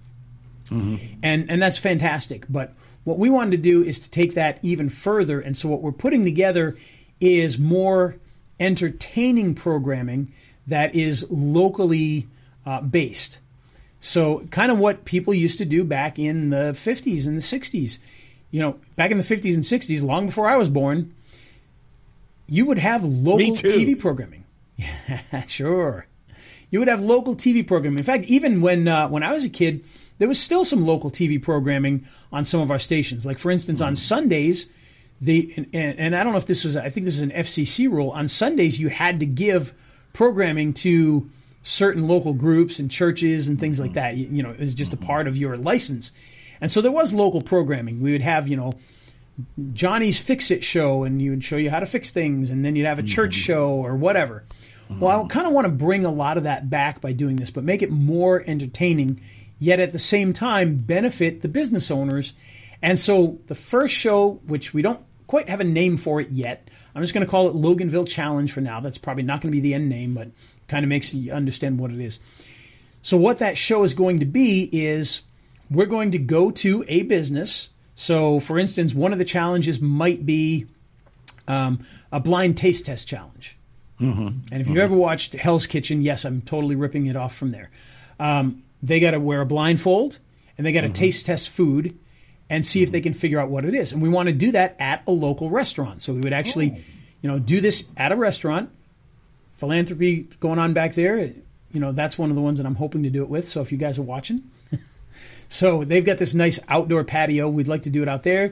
And, 1.24 1.50
and 1.50 1.62
that's 1.62 1.78
fantastic. 1.78 2.46
But 2.50 2.74
what 3.04 3.18
we 3.18 3.30
wanted 3.30 3.52
to 3.52 3.58
do 3.58 3.84
is 3.84 4.00
to 4.00 4.10
take 4.10 4.34
that 4.34 4.60
even 4.62 4.90
further. 4.90 5.40
And 5.40 5.56
so 5.56 5.70
what 5.70 5.82
we're 5.82 5.92
putting 5.92 6.26
together 6.26 6.76
is 7.22 7.58
more 7.58 8.18
entertaining 8.64 9.56
programming 9.56 10.32
that 10.68 10.96
is 10.96 11.26
locally 11.30 12.28
uh, 12.66 12.82
based. 12.82 13.40
So, 14.00 14.46
kind 14.52 14.72
of 14.72 14.78
what 14.78 15.06
people 15.06 15.34
used 15.34 15.58
to 15.60 15.66
do 15.66 15.84
back 15.84 16.20
in 16.20 16.50
the 16.50 16.74
50s 16.74 17.26
and 17.26 17.38
the 17.38 17.42
60s. 17.42 18.00
You 18.52 18.62
know, 18.62 18.80
back 18.96 19.12
in 19.12 19.18
the 19.18 19.24
50s 19.24 19.56
and 19.56 19.64
60s, 19.64 20.04
long 20.04 20.26
before 20.28 20.48
I 20.48 20.58
was 20.58 20.70
born, 20.70 21.14
you 22.48 22.66
would 22.66 22.80
have 22.80 23.04
local. 23.04 23.56
TV 23.56 23.98
programming. 23.98 24.44
Yeah, 24.76 25.46
sure. 25.48 26.08
You 26.70 26.80
would 26.80 26.88
have 26.88 27.02
local 27.02 27.36
TV 27.36 27.66
programming. 27.66 28.00
In 28.00 28.06
fact, 28.06 28.26
even 28.26 28.62
when 28.62 28.88
uh, 28.88 29.08
when 29.08 29.24
I 29.24 29.32
was 29.32 29.46
a 29.46 29.50
kid, 29.50 29.84
there 30.18 30.28
was 30.28 30.40
still 30.40 30.66
some 30.66 30.86
local 30.86 31.10
TV 31.10 31.42
programming 31.42 32.06
on 32.32 32.46
some 32.46 32.62
of 32.62 32.72
our 32.72 32.80
stations. 32.80 33.26
Like, 33.26 33.40
for 33.40 33.52
instance, 33.52 33.82
on 33.82 33.96
Sundays, 33.96 34.68
the 35.22 35.54
and, 35.74 36.00
and 36.00 36.16
I 36.16 36.24
don't 36.24 36.34
know 36.34 36.38
if 36.38 36.46
this 36.46 36.64
was 36.64 36.76
I 36.76 36.90
think 36.90 37.06
this 37.06 37.16
is 37.16 37.22
an 37.22 37.32
FCC 37.32 37.90
rule. 37.90 38.10
On 38.12 38.28
Sundays, 38.28 38.80
you 38.80 38.90
had 38.90 39.20
to 39.20 39.26
give 39.26 39.74
programming 40.14 40.74
to 40.74 41.30
certain 41.64 42.08
local 42.08 42.34
groups 42.34 42.78
and 42.78 42.92
churches 42.92 43.48
and 43.48 43.60
things 43.60 43.80
like 43.80 43.92
mm-hmm. 43.92 44.00
that. 44.00 44.18
You, 44.18 44.28
you 44.32 44.44
know, 44.44 44.52
it 44.52 44.60
was 44.60 44.74
just 44.74 44.94
a 44.94 44.98
part 44.98 45.28
of 45.28 45.38
your 45.38 45.58
license. 45.58 46.12
And 46.62 46.70
so 46.70 46.82
there 46.82 46.92
was 46.92 47.14
local 47.14 47.42
programming. 47.42 48.02
We 48.02 48.12
would 48.12 48.22
have, 48.22 48.48
you 48.48 48.56
know, 48.56 48.74
Johnny's 49.74 50.20
Fix 50.20 50.52
It 50.52 50.64
show, 50.64 51.04
and 51.04 51.22
you 51.22 51.32
would 51.32 51.44
show 51.44 51.58
you 51.58 51.72
how 51.72 51.80
to 51.80 51.86
fix 51.86 52.12
things, 52.12 52.52
and 52.52 52.64
then 52.64 52.76
you'd 52.76 52.86
have 52.86 53.00
a 53.00 53.04
church 53.04 53.36
mm-hmm. 53.36 53.46
show 53.46 53.70
or 53.70 53.96
whatever. 53.96 54.44
Mm-hmm. 54.90 55.00
Well, 55.00 55.26
I 55.26 55.28
kind 55.28 55.48
of 55.48 55.54
want 55.54 55.66
to 55.66 55.72
bring 55.72 56.06
a 56.06 56.12
lot 56.12 56.38
of 56.38 56.44
that 56.44 56.70
back 56.70 57.02
by 57.02 57.14
doing 57.14 57.38
this, 57.38 57.50
but 57.50 57.64
make 57.64 57.82
it 57.82 57.90
more 57.90 58.44
entertaining, 58.46 59.20
yet 59.58 59.80
at 59.80 59.92
the 59.92 60.00
same 60.00 60.34
time 60.34 60.78
benefit 60.78 61.42
the 61.42 61.48
business 61.48 61.90
owners. 61.90 62.34
And 62.84 63.00
so 63.00 63.40
the 63.48 63.56
first 63.56 63.96
show, 63.96 64.42
which 64.46 64.74
we 64.74 64.82
don't 64.82 65.04
quite 65.26 65.48
have 65.48 65.62
a 65.62 65.64
name 65.64 65.96
for 65.96 66.20
it 66.20 66.30
yet, 66.32 66.68
I'm 66.94 67.02
just 67.02 67.14
going 67.14 67.26
to 67.26 67.32
call 67.32 67.50
it 67.50 67.56
Loganville 67.56 68.08
Challenge 68.08 68.52
for 68.52 68.60
now. 68.60 68.82
That's 68.82 68.98
probably 68.98 69.24
not 69.24 69.42
going 69.42 69.52
to 69.52 69.56
be 69.56 69.62
the 69.62 69.74
end 69.74 69.88
name, 69.88 70.14
but 70.14 70.28
kind 70.68 70.84
of 70.84 70.90
makes 70.90 71.14
you 71.14 71.32
understand 71.32 71.80
what 71.80 71.92
it 71.92 72.00
is. 72.00 72.20
So, 73.02 73.16
what 73.16 73.40
that 73.40 73.58
show 73.58 73.84
is 73.84 73.94
going 73.94 74.20
to 74.20 74.26
be 74.26 74.70
is 74.72 75.22
we're 75.72 75.86
going 75.86 76.12
to 76.12 76.18
go 76.18 76.52
to 76.52 76.84
a 76.90 77.04
business. 77.04 77.70
So, 77.96 78.40
for 78.42 78.60
instance, 78.60 78.94
one 78.94 79.14
of 79.14 79.18
the 79.18 79.26
challenges 79.26 79.80
might 79.80 80.26
be 80.26 80.68
um, 81.48 81.86
a 82.12 82.20
blind 82.20 82.58
taste 82.58 82.86
test 82.86 83.08
challenge. 83.08 83.58
And 84.52 84.62
if 84.62 84.68
you've 84.68 84.78
ever 84.78 84.96
watched 84.96 85.34
Hell's 85.34 85.68
Kitchen, 85.68 86.02
yes, 86.02 86.26
I'm 86.26 86.42
totally 86.42 86.76
ripping 86.76 87.06
it 87.06 87.16
off 87.16 87.34
from 87.34 87.52
there. 87.52 87.70
Um, 88.20 88.64
they 88.82 89.00
got 89.00 89.12
to 89.12 89.20
wear 89.20 89.40
a 89.40 89.46
blindfold 89.46 90.20
and 90.58 90.68
they 90.68 90.74
got 90.74 90.82
to 90.82 90.90
taste 90.90 91.26
test 91.28 91.50
food 91.50 91.98
and 92.54 92.64
see 92.64 92.84
if 92.84 92.92
they 92.92 93.02
can 93.02 93.14
figure 93.14 93.40
out 93.40 93.50
what 93.50 93.66
it 93.66 93.74
is. 93.74 93.92
And 93.92 94.00
we 94.00 94.10
want 94.10 94.28
to 94.28 94.34
do 94.34 94.52
that 94.52 94.76
at 94.78 95.02
a 95.08 95.12
local 95.12 95.50
restaurant. 95.50 96.04
So 96.04 96.14
we 96.14 96.22
would 96.22 96.34
actually, 96.34 96.74
oh. 96.76 96.82
you 97.24 97.28
know, 97.28 97.40
do 97.40 97.60
this 97.60 97.86
at 97.98 98.12
a 98.12 98.16
restaurant. 98.16 98.70
Philanthropy 99.54 100.28
going 100.40 100.60
on 100.60 100.72
back 100.72 100.94
there. 100.94 101.18
You 101.18 101.80
know, 101.80 101.92
that's 101.92 102.16
one 102.16 102.30
of 102.30 102.36
the 102.36 102.44
ones 102.44 102.60
that 102.60 102.68
I'm 102.68 102.76
hoping 102.76 103.02
to 103.02 103.10
do 103.10 103.24
it 103.24 103.30
with. 103.30 103.48
So 103.48 103.62
if 103.62 103.72
you 103.72 103.80
guys 103.80 103.98
are 103.98 104.04
watching, 104.04 104.52
so 105.48 105.84
they've 105.84 106.06
got 106.06 106.20
this 106.20 106.36
nice 106.36 106.60
outdoor 106.70 107.04
patio. 107.04 107.50
We'd 107.50 107.68
like 107.68 107.82
to 107.84 107.90
do 107.90 108.04
it 108.04 108.08
out 108.08 108.22
there. 108.22 108.52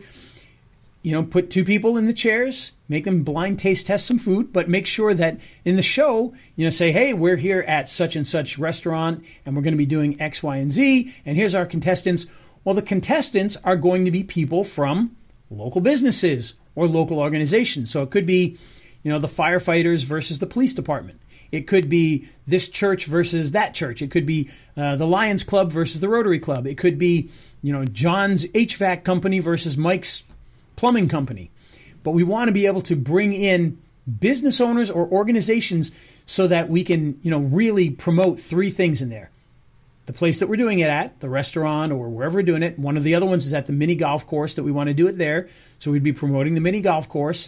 You 1.03 1.11
know, 1.11 1.21
put 1.21 1.51
two 1.51 1.63
people 1.63 1.95
in 1.95 2.07
the 2.07 2.13
chairs, 2.13 2.71
make 2.89 3.03
them 3.03 3.21
blind 3.21 3.59
taste 3.59 3.85
test 3.85 4.07
some 4.07 4.17
food, 4.17 4.51
but 4.51 4.67
make 4.67 4.87
sure 4.87 5.13
that 5.13 5.39
in 5.63 5.75
the 5.75 5.83
show, 5.83 6.33
you 6.55 6.63
know, 6.63 6.71
say, 6.71 6.91
hey, 6.91 7.13
we're 7.13 7.37
here 7.37 7.63
at 7.67 7.87
such 7.87 8.15
and 8.15 8.25
such 8.25 8.57
restaurant 8.57 9.23
and 9.45 9.55
we're 9.55 9.61
going 9.61 9.75
to 9.75 9.77
be 9.77 9.85
doing 9.85 10.19
X, 10.19 10.41
Y, 10.41 10.57
and 10.57 10.71
Z, 10.71 11.13
and 11.23 11.37
here's 11.37 11.53
our 11.53 11.67
contestants. 11.67 12.25
Well, 12.63 12.75
the 12.75 12.81
contestants 12.81 13.57
are 13.63 13.75
going 13.75 14.05
to 14.05 14.11
be 14.11 14.23
people 14.23 14.63
from 14.63 15.15
local 15.49 15.81
businesses 15.81 16.53
or 16.75 16.87
local 16.87 17.19
organizations. 17.19 17.91
So 17.91 18.03
it 18.03 18.11
could 18.11 18.25
be, 18.25 18.57
you 19.03 19.11
know, 19.11 19.19
the 19.19 19.27
firefighters 19.27 20.05
versus 20.05 20.39
the 20.39 20.47
police 20.47 20.73
department. 20.73 21.19
It 21.51 21.67
could 21.67 21.89
be 21.89 22.29
this 22.47 22.69
church 22.69 23.05
versus 23.05 23.51
that 23.51 23.73
church. 23.73 24.01
It 24.01 24.09
could 24.09 24.25
be 24.25 24.49
uh, 24.77 24.95
the 24.95 25.07
Lions 25.07 25.43
Club 25.43 25.71
versus 25.71 25.99
the 25.99 26.07
Rotary 26.07 26.39
Club. 26.39 26.65
It 26.65 26.77
could 26.77 26.97
be, 26.97 27.29
you 27.61 27.73
know, 27.73 27.83
John's 27.83 28.45
HVAC 28.47 29.03
company 29.03 29.39
versus 29.39 29.77
Mike's 29.77 30.23
plumbing 30.77 31.09
company. 31.09 31.51
But 32.03 32.11
we 32.11 32.23
want 32.23 32.47
to 32.47 32.53
be 32.53 32.65
able 32.65 32.81
to 32.81 32.95
bring 32.95 33.33
in 33.33 33.77
business 34.19 34.61
owners 34.61 34.89
or 34.89 35.07
organizations 35.07 35.91
so 36.25 36.47
that 36.47 36.69
we 36.69 36.83
can, 36.83 37.19
you 37.21 37.29
know, 37.29 37.39
really 37.39 37.89
promote 37.89 38.39
three 38.39 38.69
things 38.69 39.01
in 39.01 39.09
there. 39.09 39.30
The 40.11 40.17
place 40.17 40.39
that 40.39 40.47
we're 40.47 40.57
doing 40.57 40.79
it 40.79 40.89
at, 40.89 41.21
the 41.21 41.29
restaurant 41.29 41.93
or 41.93 42.09
wherever 42.09 42.35
we're 42.35 42.43
doing 42.43 42.63
it. 42.63 42.77
One 42.77 42.97
of 42.97 43.05
the 43.05 43.15
other 43.15 43.25
ones 43.25 43.45
is 43.45 43.53
at 43.53 43.67
the 43.67 43.71
mini 43.71 43.95
golf 43.95 44.27
course 44.27 44.55
that 44.55 44.63
we 44.63 44.69
want 44.69 44.89
to 44.89 44.93
do 44.93 45.07
it 45.07 45.17
there. 45.17 45.47
So 45.79 45.89
we'd 45.89 46.03
be 46.03 46.11
promoting 46.11 46.53
the 46.53 46.59
mini 46.59 46.81
golf 46.81 47.07
course 47.07 47.47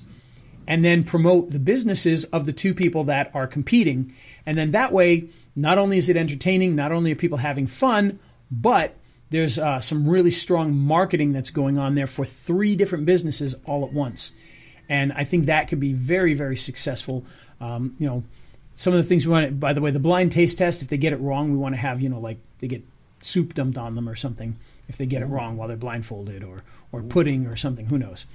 and 0.66 0.86
then 0.86 1.04
promote 1.04 1.52
the 1.52 1.60
businesses 1.60 2.24
of 2.24 2.46
the 2.46 2.54
two 2.54 2.74
people 2.74 3.04
that 3.04 3.30
are 3.36 3.48
competing. 3.48 4.14
And 4.46 4.58
then 4.58 4.72
that 4.72 4.94
way, 4.94 5.28
not 5.58 5.78
only 5.78 5.98
is 5.98 6.08
it 6.08 6.16
entertaining, 6.16 6.74
not 6.74 6.94
only 6.94 7.12
are 7.12 7.16
people 7.16 7.40
having 7.40 7.68
fun, 7.68 8.18
but 8.50 8.96
there's 9.30 9.60
uh, 9.60 9.82
some 9.82 10.08
really 10.08 10.32
strong 10.32 10.74
marketing 10.74 11.34
that's 11.34 11.50
going 11.50 11.78
on 11.78 11.96
there 11.96 12.08
for 12.08 12.24
three 12.24 12.78
different 12.78 13.06
businesses 13.06 13.56
all 13.66 13.84
at 13.84 13.92
once. 13.92 14.32
And 14.88 15.12
I 15.12 15.26
think 15.26 15.48
that 15.48 15.68
could 15.68 15.82
be 15.82 15.92
very, 15.92 16.34
very 16.34 16.56
successful. 16.56 17.26
Um, 17.60 17.98
you 18.00 18.08
know, 18.08 18.24
some 18.74 18.94
of 18.94 18.98
the 18.98 19.04
things 19.04 19.28
we 19.28 19.34
want. 19.34 19.48
To, 19.48 19.52
by 19.52 19.74
the 19.74 19.82
way, 19.82 19.92
the 19.92 20.00
blind 20.00 20.32
taste 20.32 20.58
test. 20.58 20.82
If 20.82 20.88
they 20.88 20.98
get 20.98 21.14
it 21.14 21.18
wrong, 21.18 21.52
we 21.52 21.58
want 21.58 21.76
to 21.76 21.82
have 21.82 22.02
you 22.02 22.10
know 22.10 22.20
like 22.20 22.40
they 22.64 22.68
get 22.70 22.82
soup 23.20 23.54
dumped 23.54 23.78
on 23.78 23.96
them 23.96 24.08
or 24.08 24.16
something. 24.16 24.58
If 24.88 24.96
they 24.96 25.06
get 25.06 25.22
it 25.22 25.26
wrong 25.26 25.58
while 25.58 25.68
they're 25.68 25.76
blindfolded, 25.76 26.46
or 26.46 26.64
or 26.94 27.04
pudding 27.04 27.46
or 27.46 27.58
something, 27.58 27.88
who 27.88 27.98
knows? 27.98 28.26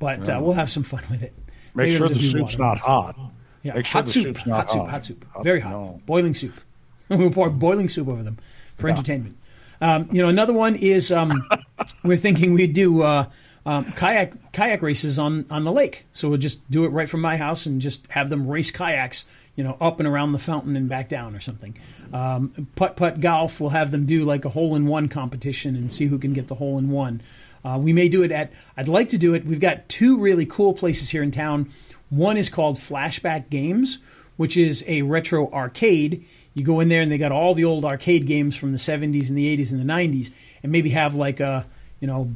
But 0.00 0.28
uh, 0.28 0.40
we'll 0.42 0.54
have 0.54 0.68
some 0.68 0.82
fun 0.82 1.04
with 1.08 1.22
it. 1.22 1.32
Make 1.74 1.90
Maybe 1.92 1.96
sure 1.96 2.08
the 2.08 2.14
soup's 2.16 2.58
not 2.58 2.78
hot. 2.78 3.16
Yeah, 3.62 3.74
sure 3.74 3.82
hot 3.84 4.08
soup, 4.08 4.36
hot 4.38 4.68
soup, 4.68 4.88
hot. 4.88 5.04
soup, 5.04 5.24
Hot- 5.32 5.44
very 5.44 5.60
hot, 5.60 5.70
no. 5.70 6.00
boiling 6.06 6.34
soup. 6.34 6.54
we'll 7.08 7.30
pour 7.30 7.50
boiling 7.50 7.88
soup 7.88 8.08
over 8.08 8.24
them 8.24 8.38
for 8.76 8.88
entertainment. 8.90 9.36
Um, 9.80 10.08
you 10.10 10.20
know, 10.22 10.28
another 10.28 10.52
one 10.52 10.74
is 10.74 11.12
um, 11.12 11.48
we're 12.02 12.16
thinking 12.16 12.54
we'd 12.54 12.72
do 12.72 13.02
uh, 13.02 13.26
um, 13.64 13.92
kayak 13.92 14.34
kayak 14.52 14.82
races 14.82 15.20
on 15.20 15.46
on 15.50 15.62
the 15.62 15.72
lake. 15.72 16.06
So 16.12 16.28
we'll 16.28 16.38
just 16.38 16.68
do 16.68 16.84
it 16.84 16.88
right 16.88 17.08
from 17.08 17.20
my 17.20 17.36
house 17.36 17.64
and 17.64 17.80
just 17.80 18.10
have 18.10 18.28
them 18.28 18.48
race 18.48 18.72
kayaks. 18.72 19.24
You 19.58 19.64
know, 19.64 19.76
up 19.80 19.98
and 19.98 20.06
around 20.06 20.30
the 20.30 20.38
fountain 20.38 20.76
and 20.76 20.88
back 20.88 21.08
down 21.08 21.34
or 21.34 21.40
something. 21.40 21.76
Um, 22.12 22.68
putt 22.76 22.94
putt 22.94 23.20
golf. 23.20 23.60
We'll 23.60 23.70
have 23.70 23.90
them 23.90 24.06
do 24.06 24.24
like 24.24 24.44
a 24.44 24.50
hole 24.50 24.76
in 24.76 24.86
one 24.86 25.08
competition 25.08 25.74
and 25.74 25.92
see 25.92 26.06
who 26.06 26.16
can 26.16 26.32
get 26.32 26.46
the 26.46 26.54
hole 26.54 26.78
in 26.78 26.92
one. 26.92 27.20
Uh, 27.64 27.76
we 27.76 27.92
may 27.92 28.08
do 28.08 28.22
it 28.22 28.30
at. 28.30 28.52
I'd 28.76 28.86
like 28.86 29.08
to 29.08 29.18
do 29.18 29.34
it. 29.34 29.44
We've 29.44 29.58
got 29.58 29.88
two 29.88 30.16
really 30.16 30.46
cool 30.46 30.74
places 30.74 31.10
here 31.10 31.24
in 31.24 31.32
town. 31.32 31.70
One 32.08 32.36
is 32.36 32.48
called 32.48 32.76
Flashback 32.76 33.50
Games, 33.50 33.98
which 34.36 34.56
is 34.56 34.84
a 34.86 35.02
retro 35.02 35.50
arcade. 35.50 36.24
You 36.54 36.64
go 36.64 36.78
in 36.78 36.88
there 36.88 37.02
and 37.02 37.10
they 37.10 37.18
got 37.18 37.32
all 37.32 37.52
the 37.52 37.64
old 37.64 37.84
arcade 37.84 38.26
games 38.26 38.54
from 38.54 38.70
the 38.70 38.78
70s 38.78 39.28
and 39.28 39.36
the 39.36 39.56
80s 39.56 39.72
and 39.72 39.80
the 39.80 39.92
90s, 39.92 40.30
and 40.62 40.70
maybe 40.70 40.90
have 40.90 41.16
like 41.16 41.40
a, 41.40 41.66
you 41.98 42.06
know, 42.06 42.32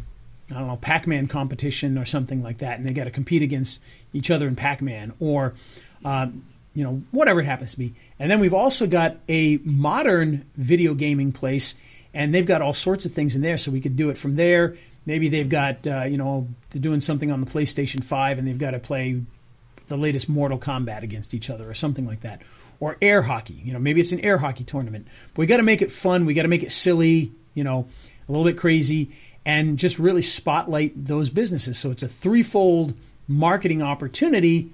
I 0.50 0.54
don't 0.58 0.66
know, 0.66 0.76
Pac 0.76 1.06
Man 1.06 1.28
competition 1.28 1.96
or 1.96 2.04
something 2.04 2.42
like 2.42 2.58
that, 2.58 2.78
and 2.78 2.86
they 2.86 2.92
got 2.92 3.04
to 3.04 3.10
compete 3.10 3.42
against 3.42 3.80
each 4.12 4.30
other 4.30 4.48
in 4.48 4.56
Pac 4.56 4.82
Man 4.82 5.12
or, 5.20 5.54
um, 6.04 6.44
you 6.74 6.84
know, 6.84 7.02
whatever 7.10 7.40
it 7.40 7.46
happens 7.46 7.72
to 7.72 7.78
be. 7.78 7.94
And 8.18 8.30
then 8.30 8.40
we've 8.40 8.54
also 8.54 8.86
got 8.86 9.16
a 9.28 9.58
modern 9.64 10.46
video 10.56 10.94
gaming 10.94 11.32
place, 11.32 11.74
and 12.14 12.34
they've 12.34 12.46
got 12.46 12.62
all 12.62 12.72
sorts 12.72 13.06
of 13.06 13.12
things 13.12 13.36
in 13.36 13.42
there, 13.42 13.58
so 13.58 13.70
we 13.70 13.80
could 13.80 13.96
do 13.96 14.10
it 14.10 14.18
from 14.18 14.36
there. 14.36 14.76
Maybe 15.04 15.28
they've 15.28 15.48
got, 15.48 15.86
uh, 15.86 16.04
you 16.04 16.16
know, 16.16 16.48
they're 16.70 16.80
doing 16.80 17.00
something 17.00 17.30
on 17.30 17.40
the 17.40 17.50
PlayStation 17.50 18.04
5 18.04 18.38
and 18.38 18.46
they've 18.46 18.58
got 18.58 18.70
to 18.70 18.78
play 18.78 19.22
the 19.88 19.96
latest 19.96 20.28
Mortal 20.28 20.58
Kombat 20.58 21.02
against 21.02 21.34
each 21.34 21.50
other 21.50 21.68
or 21.68 21.74
something 21.74 22.06
like 22.06 22.20
that. 22.20 22.42
Or 22.78 22.96
air 23.02 23.22
hockey. 23.22 23.60
You 23.64 23.72
know, 23.72 23.78
maybe 23.78 24.00
it's 24.00 24.12
an 24.12 24.20
air 24.20 24.38
hockey 24.38 24.64
tournament. 24.64 25.06
But 25.34 25.40
we 25.40 25.46
got 25.46 25.56
to 25.58 25.62
make 25.62 25.82
it 25.82 25.90
fun. 25.90 26.24
We 26.24 26.34
got 26.34 26.42
to 26.42 26.48
make 26.48 26.62
it 26.62 26.72
silly, 26.72 27.32
you 27.54 27.64
know, 27.64 27.88
a 28.28 28.32
little 28.32 28.44
bit 28.44 28.56
crazy, 28.56 29.10
and 29.44 29.78
just 29.78 29.98
really 29.98 30.22
spotlight 30.22 31.04
those 31.04 31.30
businesses. 31.30 31.78
So 31.78 31.90
it's 31.90 32.02
a 32.02 32.08
threefold 32.08 32.94
marketing 33.28 33.82
opportunity 33.82 34.72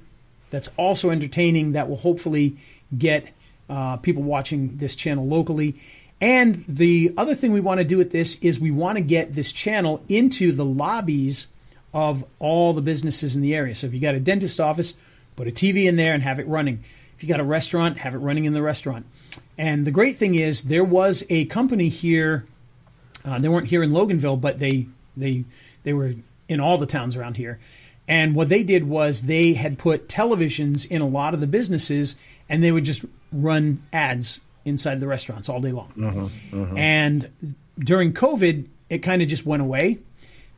that's 0.51 0.71
also 0.77 1.11
entertaining 1.11 1.73
that 1.73 1.89
will 1.89 1.97
hopefully 1.97 2.57
get 2.97 3.33
uh, 3.69 3.97
people 3.99 4.23
watching 4.23 4.79
this 4.79 4.95
channel 4.95 5.27
locally. 5.27 5.75
And 6.21 6.65
the 6.67 7.13
other 7.17 7.35
thing 7.35 7.53
we 7.53 7.61
want 7.61 7.79
to 7.79 7.85
do 7.85 7.97
with 7.97 8.11
this 8.11 8.37
is 8.41 8.59
we 8.59 8.71
want 8.71 8.97
to 8.97 9.03
get 9.03 9.35
this 9.35 9.53
channel 9.53 10.03
into 10.09 10.53
the 10.53 10.65
lobbies 10.65 11.47
of 11.95 12.25
all 12.39 12.73
the 12.73 12.83
businesses 12.83 13.37
in 13.37 13.43
the 13.43 13.55
area. 13.55 13.75
So 13.75 13.87
if 13.87 13.95
you 13.95 14.01
got 14.01 14.15
a 14.15 14.21
dentist 14.21 14.61
office, 14.61 14.95
put 15.37 15.49
a 15.49 15.51
TV 15.51 15.85
in 15.85 15.97
there 15.97 16.13
and 16.13 16.23
have 16.23 16.39
it 16.39 16.47
running. 16.49 16.83
If 17.17 17.23
you 17.23 17.29
got 17.29 17.41
a 17.41 17.45
restaurant, 17.45 17.99
have 17.99 18.15
it 18.15 18.19
running 18.19 18.45
in 18.45 18.53
the 18.53 18.63
restaurant. 18.63 19.07
And 19.57 19.85
the 19.85 19.91
great 19.91 20.17
thing 20.17 20.35
is, 20.35 20.65
there 20.65 20.85
was 20.85 21.25
a 21.29 21.45
company 21.47 21.89
here. 21.89 22.47
Uh, 23.25 23.39
they 23.39 23.49
weren't 23.49 23.69
here 23.69 23.83
in 23.83 23.91
Loganville, 23.91 24.41
but 24.41 24.59
they 24.59 24.87
they 25.17 25.45
they 25.83 25.93
were 25.93 26.15
in 26.49 26.61
all 26.61 26.79
the 26.79 26.87
towns 26.87 27.17
around 27.17 27.37
here. 27.37 27.59
And 28.09 28.35
what 28.35 28.49
they 28.49 28.63
did 28.63 28.89
was 28.89 29.23
they 29.23 29.53
had 29.53 29.79
put 29.79 30.09
televisions 30.09 30.87
in 30.91 31.03
a 31.03 31.07
lot 31.07 31.35
of 31.35 31.41
the 31.41 31.47
businesses, 31.47 32.17
and 32.49 32.65
they 32.65 32.73
would 32.73 32.85
just 32.85 33.05
run 33.31 33.83
ads 33.93 34.41
inside 34.65 35.01
the 35.01 35.07
restaurants 35.07 35.49
all 35.49 35.61
day 35.61 35.73
long. 35.73 35.93
And 36.77 37.55
during 37.79 38.13
COVID, 38.15 38.67
it 38.89 38.99
kind 38.99 39.21
of 39.23 39.29
just 39.29 39.45
went 39.45 39.63
away. 39.63 39.99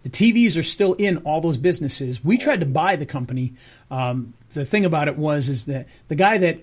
The 0.05 0.11
TVs 0.11 0.57
are 0.57 0.63
still 0.63 0.95
in 0.95 1.19
all 1.19 1.41
those 1.41 1.59
businesses. 1.59 2.25
We 2.25 2.39
tried 2.39 2.61
to 2.61 2.67
buy 2.67 2.97
the 2.97 3.05
company. 3.05 3.53
Um, 3.91 4.33
the 4.55 4.65
thing 4.65 4.85
about 4.85 5.09
it 5.09 5.19
was 5.19 5.49
is 5.49 5.67
that 5.67 5.89
the 6.09 6.15
guy 6.15 6.39
that 6.39 6.61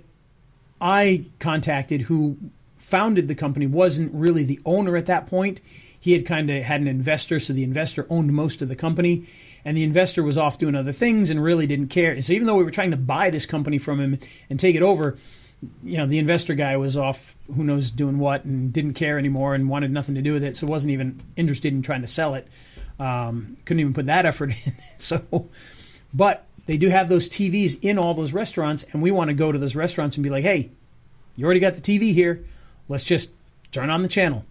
I 0.81 1.25
contacted 1.39 2.01
who 2.03 2.37
founded 2.77 3.27
the 3.27 3.35
company 3.35 3.67
wasn't 3.67 4.13
really 4.13 4.43
the 4.43 4.59
owner 4.65 4.95
at 4.95 5.05
that 5.07 5.27
point. 5.27 5.61
He 5.99 6.13
had 6.13 6.25
kind 6.25 6.49
of 6.49 6.63
had 6.63 6.79
an 6.79 6.87
investor, 6.87 7.39
so 7.39 7.53
the 7.53 7.63
investor 7.63 8.07
owned 8.09 8.31
most 8.33 8.61
of 8.61 8.69
the 8.69 8.75
company, 8.75 9.25
and 9.67 9.75
the 9.75 9.83
investor 9.83 10.23
was 10.23 10.37
off 10.37 10.57
doing 10.57 10.75
other 10.75 10.93
things 10.93 11.29
and 11.29 11.43
really 11.43 11.67
didn't 11.67 11.89
care. 11.89 12.13
And 12.13 12.23
so 12.23 12.31
even 12.31 12.47
though 12.47 12.55
we 12.55 12.63
were 12.63 12.71
trying 12.71 12.91
to 12.91 12.97
buy 12.97 13.29
this 13.29 13.45
company 13.45 13.77
from 13.77 13.99
him 13.99 14.17
and 14.49 14.57
take 14.57 14.77
it 14.77 14.81
over, 14.81 15.17
you 15.83 15.97
know, 15.97 16.05
the 16.05 16.19
investor 16.19 16.55
guy 16.55 16.77
was 16.77 16.95
off 16.95 17.35
who 17.53 17.65
knows 17.65 17.91
doing 17.91 18.17
what 18.17 18.45
and 18.45 18.71
didn't 18.71 18.93
care 18.93 19.19
anymore 19.19 19.55
and 19.55 19.67
wanted 19.67 19.91
nothing 19.91 20.15
to 20.15 20.21
do 20.21 20.31
with 20.31 20.41
it, 20.41 20.55
so 20.55 20.65
wasn't 20.65 20.93
even 20.93 21.21
interested 21.35 21.73
in 21.73 21.81
trying 21.81 21.99
to 21.99 22.07
sell 22.07 22.33
it. 22.33 22.47
Um, 22.97 23.57
couldn't 23.65 23.81
even 23.81 23.93
put 23.93 24.05
that 24.05 24.25
effort 24.25 24.51
in. 24.51 24.73
so, 24.97 25.49
but 26.13 26.45
they 26.65 26.77
do 26.77 26.87
have 26.87 27.09
those 27.09 27.27
TVs 27.27 27.77
in 27.81 27.99
all 27.99 28.13
those 28.13 28.31
restaurants, 28.31 28.85
and 28.93 29.01
we 29.01 29.11
want 29.11 29.27
to 29.31 29.33
go 29.33 29.51
to 29.51 29.59
those 29.59 29.75
restaurants 29.75 30.15
and 30.15 30.23
be 30.23 30.29
like, 30.29 30.45
hey, 30.45 30.69
you 31.35 31.43
already 31.43 31.59
got 31.59 31.73
the 31.73 31.81
TV 31.81 32.13
here. 32.13 32.41
Let's 32.87 33.03
just 33.03 33.33
turn 33.73 33.89
on 33.89 34.01
the 34.01 34.07
channel, 34.07 34.45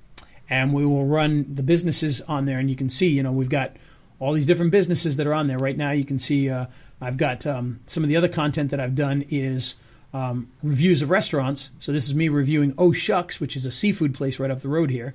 and 0.50 0.74
we 0.74 0.84
will 0.84 1.06
run 1.06 1.54
the 1.54 1.62
businesses 1.62 2.20
on 2.20 2.44
there. 2.44 2.58
And 2.58 2.68
you 2.68 2.76
can 2.76 2.90
see, 2.90 3.08
you 3.08 3.22
know, 3.22 3.32
we've 3.32 3.48
got 3.48 3.76
all 4.18 4.32
these 4.32 4.46
different 4.46 4.72
businesses 4.72 5.16
that 5.16 5.26
are 5.26 5.34
on 5.34 5.46
there 5.46 5.58
right 5.58 5.76
now. 5.76 5.90
You 5.90 6.04
can 6.04 6.18
see 6.18 6.48
uh, 6.48 6.66
I've 7.00 7.16
got 7.16 7.46
um, 7.46 7.80
some 7.86 8.02
of 8.02 8.08
the 8.08 8.16
other 8.16 8.28
content 8.28 8.70
that 8.70 8.80
I've 8.80 8.94
done 8.94 9.24
is 9.28 9.74
um, 10.14 10.50
reviews 10.62 11.02
of 11.02 11.10
restaurants. 11.10 11.70
So 11.78 11.92
this 11.92 12.04
is 12.04 12.14
me 12.14 12.28
reviewing 12.28 12.74
Oh 12.78 12.92
Shucks, 12.92 13.40
which 13.40 13.56
is 13.56 13.66
a 13.66 13.70
seafood 13.70 14.14
place 14.14 14.38
right 14.38 14.50
up 14.50 14.60
the 14.60 14.68
road 14.68 14.90
here. 14.90 15.14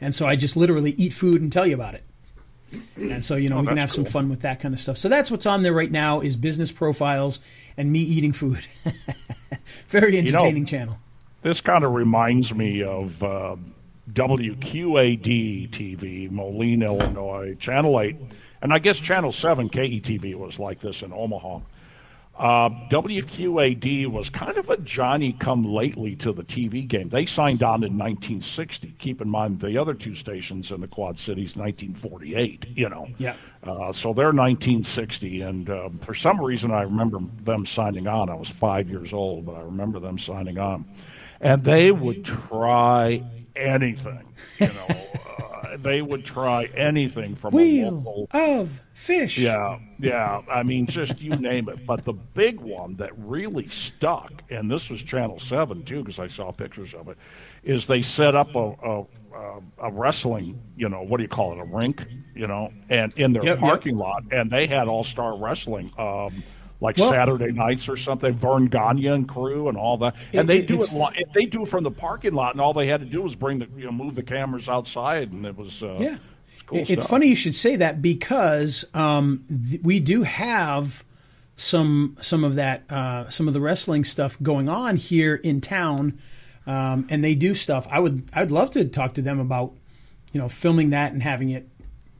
And 0.00 0.14
so 0.14 0.26
I 0.26 0.36
just 0.36 0.56
literally 0.56 0.92
eat 0.92 1.12
food 1.12 1.40
and 1.40 1.52
tell 1.52 1.66
you 1.66 1.74
about 1.74 1.94
it. 1.94 2.04
And 2.96 3.24
so 3.24 3.36
you 3.36 3.48
know 3.50 3.60
we 3.60 3.66
can 3.66 3.76
have 3.76 3.90
that's 3.90 3.96
some 3.96 4.04
fun 4.04 4.30
with 4.30 4.40
that 4.40 4.60
kind 4.60 4.72
of 4.72 4.80
stuff. 4.80 4.96
So 4.96 5.08
that's 5.08 5.30
what's 5.30 5.46
on 5.46 5.62
there 5.62 5.74
right 5.74 5.90
now 5.90 6.20
is 6.20 6.36
business 6.36 6.72
profiles 6.72 7.38
and 7.76 7.92
me 7.92 8.00
eating 8.00 8.32
food. 8.32 8.66
Very 9.88 10.16
entertaining 10.16 10.64
channel. 10.64 10.98
This 11.42 11.60
kind 11.60 11.84
of 11.84 11.92
reminds 11.92 12.54
me 12.54 12.82
of 12.82 13.22
uh, 13.22 13.56
WQAD 14.12 15.70
TV, 15.70 16.30
Moline, 16.30 16.82
Illinois, 16.82 17.54
Channel 17.58 18.00
8, 18.00 18.16
and 18.60 18.72
I 18.72 18.78
guess 18.78 18.98
Channel 18.98 19.32
7, 19.32 19.70
KETV, 19.70 20.34
was 20.34 20.58
like 20.58 20.80
this 20.80 21.02
in 21.02 21.12
Omaha. 21.12 21.60
Uh, 22.38 22.70
WQAD 22.90 24.06
was 24.06 24.30
kind 24.30 24.56
of 24.56 24.70
a 24.70 24.78
Johnny 24.78 25.34
come 25.38 25.64
lately 25.64 26.16
to 26.16 26.32
the 26.32 26.42
TV 26.42 26.86
game. 26.88 27.10
They 27.10 27.26
signed 27.26 27.62
on 27.62 27.84
in 27.84 27.98
1960. 27.98 28.94
Keep 28.98 29.20
in 29.20 29.28
mind 29.28 29.60
the 29.60 29.76
other 29.76 29.92
two 29.92 30.14
stations 30.14 30.70
in 30.70 30.80
the 30.80 30.88
Quad 30.88 31.18
Cities, 31.18 31.56
1948, 31.56 32.66
you 32.74 32.88
know. 32.88 33.06
Yeah. 33.18 33.34
Uh, 33.62 33.92
so 33.92 34.14
they're 34.14 34.32
1960, 34.32 35.42
and 35.42 35.68
uh, 35.68 35.90
for 36.00 36.14
some 36.14 36.40
reason 36.40 36.70
I 36.70 36.82
remember 36.82 37.20
them 37.44 37.66
signing 37.66 38.06
on. 38.06 38.30
I 38.30 38.34
was 38.34 38.48
five 38.48 38.88
years 38.88 39.12
old, 39.12 39.44
but 39.44 39.56
I 39.56 39.60
remember 39.60 40.00
them 40.00 40.18
signing 40.18 40.58
on, 40.58 40.86
and 41.40 41.62
they 41.62 41.92
would 41.92 42.24
try 42.24 43.22
anything. 43.56 44.24
You 44.58 44.68
know, 44.68 44.86
uh, 45.40 45.76
they 45.78 46.02
would 46.02 46.24
try 46.24 46.64
anything 46.76 47.34
from 47.34 47.54
a 47.54 47.56
Wheel 47.56 47.90
local. 47.92 48.28
of 48.32 48.80
fish. 48.94 49.38
Yeah, 49.38 49.78
yeah. 49.98 50.42
I 50.50 50.62
mean, 50.62 50.86
just 50.86 51.20
you 51.20 51.36
name 51.36 51.68
it. 51.68 51.86
But 51.86 52.04
the 52.04 52.12
big 52.12 52.60
one 52.60 52.96
that 52.96 53.12
really 53.18 53.66
stuck, 53.66 54.42
and 54.50 54.70
this 54.70 54.90
was 54.90 55.02
Channel 55.02 55.38
Seven 55.40 55.84
too, 55.84 56.02
because 56.02 56.18
I 56.18 56.28
saw 56.28 56.50
pictures 56.52 56.94
of 56.94 57.08
it, 57.08 57.16
is 57.62 57.86
they 57.86 58.02
set 58.02 58.34
up 58.34 58.54
a. 58.54 58.74
a 58.82 59.04
a- 59.34 59.62
a 59.78 59.90
wrestling, 59.90 60.60
you 60.76 60.90
know, 60.90 61.00
what 61.02 61.16
do 61.16 61.22
you 61.22 61.28
call 61.28 61.52
it, 61.54 61.58
a 61.58 61.64
rink, 61.64 62.04
you 62.34 62.46
know, 62.46 62.70
and 62.90 63.14
in 63.18 63.32
their 63.32 63.42
Yep, 63.42 63.52
yep. 63.54 63.58
parking 63.60 63.96
lot, 63.96 64.24
and 64.30 64.50
they 64.50 64.66
had 64.66 64.88
all 64.88 65.04
star 65.04 65.34
wrestling, 65.38 65.90
um, 65.96 66.30
like 66.82 66.98
Well- 66.98 67.10
Saturday 67.12 67.52
nights 67.52 67.88
or 67.88 67.96
something. 67.96 68.34
Verne 68.34 68.66
Gagne 68.66 69.06
and 69.06 69.28
crew 69.28 69.68
and 69.68 69.78
all 69.78 69.96
that, 69.98 70.14
and 70.32 70.42
It- 70.42 70.46
they 70.48 70.60
do 70.66 70.78
it. 70.82 71.28
They 71.32 71.46
do 71.46 71.62
it 71.62 71.68
from 71.68 71.84
the 71.84 71.90
parking 71.90 72.34
lot, 72.34 72.52
and 72.54 72.60
all 72.60 72.74
they 72.74 72.88
had 72.88 73.00
to 73.00 73.06
do 73.06 73.22
was 73.22 73.34
bring 73.34 73.60
the, 73.60 73.68
you 73.76 73.84
know, 73.84 73.92
move 73.92 74.16
the 74.16 74.22
cameras 74.22 74.68
outside, 74.68 75.30
and 75.32 75.46
it 75.46 75.56
was, 75.56 75.82
uh, 75.82 75.96
Yeah. 75.98 76.16
it's 76.52 76.62
cool 76.66 76.78
It- 76.78 76.90
it's 76.90 77.06
funny 77.06 77.28
you 77.28 77.36
should 77.36 77.54
say 77.54 77.76
that 77.76 78.02
because 78.02 78.84
um, 78.94 79.44
th- 79.48 79.80
we 79.82 80.00
do 80.00 80.24
have 80.24 81.04
some 81.54 82.16
some 82.20 82.42
of 82.44 82.56
that 82.56 82.82
uh, 82.90 83.28
some 83.30 83.46
of 83.46 83.54
the 83.54 83.60
wrestling 83.60 84.02
stuff 84.04 84.36
going 84.42 84.68
on 84.68 84.96
here 84.96 85.36
in 85.36 85.60
town, 85.60 86.18
um, 86.66 87.06
and 87.08 87.22
they 87.22 87.34
do 87.36 87.54
stuff. 87.54 87.86
I 87.90 88.00
would 88.00 88.24
I'd 88.34 88.50
love 88.50 88.70
to 88.72 88.84
talk 88.86 89.14
to 89.14 89.22
them 89.22 89.38
about 89.38 89.72
you 90.32 90.40
know 90.40 90.48
filming 90.48 90.90
that 90.90 91.12
and 91.12 91.22
having 91.22 91.50
it 91.50 91.68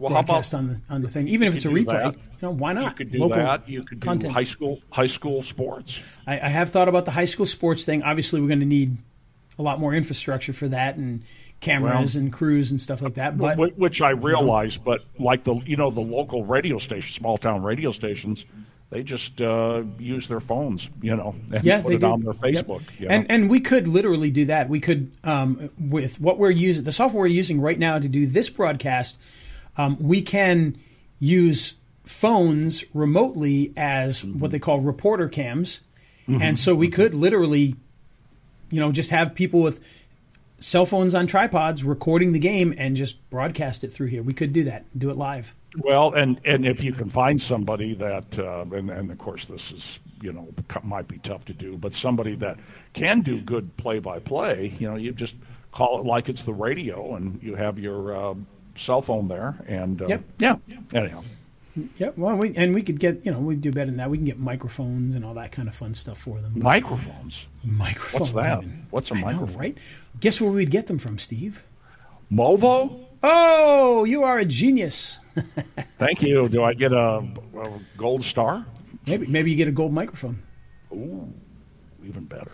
Well, 0.02 0.22
broadcast 0.22 0.54
on 0.54 0.68
the 0.68 0.80
on 0.90 1.02
the 1.02 1.08
thing, 1.08 1.28
even 1.28 1.48
if 1.48 1.54
it's 1.54 1.64
a 1.64 1.68
replay. 1.68 1.86
that. 1.86 2.14
You 2.14 2.20
know, 2.42 2.50
why 2.50 2.72
not? 2.72 2.84
You 2.84 2.90
could 2.92 3.12
do 3.12 3.18
Local 3.18 3.36
that. 3.36 3.68
You 3.68 3.82
could 3.84 4.00
do 4.00 4.04
content. 4.06 4.32
high 4.32 4.44
school 4.44 4.80
high 4.90 5.06
school 5.06 5.42
sports. 5.42 6.00
I, 6.26 6.34
I 6.40 6.48
have 6.48 6.70
thought 6.70 6.88
about 6.88 7.04
the 7.04 7.12
high 7.12 7.24
school 7.26 7.46
sports 7.46 7.84
thing. 7.84 8.02
Obviously, 8.02 8.40
we're 8.40 8.48
going 8.48 8.60
to 8.60 8.66
need 8.66 8.96
a 9.58 9.62
lot 9.62 9.78
more 9.80 9.94
infrastructure 9.94 10.52
for 10.52 10.66
that 10.68 10.96
and 10.96 11.22
cameras 11.60 12.14
Well- 12.16 12.24
and 12.24 12.32
crews 12.32 12.70
and 12.70 12.80
stuff 12.80 13.00
like 13.02 13.14
that. 13.14 13.38
But 13.38 13.78
which 13.78 14.00
I 14.02 14.10
realize, 14.10 14.76
but 14.76 15.04
like 15.18 15.44
the 15.44 15.54
you 15.66 15.76
know 15.76 15.90
the 15.90 16.00
local 16.00 16.44
radio 16.44 16.78
stations, 16.78 17.14
small 17.14 17.38
town 17.38 17.62
radio 17.62 17.92
stations, 17.92 18.44
they 18.90 19.02
just 19.04 19.40
uh, 19.40 19.84
use 19.98 20.26
their 20.28 20.40
phones, 20.40 20.88
you 21.00 21.14
know, 21.14 21.34
and 21.52 21.62
yeah, 21.64 21.80
put 21.80 21.94
it 21.94 22.00
do. 22.00 22.06
on 22.06 22.22
their 22.22 22.34
Yep. 22.50 22.66
Facebook. 22.66 23.00
you 23.00 23.06
know. 23.08 23.14
And 23.14 23.30
and 23.30 23.48
we 23.50 23.60
could 23.60 23.86
literally 23.86 24.30
do 24.30 24.46
that. 24.46 24.68
We 24.68 24.80
could 24.80 25.14
um, 25.22 25.70
with 25.78 26.20
what 26.20 26.38
we're 26.38 26.50
using, 26.50 26.82
the 26.84 26.92
software 26.92 27.20
we're 27.20 27.26
using 27.28 27.60
right 27.60 27.78
now 27.78 27.98
to 28.00 28.08
do 28.08 28.26
this 28.26 28.50
broadcast. 28.50 29.20
Um, 29.76 29.96
we 30.00 30.22
can 30.22 30.76
use 31.18 31.74
phones 32.04 32.84
remotely 32.94 33.72
as 33.76 34.24
what 34.24 34.50
they 34.50 34.58
call 34.58 34.80
reporter 34.80 35.28
cams, 35.28 35.80
and 36.28 36.58
so 36.58 36.74
we 36.74 36.88
could 36.88 37.14
literally, 37.14 37.76
you 38.70 38.80
know, 38.80 38.92
just 38.92 39.10
have 39.10 39.34
people 39.34 39.60
with 39.60 39.80
cell 40.60 40.86
phones 40.86 41.14
on 41.14 41.26
tripods 41.26 41.84
recording 41.84 42.32
the 42.32 42.38
game 42.38 42.72
and 42.78 42.96
just 42.96 43.28
broadcast 43.30 43.84
it 43.84 43.92
through 43.92 44.06
here. 44.06 44.22
We 44.22 44.32
could 44.32 44.52
do 44.52 44.64
that, 44.64 44.84
do 44.98 45.10
it 45.10 45.16
live. 45.16 45.54
Well, 45.78 46.12
and 46.12 46.40
and 46.44 46.66
if 46.66 46.82
you 46.82 46.92
can 46.92 47.10
find 47.10 47.40
somebody 47.40 47.94
that, 47.94 48.38
uh, 48.38 48.64
and 48.72 48.90
and 48.90 49.10
of 49.10 49.18
course 49.18 49.46
this 49.46 49.72
is 49.72 49.98
you 50.20 50.32
know 50.32 50.48
might 50.82 51.08
be 51.08 51.18
tough 51.18 51.44
to 51.46 51.54
do, 51.54 51.76
but 51.76 51.94
somebody 51.94 52.34
that 52.36 52.58
can 52.92 53.22
do 53.22 53.40
good 53.40 53.74
play 53.76 53.98
by 53.98 54.18
play, 54.18 54.74
you 54.78 54.88
know, 54.88 54.96
you 54.96 55.12
just 55.12 55.34
call 55.72 55.98
it 55.98 56.06
like 56.06 56.28
it's 56.28 56.42
the 56.42 56.52
radio, 56.52 57.16
and 57.16 57.42
you 57.42 57.54
have 57.54 57.78
your 57.78 58.16
uh, 58.16 58.34
cell 58.76 59.02
phone 59.02 59.28
there, 59.28 59.56
and 59.66 60.00
uh, 60.02 60.06
Yep. 60.06 60.24
yeah. 60.38 60.56
Anyhow, 60.94 61.22
Yep. 61.96 62.18
Well, 62.18 62.36
we 62.36 62.54
and 62.56 62.74
we 62.74 62.82
could 62.82 63.00
get 63.00 63.24
you 63.24 63.32
know 63.32 63.38
we 63.38 63.56
do 63.56 63.70
better 63.70 63.86
than 63.86 63.96
that. 63.96 64.10
We 64.10 64.18
can 64.18 64.26
get 64.26 64.38
microphones 64.38 65.14
and 65.14 65.24
all 65.24 65.32
that 65.34 65.52
kind 65.52 65.68
of 65.68 65.74
fun 65.74 65.94
stuff 65.94 66.18
for 66.18 66.38
them. 66.40 66.52
microphones. 66.56 67.46
Microphones. 67.64 68.32
What's 68.32 68.46
that? 68.46 68.64
What's 68.90 69.10
a 69.10 69.14
I 69.14 69.20
know, 69.20 69.24
microphone? 69.26 69.56
right? 69.56 69.78
Guess 70.20 70.40
where 70.40 70.50
we'd 70.50 70.70
get 70.70 70.86
them 70.88 70.98
from, 70.98 71.18
Steve? 71.18 71.64
Movo. 72.30 73.00
Oh, 73.22 74.04
you 74.04 74.22
are 74.22 74.38
a 74.38 74.44
genius. 74.44 75.18
Thank 75.98 76.22
you. 76.22 76.48
Do 76.48 76.62
I 76.62 76.74
get 76.74 76.92
a, 76.92 77.18
a 77.58 77.80
gold 77.96 78.24
star? 78.24 78.66
Maybe 79.06 79.26
maybe 79.26 79.50
you 79.50 79.56
get 79.56 79.68
a 79.68 79.72
gold 79.72 79.92
microphone. 79.92 80.42
Ooh, 80.92 81.32
even 82.04 82.24
better. 82.24 82.50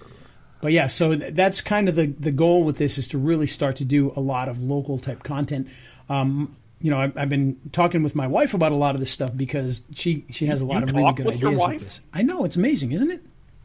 But 0.60 0.72
yeah, 0.72 0.86
so 0.88 1.16
th- 1.16 1.34
that's 1.34 1.60
kind 1.60 1.88
of 1.88 1.94
the 1.96 2.06
the 2.06 2.30
goal 2.32 2.62
with 2.64 2.76
this 2.76 2.98
is 2.98 3.08
to 3.08 3.18
really 3.18 3.46
start 3.46 3.76
to 3.76 3.84
do 3.84 4.12
a 4.14 4.20
lot 4.20 4.48
of 4.48 4.60
local 4.60 4.98
type 4.98 5.22
content. 5.22 5.68
Um, 6.08 6.56
you 6.80 6.90
know, 6.90 6.98
I've, 7.00 7.16
I've 7.18 7.28
been 7.28 7.58
talking 7.72 8.02
with 8.02 8.14
my 8.14 8.26
wife 8.26 8.54
about 8.54 8.70
a 8.72 8.76
lot 8.76 8.94
of 8.94 9.00
this 9.00 9.10
stuff 9.10 9.36
because 9.36 9.82
she 9.94 10.24
she 10.30 10.46
has 10.46 10.60
a 10.60 10.66
lot 10.66 10.78
You 10.80 10.84
of 10.84 10.92
really 10.94 11.12
good 11.12 11.26
with 11.26 11.38
your 11.40 11.48
ideas 11.50 11.60
wife? 11.60 11.74
with 11.74 11.82
this. 11.84 12.00
I 12.14 12.22
know 12.22 12.44
it's 12.44 12.56
amazing, 12.56 12.92
isn't 12.92 13.10
it? 13.10 13.22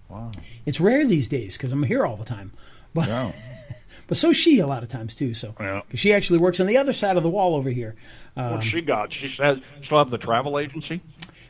Wow. 0.10 0.32
It's 0.65 0.79
rare 0.82 1.06
these 1.06 1.27
days 1.27 1.56
because 1.58 1.71
I'm 1.71 1.84
here 1.84 2.06
all 2.06 2.15
the 2.17 2.25
time. 2.25 2.51
But 2.95 3.08
Yeah. 3.08 3.32
but 4.08 4.17
so 4.17 4.32
she 4.34 4.60
a 4.60 4.67
lot 4.67 4.84
of 4.84 4.89
times 4.89 5.15
too. 5.15 5.34
So 5.34 5.56
Yeah. 5.60 5.82
'cause 5.89 5.99
she 5.99 6.13
actually 6.13 6.39
works 6.39 6.60
on 6.60 6.67
the 6.67 6.77
other 6.77 6.93
side 6.93 7.17
of 7.17 7.23
the 7.23 7.29
wall 7.29 7.56
over 7.56 7.69
here. 7.71 7.95
Uh, 8.38 8.51
What's 8.51 8.65
she 8.67 8.82
got? 8.82 9.12
She 9.13 9.27
says 9.29 9.60
still 9.82 9.97
have 9.99 10.10
the 10.12 10.17
travel 10.19 10.60
agency. 10.60 11.01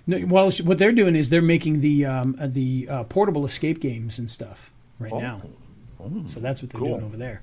No, 0.06 0.26
well, 0.28 0.52
sh- 0.52 0.62
what 0.62 0.78
they're 0.80 0.92
doing 0.92 1.16
is 1.16 1.30
they're 1.30 1.42
making 1.42 1.80
the 1.82 2.06
um, 2.06 2.36
uh, 2.40 2.48
the 2.48 2.88
uh, 2.90 3.04
portable 3.06 3.46
escape 3.46 3.80
games 3.80 4.20
and 4.20 4.30
stuff 4.30 4.72
right 5.00 5.12
Oh. 5.14 5.20
now. 5.20 5.42
So 6.28 6.40
that's 6.42 6.62
what 6.62 6.72
they're 6.72 6.80
cool. 6.80 6.90
doing 6.98 7.04
over 7.06 7.16
there. 7.18 7.42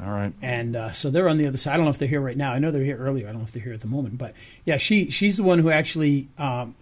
All 0.00 0.10
right. 0.10 0.32
And 0.40 0.76
uh, 0.76 0.92
so 0.92 1.10
they're 1.10 1.28
on 1.28 1.38
the 1.38 1.46
other 1.46 1.56
side. 1.56 1.74
I 1.74 1.76
don't 1.76 1.84
know 1.84 1.90
if 1.90 1.98
they're 1.98 2.08
here 2.08 2.20
right 2.20 2.36
now. 2.36 2.52
I 2.52 2.58
know 2.58 2.70
they're 2.70 2.84
here 2.84 2.98
earlier. 2.98 3.26
I 3.26 3.32
don't 3.32 3.40
know 3.40 3.46
if 3.46 3.52
they're 3.52 3.62
here 3.62 3.72
at 3.72 3.80
the 3.80 3.88
moment. 3.88 4.16
But 4.16 4.32
yeah, 4.64 4.76
she 4.76 5.10
she's 5.10 5.36
the 5.36 5.42
one 5.42 5.58
who 5.58 5.70
actually 5.70 6.28
um, 6.38 6.76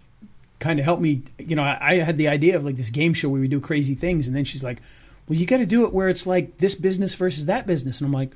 kind 0.58 0.78
of 0.78 0.84
helped 0.84 1.00
me. 1.00 1.22
You 1.38 1.56
know, 1.56 1.62
I, 1.62 1.78
I 1.80 1.94
had 1.98 2.18
the 2.18 2.28
idea 2.28 2.56
of 2.56 2.64
like 2.64 2.76
this 2.76 2.90
game 2.90 3.14
show 3.14 3.28
where 3.28 3.40
we 3.40 3.48
do 3.48 3.60
crazy 3.60 3.94
things, 3.94 4.26
and 4.26 4.36
then 4.36 4.44
she's 4.44 4.62
like, 4.62 4.82
"Well, 5.28 5.38
you 5.38 5.46
got 5.46 5.58
to 5.58 5.66
do 5.66 5.84
it 5.86 5.94
where 5.94 6.08
it's 6.08 6.26
like 6.26 6.58
this 6.58 6.74
business 6.74 7.14
versus 7.14 7.46
that 7.46 7.66
business," 7.66 8.00
and 8.00 8.06
I'm 8.06 8.12
like. 8.12 8.32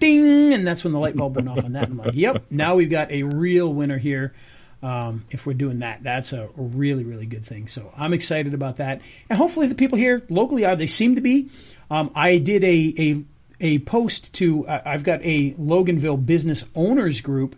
Ding! 0.00 0.52
And 0.52 0.66
that's 0.66 0.82
when 0.82 0.92
the 0.92 0.98
light 0.98 1.16
bulb 1.16 1.36
went 1.36 1.48
off 1.48 1.64
on 1.64 1.74
that. 1.74 1.84
I'm 1.84 1.96
like, 1.96 2.14
yep, 2.14 2.46
now 2.50 2.74
we've 2.74 2.90
got 2.90 3.12
a 3.12 3.22
real 3.22 3.72
winner 3.72 3.96
here. 3.96 4.34
Um, 4.82 5.24
if 5.30 5.46
we're 5.46 5.54
doing 5.54 5.78
that, 5.78 6.02
that's 6.02 6.32
a 6.32 6.48
really, 6.56 7.04
really 7.04 7.26
good 7.26 7.44
thing. 7.44 7.68
So 7.68 7.92
I'm 7.96 8.12
excited 8.12 8.54
about 8.54 8.78
that, 8.78 9.00
and 9.30 9.38
hopefully 9.38 9.68
the 9.68 9.76
people 9.76 9.96
here 9.96 10.22
locally 10.28 10.64
are. 10.64 10.74
They 10.74 10.88
seem 10.88 11.14
to 11.14 11.20
be. 11.20 11.48
Um, 11.92 12.10
I 12.16 12.38
did 12.38 12.64
a 12.64 12.92
a 12.98 13.24
a 13.64 13.78
post 13.80 14.32
to. 14.34 14.68
I've 14.68 15.02
got 15.02 15.20
a 15.22 15.52
Loganville 15.54 16.24
business 16.24 16.66
owners 16.74 17.22
group, 17.22 17.56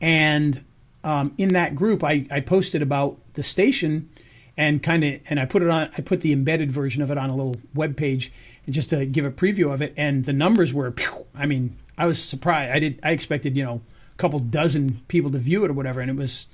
and 0.00 0.64
um, 1.02 1.34
in 1.36 1.50
that 1.50 1.74
group, 1.74 2.04
I, 2.04 2.26
I 2.30 2.38
posted 2.40 2.80
about 2.80 3.18
the 3.34 3.42
station 3.42 4.08
and 4.56 4.82
kind 4.82 5.02
of 5.02 5.20
and 5.28 5.40
I 5.40 5.44
put 5.44 5.62
it 5.62 5.68
on. 5.68 5.90
I 5.98 6.00
put 6.00 6.20
the 6.20 6.32
embedded 6.32 6.70
version 6.70 7.02
of 7.02 7.10
it 7.10 7.18
on 7.18 7.28
a 7.28 7.34
little 7.34 7.56
web 7.74 7.96
page, 7.96 8.32
and 8.66 8.74
just 8.74 8.90
to 8.90 9.04
give 9.04 9.26
a 9.26 9.32
preview 9.32 9.74
of 9.74 9.82
it. 9.82 9.92
And 9.96 10.24
the 10.24 10.32
numbers 10.32 10.72
were. 10.72 10.90
Pew, 10.92 11.26
I 11.34 11.46
mean, 11.46 11.76
I 11.98 12.06
was 12.06 12.22
surprised. 12.22 12.70
I 12.72 12.78
did. 12.78 13.00
I 13.02 13.10
expected 13.10 13.56
you 13.56 13.64
know 13.64 13.80
a 14.12 14.16
couple 14.18 14.38
dozen 14.38 15.00
people 15.08 15.32
to 15.32 15.38
view 15.38 15.64
it 15.64 15.70
or 15.70 15.74
whatever, 15.74 16.00
and 16.00 16.08
it 16.08 16.16
was 16.16 16.46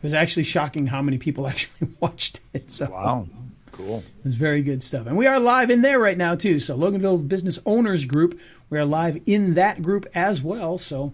it 0.00 0.04
was 0.04 0.14
actually 0.14 0.44
shocking 0.44 0.86
how 0.86 1.02
many 1.02 1.18
people 1.18 1.46
actually 1.48 1.88
watched 2.00 2.40
it. 2.52 2.70
So 2.70 2.90
Wow. 2.90 3.26
Cool. 3.86 4.04
it's 4.24 4.34
very 4.34 4.62
good 4.62 4.82
stuff. 4.82 5.06
And 5.06 5.16
we 5.16 5.26
are 5.26 5.38
live 5.40 5.70
in 5.70 5.82
there 5.82 5.98
right 5.98 6.18
now, 6.18 6.34
too. 6.34 6.60
So, 6.60 6.76
Loganville 6.76 7.26
Business 7.28 7.58
Owners 7.66 8.04
Group, 8.04 8.38
we 8.68 8.78
are 8.78 8.84
live 8.84 9.20
in 9.26 9.54
that 9.54 9.82
group 9.82 10.06
as 10.14 10.42
well. 10.42 10.78
So, 10.78 11.12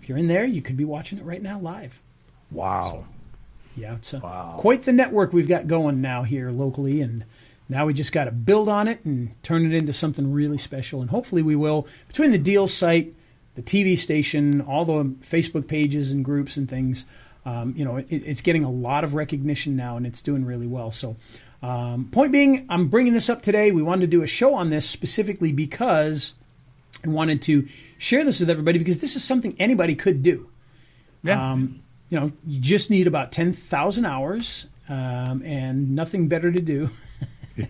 if 0.00 0.08
you're 0.08 0.18
in 0.18 0.28
there, 0.28 0.44
you 0.44 0.62
could 0.62 0.76
be 0.76 0.84
watching 0.84 1.18
it 1.18 1.24
right 1.24 1.42
now 1.42 1.58
live. 1.58 2.00
Wow. 2.50 3.04
Yeah, 3.76 3.94
it's 3.96 4.12
a, 4.14 4.18
Wow. 4.20 4.54
quite 4.58 4.82
the 4.82 4.92
network 4.92 5.32
we've 5.32 5.48
got 5.48 5.66
going 5.66 6.00
now 6.00 6.22
here 6.24 6.50
locally. 6.50 7.00
And 7.00 7.24
now 7.68 7.86
we 7.86 7.92
just 7.94 8.12
got 8.12 8.24
to 8.24 8.32
build 8.32 8.68
on 8.68 8.88
it 8.88 9.04
and 9.04 9.30
turn 9.42 9.64
it 9.66 9.74
into 9.74 9.92
something 9.92 10.32
really 10.32 10.58
special. 10.58 11.00
And 11.00 11.10
hopefully, 11.10 11.42
we 11.42 11.54
will. 11.56 11.86
Between 12.08 12.30
the 12.32 12.38
deal 12.38 12.66
site, 12.66 13.14
the 13.54 13.62
TV 13.62 13.96
station, 13.98 14.60
all 14.60 14.84
the 14.84 15.04
Facebook 15.20 15.66
pages 15.68 16.10
and 16.10 16.24
groups 16.24 16.56
and 16.56 16.68
things, 16.68 17.04
um, 17.44 17.74
you 17.76 17.84
know, 17.84 17.96
it, 17.96 18.06
it's 18.10 18.40
getting 18.40 18.64
a 18.64 18.70
lot 18.70 19.04
of 19.04 19.14
recognition 19.14 19.74
now 19.76 19.96
and 19.96 20.06
it's 20.06 20.22
doing 20.22 20.44
really 20.44 20.66
well. 20.66 20.90
So, 20.90 21.16
um, 21.62 22.08
point 22.12 22.32
being, 22.32 22.66
I'm 22.68 22.88
bringing 22.88 23.12
this 23.12 23.28
up 23.28 23.42
today. 23.42 23.70
We 23.72 23.82
wanted 23.82 24.02
to 24.02 24.06
do 24.06 24.22
a 24.22 24.26
show 24.26 24.54
on 24.54 24.68
this 24.70 24.88
specifically 24.88 25.52
because 25.52 26.34
I 27.04 27.08
wanted 27.08 27.42
to 27.42 27.66
share 27.98 28.24
this 28.24 28.40
with 28.40 28.50
everybody 28.50 28.78
because 28.78 28.98
this 28.98 29.16
is 29.16 29.24
something 29.24 29.54
anybody 29.58 29.94
could 29.94 30.22
do. 30.22 30.48
Yeah. 31.22 31.52
Um, 31.52 31.80
you 32.10 32.18
know, 32.20 32.32
you 32.46 32.60
just 32.60 32.90
need 32.90 33.06
about 33.06 33.32
10,000 33.32 34.04
hours 34.06 34.66
um, 34.88 35.42
and 35.44 35.94
nothing 35.94 36.28
better 36.28 36.50
to 36.52 36.60
do. 36.60 36.90
you 37.56 37.66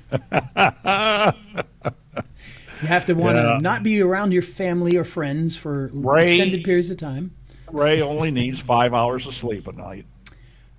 have 2.86 3.04
to 3.06 3.14
want 3.14 3.36
to 3.36 3.42
Yeah. 3.42 3.58
not 3.60 3.82
be 3.82 4.00
around 4.00 4.32
your 4.32 4.42
family 4.42 4.96
or 4.96 5.04
friends 5.04 5.56
for 5.56 5.90
Right. 5.92 6.28
extended 6.28 6.62
periods 6.64 6.90
of 6.90 6.98
time. 6.98 7.32
Ray 7.72 8.00
only 8.00 8.30
needs 8.30 8.60
five 8.60 8.94
hours 8.94 9.26
of 9.26 9.34
sleep 9.34 9.66
a 9.66 9.72
night. 9.72 10.04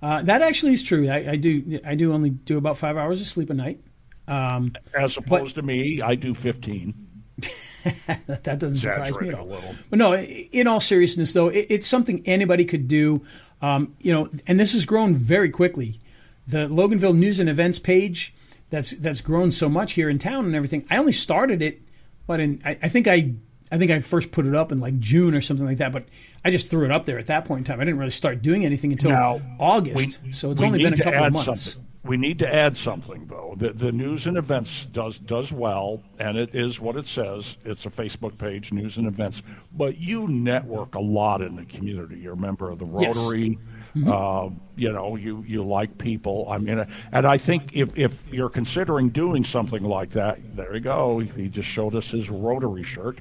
Uh, 0.02 0.22
that 0.22 0.42
actually 0.42 0.72
is 0.72 0.82
true. 0.82 1.08
I, 1.08 1.32
I 1.32 1.36
do. 1.36 1.78
I 1.84 1.94
do 1.94 2.12
only 2.12 2.30
do 2.30 2.56
about 2.56 2.78
five 2.78 2.96
hours 2.96 3.20
of 3.20 3.26
sleep 3.26 3.50
a 3.50 3.54
night. 3.54 3.80
Um, 4.26 4.72
As 4.94 5.16
opposed 5.16 5.56
to 5.56 5.62
me, 5.62 6.00
I 6.00 6.14
do 6.14 6.34
15. 6.34 6.94
that, 8.16 8.58
doesn't 8.58 8.78
surprise 8.78 9.18
me 9.20 9.28
at 9.28 9.34
all. 9.34 9.48
But 9.88 9.98
no, 9.98 10.14
in 10.14 10.66
all 10.66 10.80
seriousness, 10.80 11.32
though, 11.32 11.48
it, 11.48 11.66
it's 11.68 11.86
something 11.86 12.22
anybody 12.26 12.64
could 12.64 12.86
do. 12.88 13.22
Um, 13.62 13.94
you 14.00 14.12
know, 14.12 14.30
and 14.46 14.58
this 14.60 14.72
has 14.72 14.84
grown 14.86 15.14
very 15.14 15.50
quickly. 15.50 16.00
The 16.46 16.68
Loganville 16.68 17.16
News 17.16 17.40
and 17.40 17.48
Events 17.48 17.78
page 17.78 18.34
that's 18.70 18.90
that's 18.92 19.20
grown 19.20 19.50
so 19.50 19.68
much 19.68 19.94
here 19.94 20.08
in 20.08 20.18
town 20.18 20.46
and 20.46 20.54
everything. 20.54 20.86
I 20.90 20.96
only 20.96 21.12
started 21.12 21.60
it, 21.60 21.82
but 22.26 22.40
in 22.40 22.62
I, 22.64 22.78
I 22.82 22.88
think 22.88 23.06
I 23.08 23.34
I 23.70 23.78
think 23.78 23.90
I 23.90 24.00
first 24.00 24.32
put 24.32 24.46
it 24.46 24.54
up 24.54 24.72
in 24.72 24.80
like 24.80 24.98
June 24.98 25.34
or 25.34 25.40
something 25.40 25.66
like 25.66 25.78
that. 25.78 25.92
But 25.92 26.04
I 26.44 26.50
just 26.50 26.68
threw 26.68 26.84
it 26.84 26.90
up 26.90 27.04
there 27.04 27.18
at 27.18 27.26
that 27.28 27.44
point 27.44 27.58
in 27.60 27.64
time. 27.64 27.80
I 27.80 27.84
didn't 27.84 27.98
really 27.98 28.10
start 28.10 28.42
doing 28.42 28.64
anything 28.64 28.92
until 28.92 29.10
Now, 29.12 29.40
August. 29.58 30.18
so 30.32 30.50
it's 30.50 30.62
only 30.62 30.82
been 30.82 30.94
a 30.94 30.96
couple 30.96 31.24
of 31.24 31.32
months. 31.32 31.62
Something. 31.62 31.86
We 32.02 32.16
need 32.16 32.38
to 32.38 32.52
add 32.52 32.78
something 32.78 33.26
though. 33.26 33.54
The, 33.58 33.74
the 33.74 33.92
news 33.92 34.26
and 34.26 34.38
events 34.38 34.86
does 34.86 35.18
does 35.18 35.52
well, 35.52 36.02
and 36.18 36.38
it 36.38 36.54
is 36.54 36.80
what 36.80 36.96
it 36.96 37.04
says. 37.04 37.56
It's 37.66 37.84
a 37.84 37.90
Facebook 37.90 38.38
page, 38.38 38.72
news 38.72 38.96
and 38.96 39.06
events. 39.06 39.42
But 39.72 39.98
you 39.98 40.26
network 40.26 40.94
a 40.94 41.00
lot 41.00 41.42
in 41.42 41.56
the 41.56 41.66
community. 41.66 42.16
You're 42.18 42.32
a 42.32 42.36
member 42.38 42.70
of 42.70 42.78
the 42.78 42.86
Yes. 42.86 43.18
Rotary. 43.18 43.58
Uh, 44.06 44.48
you 44.76 44.90
know, 44.92 45.16
you 45.16 45.44
you 45.46 45.62
like 45.62 45.98
people. 45.98 46.46
I 46.48 46.56
mean, 46.58 46.86
and 47.12 47.26
I 47.26 47.36
think 47.36 47.70
if 47.74 47.90
if 47.98 48.24
you're 48.32 48.48
considering 48.48 49.10
doing 49.10 49.44
something 49.44 49.82
like 49.82 50.10
that, 50.10 50.38
there 50.56 50.72
you 50.74 50.80
go. 50.80 51.18
He 51.18 51.48
just 51.48 51.68
showed 51.68 51.94
us 51.94 52.10
his 52.10 52.30
Rotary 52.30 52.82
shirt. 52.84 53.18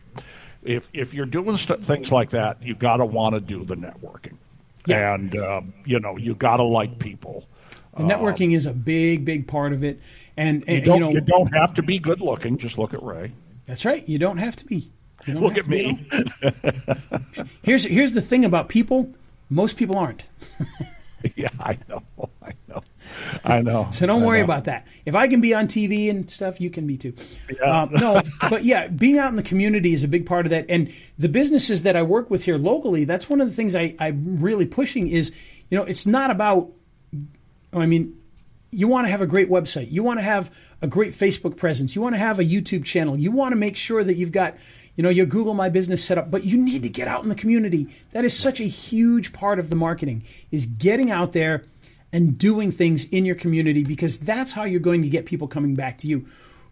If 0.63 0.87
if 0.93 1.13
you're 1.13 1.25
doing 1.25 1.57
st- 1.57 1.85
things 1.85 2.11
like 2.11 2.31
that, 2.31 2.61
you 2.61 2.75
got 2.75 2.97
to 2.97 3.05
want 3.05 3.35
to 3.35 3.39
do 3.39 3.63
the 3.63 3.75
networking. 3.75 4.35
Yeah. 4.85 5.13
And 5.13 5.35
uh, 5.35 5.61
you 5.85 5.99
know, 5.99 6.17
you 6.17 6.35
got 6.35 6.57
to 6.57 6.63
like 6.63 6.99
people. 6.99 7.47
The 7.97 8.03
networking 8.03 8.55
is 8.55 8.65
a 8.65 8.71
big, 8.71 9.25
big 9.25 9.47
part 9.47 9.73
of 9.73 9.83
it. 9.83 9.99
And, 10.37 10.63
You 10.67 10.79
don't, 10.79 10.95
you 10.95 10.99
know, 11.01 11.11
you 11.11 11.21
don't 11.21 11.53
have 11.53 11.73
to 11.73 11.81
be 11.81 11.99
good 11.99 12.21
looking. 12.21 12.57
Just 12.57 12.77
look 12.77 12.93
at 12.93 13.03
Ray. 13.03 13.33
That's 13.65 13.83
right. 13.83 14.07
You 14.07 14.17
don't 14.17 14.37
have 14.37 14.55
to 14.57 14.65
be. 14.65 14.89
Look 15.27 15.57
at 15.57 15.67
me. 15.67 16.07
Here's 17.61 17.83
here's 17.83 18.13
the 18.13 18.21
thing 18.21 18.45
about 18.45 18.69
people. 18.69 19.13
Most 19.49 19.75
people 19.75 19.97
aren't. 19.97 20.23
yeah, 21.35 21.49
I 21.59 21.77
know. 21.87 22.03
I 23.43 23.61
know. 23.61 23.87
So 23.91 24.05
don't 24.05 24.23
I 24.23 24.25
worry 24.25 24.39
know. 24.39 24.45
about 24.45 24.65
that. 24.65 24.87
If 25.05 25.15
I 25.15 25.27
can 25.27 25.41
be 25.41 25.53
on 25.53 25.67
TV 25.67 26.09
and 26.09 26.29
stuff, 26.29 26.59
you 26.59 26.69
can 26.69 26.87
be 26.87 26.97
too. 26.97 27.13
Yeah. 27.55 27.81
Um, 27.81 27.93
no, 27.93 28.21
but 28.49 28.63
yeah, 28.63 28.87
being 28.87 29.17
out 29.17 29.29
in 29.29 29.35
the 29.35 29.43
community 29.43 29.93
is 29.93 30.03
a 30.03 30.07
big 30.07 30.25
part 30.25 30.45
of 30.45 30.49
that. 30.51 30.65
And 30.69 30.91
the 31.17 31.29
businesses 31.29 31.83
that 31.83 31.95
I 31.95 32.03
work 32.03 32.29
with 32.29 32.43
here 32.45 32.57
locally, 32.57 33.03
that's 33.03 33.29
one 33.29 33.41
of 33.41 33.47
the 33.49 33.55
things 33.55 33.75
I, 33.75 33.95
I'm 33.99 34.39
really 34.39 34.65
pushing 34.65 35.07
is, 35.07 35.31
you 35.69 35.77
know, 35.77 35.83
it's 35.83 36.05
not 36.05 36.31
about, 36.31 36.71
I 37.73 37.85
mean, 37.85 38.15
you 38.71 38.87
want 38.87 39.07
to 39.07 39.11
have 39.11 39.21
a 39.21 39.27
great 39.27 39.49
website. 39.49 39.91
You 39.91 40.03
want 40.03 40.19
to 40.19 40.23
have 40.23 40.51
a 40.81 40.87
great 40.87 41.13
Facebook 41.13 41.57
presence. 41.57 41.95
You 41.95 42.01
want 42.01 42.15
to 42.15 42.19
have 42.19 42.39
a 42.39 42.43
YouTube 42.43 42.85
channel. 42.85 43.17
You 43.17 43.31
want 43.31 43.51
to 43.51 43.55
make 43.55 43.75
sure 43.75 44.03
that 44.03 44.13
you've 44.15 44.31
got, 44.31 44.55
you 44.95 45.03
know, 45.03 45.09
your 45.09 45.25
Google 45.25 45.53
My 45.53 45.69
Business 45.69 46.03
set 46.03 46.17
up, 46.17 46.29
but 46.29 46.43
you 46.43 46.57
need 46.57 46.83
to 46.83 46.89
get 46.89 47.07
out 47.07 47.23
in 47.23 47.29
the 47.29 47.35
community. 47.35 47.87
That 48.11 48.25
is 48.25 48.37
such 48.37 48.59
a 48.59 48.65
huge 48.65 49.33
part 49.33 49.59
of 49.59 49.69
the 49.69 49.75
marketing 49.75 50.23
is 50.51 50.65
getting 50.65 51.09
out 51.09 51.31
there 51.31 51.65
and 52.11 52.37
doing 52.37 52.71
things 52.71 53.05
in 53.05 53.25
your 53.25 53.35
community 53.35 53.83
because 53.83 54.19
that's 54.19 54.53
how 54.53 54.63
you're 54.63 54.79
going 54.79 55.01
to 55.03 55.09
get 55.09 55.25
people 55.25 55.47
coming 55.47 55.75
back 55.75 55.97
to 55.99 56.07
you. 56.07 56.25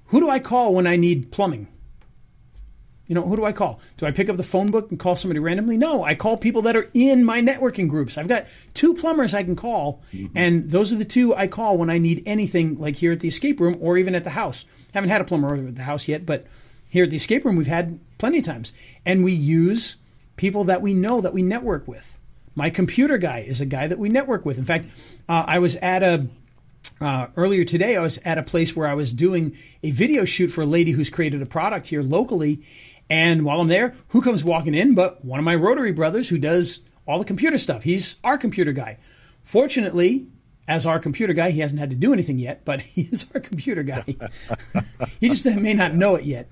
Who 0.08 0.20
do 0.20 0.30
I 0.30 0.40
call 0.40 0.74
when 0.74 0.88
I 0.88 0.96
need 0.96 1.32
plumbing? 1.32 1.68
You 3.08 3.16
know, 3.16 3.22
who 3.22 3.38
do 3.38 3.46
I 3.46 3.54
call? 3.54 3.80
Do 3.96 4.06
I 4.06 4.12
pick 4.12 4.30
up 4.30 4.36
the 4.36 4.44
phone 4.44 4.70
book 4.70 4.90
and 4.90 5.00
call 5.00 5.16
somebody 5.16 5.40
randomly? 5.40 5.78
No, 5.78 6.04
I 6.04 6.14
call 6.14 6.36
people 6.38 6.62
that 6.64 6.76
are 6.76 6.90
in 6.94 7.24
my 7.24 7.42
networking 7.42 7.88
groups. 7.88 8.18
I've 8.18 8.28
got 8.28 8.48
two 8.74 8.94
plumbers 8.94 9.34
I 9.34 9.44
can 9.44 9.56
call, 9.56 10.02
mm-hmm. 10.12 10.38
and 10.38 10.70
those 10.70 10.92
are 10.92 10.98
the 10.98 11.06
two 11.06 11.34
I 11.34 11.48
call 11.48 11.78
when 11.78 11.90
I 11.90 12.00
need 12.00 12.22
anything 12.26 12.78
like 12.78 12.98
here 12.98 13.14
at 13.14 13.22
the 13.22 13.30
escape 13.30 13.62
room 13.62 13.78
or 13.80 13.98
even 13.98 14.14
at 14.14 14.26
the 14.26 14.32
house. 14.32 14.66
Haven't 14.94 15.10
had 15.10 15.22
a 15.22 15.24
plumber 15.24 15.54
over 15.54 15.68
at 15.70 15.76
the 15.76 15.84
house 15.84 16.10
yet, 16.10 16.26
but 16.26 16.48
here 16.90 17.06
at 17.06 17.10
the 17.10 17.16
escape 17.16 17.46
room 17.46 17.56
we've 17.56 17.68
had 17.68 18.00
plenty 18.18 18.40
of 18.40 18.44
times. 18.46 18.74
And 19.06 19.24
we 19.24 19.32
use 19.32 19.96
people 20.36 20.66
that 20.66 20.82
we 20.82 20.94
know 20.94 21.22
that 21.22 21.34
we 21.34 21.42
network 21.42 21.88
with. 21.88 22.18
My 22.58 22.72
computer 22.72 23.20
guy 23.20 23.46
is 23.48 23.62
a 23.62 23.68
guy 23.68 23.86
that 23.86 24.00
we 24.00 24.10
network 24.10 24.44
with. 24.44 24.58
In 24.58 24.66
fact, 24.66 24.88
uh, 25.30 25.44
I 25.46 25.60
was 25.60 25.76
at 25.76 26.02
a 26.02 26.26
uh, 27.00 27.28
earlier 27.36 27.64
today, 27.64 27.96
I 27.96 28.02
was 28.02 28.18
at 28.26 28.40
a 28.40 28.44
place 28.44 28.76
where 28.76 28.88
I 28.88 28.96
was 28.96 29.14
doing 29.14 29.56
a 29.84 29.92
video 29.92 30.26
shoot 30.26 30.48
for 30.48 30.64
a 30.64 30.66
lady 30.66 30.94
who's 30.94 31.12
created 31.12 31.40
a 31.44 31.46
product 31.46 31.86
here 31.88 32.02
locally, 32.02 32.66
and 33.12 33.46
while 33.46 33.62
I'm 33.62 33.68
there, 33.68 33.96
who 34.08 34.24
comes 34.24 34.44
walking 34.44 34.74
in 34.74 34.96
but 34.96 35.24
one 35.24 35.38
of 35.38 35.46
my 35.46 35.54
Rotary 35.54 35.92
brothers 35.92 36.30
who 36.30 36.40
does 36.40 36.80
all 37.06 37.20
the 37.20 37.26
computer 37.26 37.60
stuff. 37.60 37.84
He's 37.84 38.16
our 38.24 38.40
computer 38.40 38.72
guy. 38.72 38.98
Fortunately, 39.44 40.26
as 40.68 40.88
our 40.88 40.98
computer 40.98 41.34
guy, 41.34 41.52
he 41.52 41.60
hasn't 41.60 41.80
had 41.80 41.92
to 41.92 41.96
do 41.96 42.12
anything 42.12 42.40
yet, 42.40 42.66
but 42.66 42.82
he 42.96 43.04
is 43.04 43.28
our 43.36 43.40
computer 43.40 43.84
guy. 43.84 44.04
he 45.20 45.30
just 45.30 45.46
may 45.46 45.76
not 45.76 45.94
know 45.94 46.16
it 46.16 46.26
yet. 46.26 46.50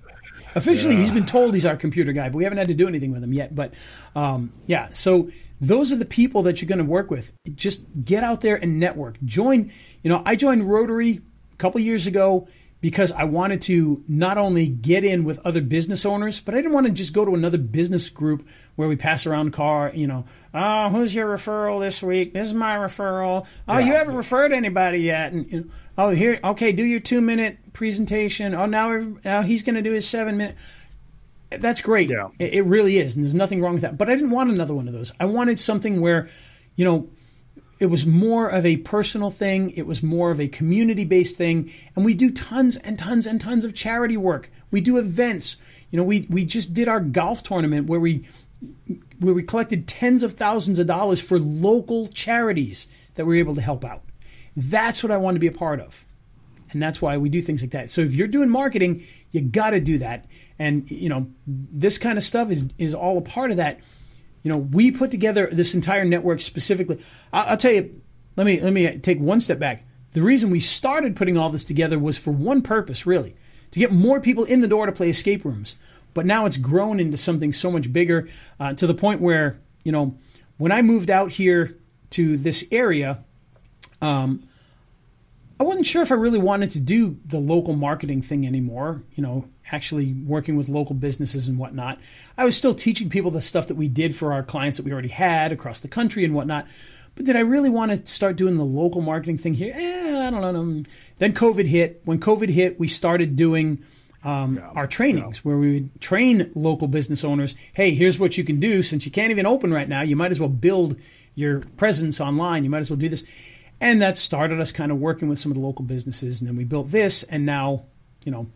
Officially, 0.55 0.95
yeah. 0.95 1.01
he's 1.01 1.11
been 1.11 1.25
told 1.25 1.53
he's 1.53 1.65
our 1.65 1.75
computer 1.75 2.13
guy, 2.13 2.29
but 2.29 2.37
we 2.37 2.43
haven't 2.45 2.57
had 2.57 2.69
to 2.69 2.73
do 2.73 2.87
anything 2.87 3.11
with 3.11 3.23
him 3.23 3.33
yet. 3.33 3.53
But 3.53 3.73
um, 4.15 4.53
yeah, 4.65 4.89
so 4.93 5.29
those 5.59 5.91
are 5.91 5.97
the 5.97 6.05
people 6.05 6.43
that 6.43 6.61
you're 6.61 6.69
going 6.69 6.79
to 6.79 6.85
work 6.85 7.11
with. 7.11 7.33
Just 7.53 7.85
get 8.03 8.23
out 8.23 8.41
there 8.41 8.55
and 8.55 8.79
network. 8.79 9.21
Join. 9.23 9.71
You 10.01 10.09
know, 10.09 10.23
I 10.25 10.35
joined 10.35 10.65
Rotary 10.65 11.21
a 11.51 11.55
couple 11.57 11.81
years 11.81 12.07
ago 12.07 12.47
because 12.85 13.11
I 13.11 13.23
wanted 13.23 13.63
to 13.63 14.03
not 14.07 14.37
only 14.37 14.67
get 14.67 15.03
in 15.03 15.23
with 15.23 15.39
other 15.39 15.59
business 15.61 16.05
owners, 16.05 16.39
but 16.39 16.53
I 16.53 16.57
didn't 16.57 16.73
want 16.73 16.85
to 16.85 16.93
just 16.93 17.13
go 17.13 17.25
to 17.25 17.33
another 17.33 17.57
business 17.57 18.09
group 18.09 18.47
where 18.75 18.87
we 18.87 18.95
pass 18.95 19.25
around 19.25 19.53
car, 19.53 19.91
you 19.95 20.05
know, 20.05 20.25
oh, 20.53 20.89
who's 20.89 21.15
your 21.15 21.35
referral 21.35 21.79
this 21.79 22.03
week? 22.03 22.33
This 22.33 22.49
is 22.49 22.53
my 22.53 22.75
referral. 22.75 23.47
Oh, 23.67 23.79
you 23.79 23.93
haven't 23.93 24.15
referred 24.15 24.53
anybody 24.53 24.99
yet. 24.99 25.33
And, 25.33 25.51
you 25.51 25.59
know, 25.61 25.67
oh, 25.97 26.09
here, 26.11 26.39
okay, 26.43 26.71
do 26.71 26.83
your 26.83 26.99
two 26.99 27.21
minute 27.21 27.57
presentation. 27.75 28.55
Oh, 28.55 28.65
now, 28.65 29.15
now 29.23 29.43
he's 29.43 29.61
going 29.61 29.75
to 29.75 29.83
do 29.83 29.91
his 29.91 30.07
seven 30.07 30.38
minute. 30.38 30.55
That's 31.51 31.81
great. 31.81 32.09
Yeah. 32.09 32.29
It, 32.39 32.55
it 32.55 32.61
really 32.63 32.97
is. 32.97 33.15
And 33.15 33.23
there's 33.23 33.35
nothing 33.35 33.61
wrong 33.61 33.73
with 33.73 33.83
that. 33.83 33.97
But 33.97 34.09
I 34.09 34.15
didn't 34.15 34.31
want 34.31 34.49
another 34.49 34.73
one 34.73 34.88
of 34.88 34.93
those. 34.93 35.11
I 35.19 35.25
wanted 35.25 35.59
something 35.59 36.01
where, 36.01 36.27
you 36.75 36.83
know, 36.83 37.07
it 37.77 37.88
was 37.88 38.05
more 38.05 38.49
of 38.49 38.65
a 38.65 38.77
personal 38.77 39.29
thing. 39.29 39.71
It 39.71 39.85
was 39.85 40.01
more 40.01 40.31
of 40.31 40.39
a 40.39 40.47
community 40.47 41.03
based 41.03 41.35
thing. 41.35 41.71
And 41.95 42.03
we 42.03 42.13
do 42.13 42.31
tons 42.31 42.77
and 42.77 42.97
tons 42.97 43.27
and 43.27 43.39
tons 43.39 43.65
of 43.65 43.75
charity 43.75 44.17
work. 44.17 44.49
We 44.71 44.81
do 44.81 44.97
events. 44.97 45.57
You 45.91 45.97
know, 45.97 46.03
we, 46.03 46.25
we 46.29 46.45
just 46.45 46.73
did 46.73 46.88
our 46.88 46.99
golf 46.99 47.43
tournament 47.43 47.88
where 47.88 47.99
we 47.99 48.25
where 49.19 49.33
we 49.33 49.43
collected 49.43 49.88
tens 49.88 50.23
of 50.23 50.33
thousands 50.33 50.79
of 50.79 50.88
dollars 50.88 51.21
for 51.21 51.38
local 51.38 52.07
charities 52.07 52.88
that 53.15 53.25
we 53.25 53.35
were 53.35 53.39
able 53.39 53.55
to 53.55 53.61
help 53.61 53.85
out. 53.85 54.01
That's 54.55 55.03
what 55.03 55.11
I 55.11 55.17
want 55.17 55.35
to 55.35 55.39
be 55.39 55.47
a 55.47 55.51
part 55.51 55.79
of. 55.79 56.04
And 56.75 56.83
that's 56.83 57.01
why 57.01 57.17
we 57.17 57.29
do 57.29 57.41
things 57.41 57.63
like 57.63 57.71
that. 57.71 57.89
So 57.89 58.01
if 58.01 58.13
you're 58.13 58.27
doing 58.27 58.49
marketing, 58.49 59.03
you 59.31 59.41
got 59.41 59.71
to 59.71 59.79
do 59.79 59.97
that. 59.97 60.27
And 60.59 60.91
you 60.91 61.09
know, 61.09 61.27
this 61.47 61.97
kind 61.97 62.17
of 62.17 62.23
stuff 62.23 62.51
is 62.51 62.65
is 62.77 62.93
all 62.93 63.17
a 63.17 63.21
part 63.21 63.49
of 63.49 63.57
that 63.57 63.79
you 64.45 64.49
know, 64.49 64.57
we 64.57 64.91
put 64.91 65.09
together 65.09 65.49
this 65.51 65.73
entire 65.73 66.05
network 66.05 66.39
specifically. 66.39 67.03
I'll, 67.33 67.49
I'll 67.49 67.57
tell 67.57 67.71
you. 67.71 67.99
Let 68.38 68.45
me 68.45 68.61
let 68.61 68.73
me 68.73 68.99
take 68.99 69.19
one 69.19 69.41
step 69.41 69.57
back. 69.57 69.83
The 70.11 70.21
reason 70.21 70.51
we 70.51 70.59
started 70.59 71.15
putting 71.15 71.35
all 71.35 71.49
this 71.49 71.63
together 71.63 71.97
was 71.97 72.15
for 72.15 72.29
one 72.29 72.61
purpose, 72.61 73.07
really, 73.07 73.35
to 73.71 73.79
get 73.79 73.91
more 73.91 74.21
people 74.21 74.43
in 74.43 74.61
the 74.61 74.67
door 74.67 74.85
to 74.85 74.91
play 74.91 75.09
escape 75.09 75.43
rooms. 75.45 75.75
But 76.13 76.27
now 76.27 76.45
it's 76.45 76.57
grown 76.57 76.99
into 76.99 77.17
something 77.17 77.53
so 77.53 77.71
much 77.71 77.91
bigger 77.91 78.29
uh, 78.59 78.73
to 78.75 78.85
the 78.85 78.93
point 78.93 79.19
where, 79.19 79.59
you 79.83 79.91
know, 79.91 80.15
when 80.57 80.71
I 80.71 80.83
moved 80.83 81.09
out 81.09 81.31
here 81.31 81.75
to 82.11 82.38
this 82.38 82.65
area, 82.71 83.23
um, 83.99 84.47
I 85.59 85.63
wasn't 85.63 85.85
sure 85.85 86.01
if 86.01 86.11
I 86.11 86.15
really 86.15 86.39
wanted 86.39 86.71
to 86.71 86.79
do 86.79 87.17
the 87.25 87.39
local 87.39 87.73
marketing 87.73 88.21
thing 88.21 88.45
anymore. 88.45 89.03
You 89.13 89.23
know, 89.23 89.49
actually 89.71 90.13
working 90.13 90.57
with 90.57 90.69
local 90.69 90.95
businesses 90.95 91.47
and 91.47 91.57
whatnot. 91.57 91.97
I 92.37 92.45
was 92.45 92.57
still 92.57 92.73
teaching 92.73 93.09
people 93.09 93.31
the 93.31 93.41
stuff 93.41 93.67
that 93.67 93.75
we 93.75 93.87
did 93.87 94.15
for 94.15 94.33
our 94.33 94.43
clients 94.43 94.77
that 94.77 94.85
we 94.85 94.91
already 94.91 95.09
had 95.09 95.51
across 95.51 95.79
the 95.79 95.87
country 95.87 96.25
and 96.25 96.33
whatnot. 96.33 96.67
But 97.15 97.25
did 97.25 97.37
I 97.37 97.39
really 97.39 97.69
want 97.69 97.91
to 97.91 98.05
start 98.11 98.35
doing 98.35 98.57
the 98.57 98.65
local 98.65 99.01
marketing 99.01 99.37
thing 99.37 99.53
here? 99.53 99.73
Eh, 99.73 100.27
I 100.27 100.29
don't 100.29 100.41
know. 100.41 100.83
Then 101.17 101.33
COVID 101.33 101.65
hit. 101.67 102.01
When 102.03 102.19
COVID 102.19 102.49
hit, 102.49 102.77
we 102.77 102.89
started 102.89 103.37
doing 103.37 103.81
um, 104.25 104.57
yeah, 104.57 104.69
our 104.71 104.87
trainings 104.87 105.37
yeah. 105.37 105.41
where 105.43 105.57
we 105.57 105.73
would 105.73 106.01
train 106.01 106.51
local 106.55 106.89
business 106.89 107.23
owners. 107.23 107.55
Hey, 107.73 107.93
here's 107.93 108.19
what 108.19 108.37
you 108.37 108.43
can 108.43 108.59
do. 108.59 108.83
Since 108.83 109.05
you 109.05 109.11
can't 109.11 109.31
even 109.31 109.45
open 109.45 109.73
right 109.73 109.87
now, 109.87 110.01
you 110.01 110.17
might 110.17 110.31
as 110.31 110.39
well 110.39 110.49
build 110.49 110.97
your 111.35 111.61
presence 111.77 112.19
online. 112.19 112.65
You 112.65 112.69
might 112.69 112.79
as 112.79 112.89
well 112.89 112.97
do 112.97 113.07
this. 113.07 113.23
And 113.81 114.01
that 114.01 114.17
started 114.17 114.59
us 114.59 114.71
kind 114.71 114.91
of 114.91 114.99
working 114.99 115.27
with 115.27 115.39
some 115.39 115.51
of 115.51 115.55
the 115.55 115.63
local 115.63 115.83
businesses. 115.83 116.39
And 116.39 116.47
then 116.47 116.55
we 116.55 116.63
built 116.63 116.91
this. 116.91 117.23
And 117.23 117.45
now, 117.45 117.83
you 118.23 118.31
know, 118.31 118.47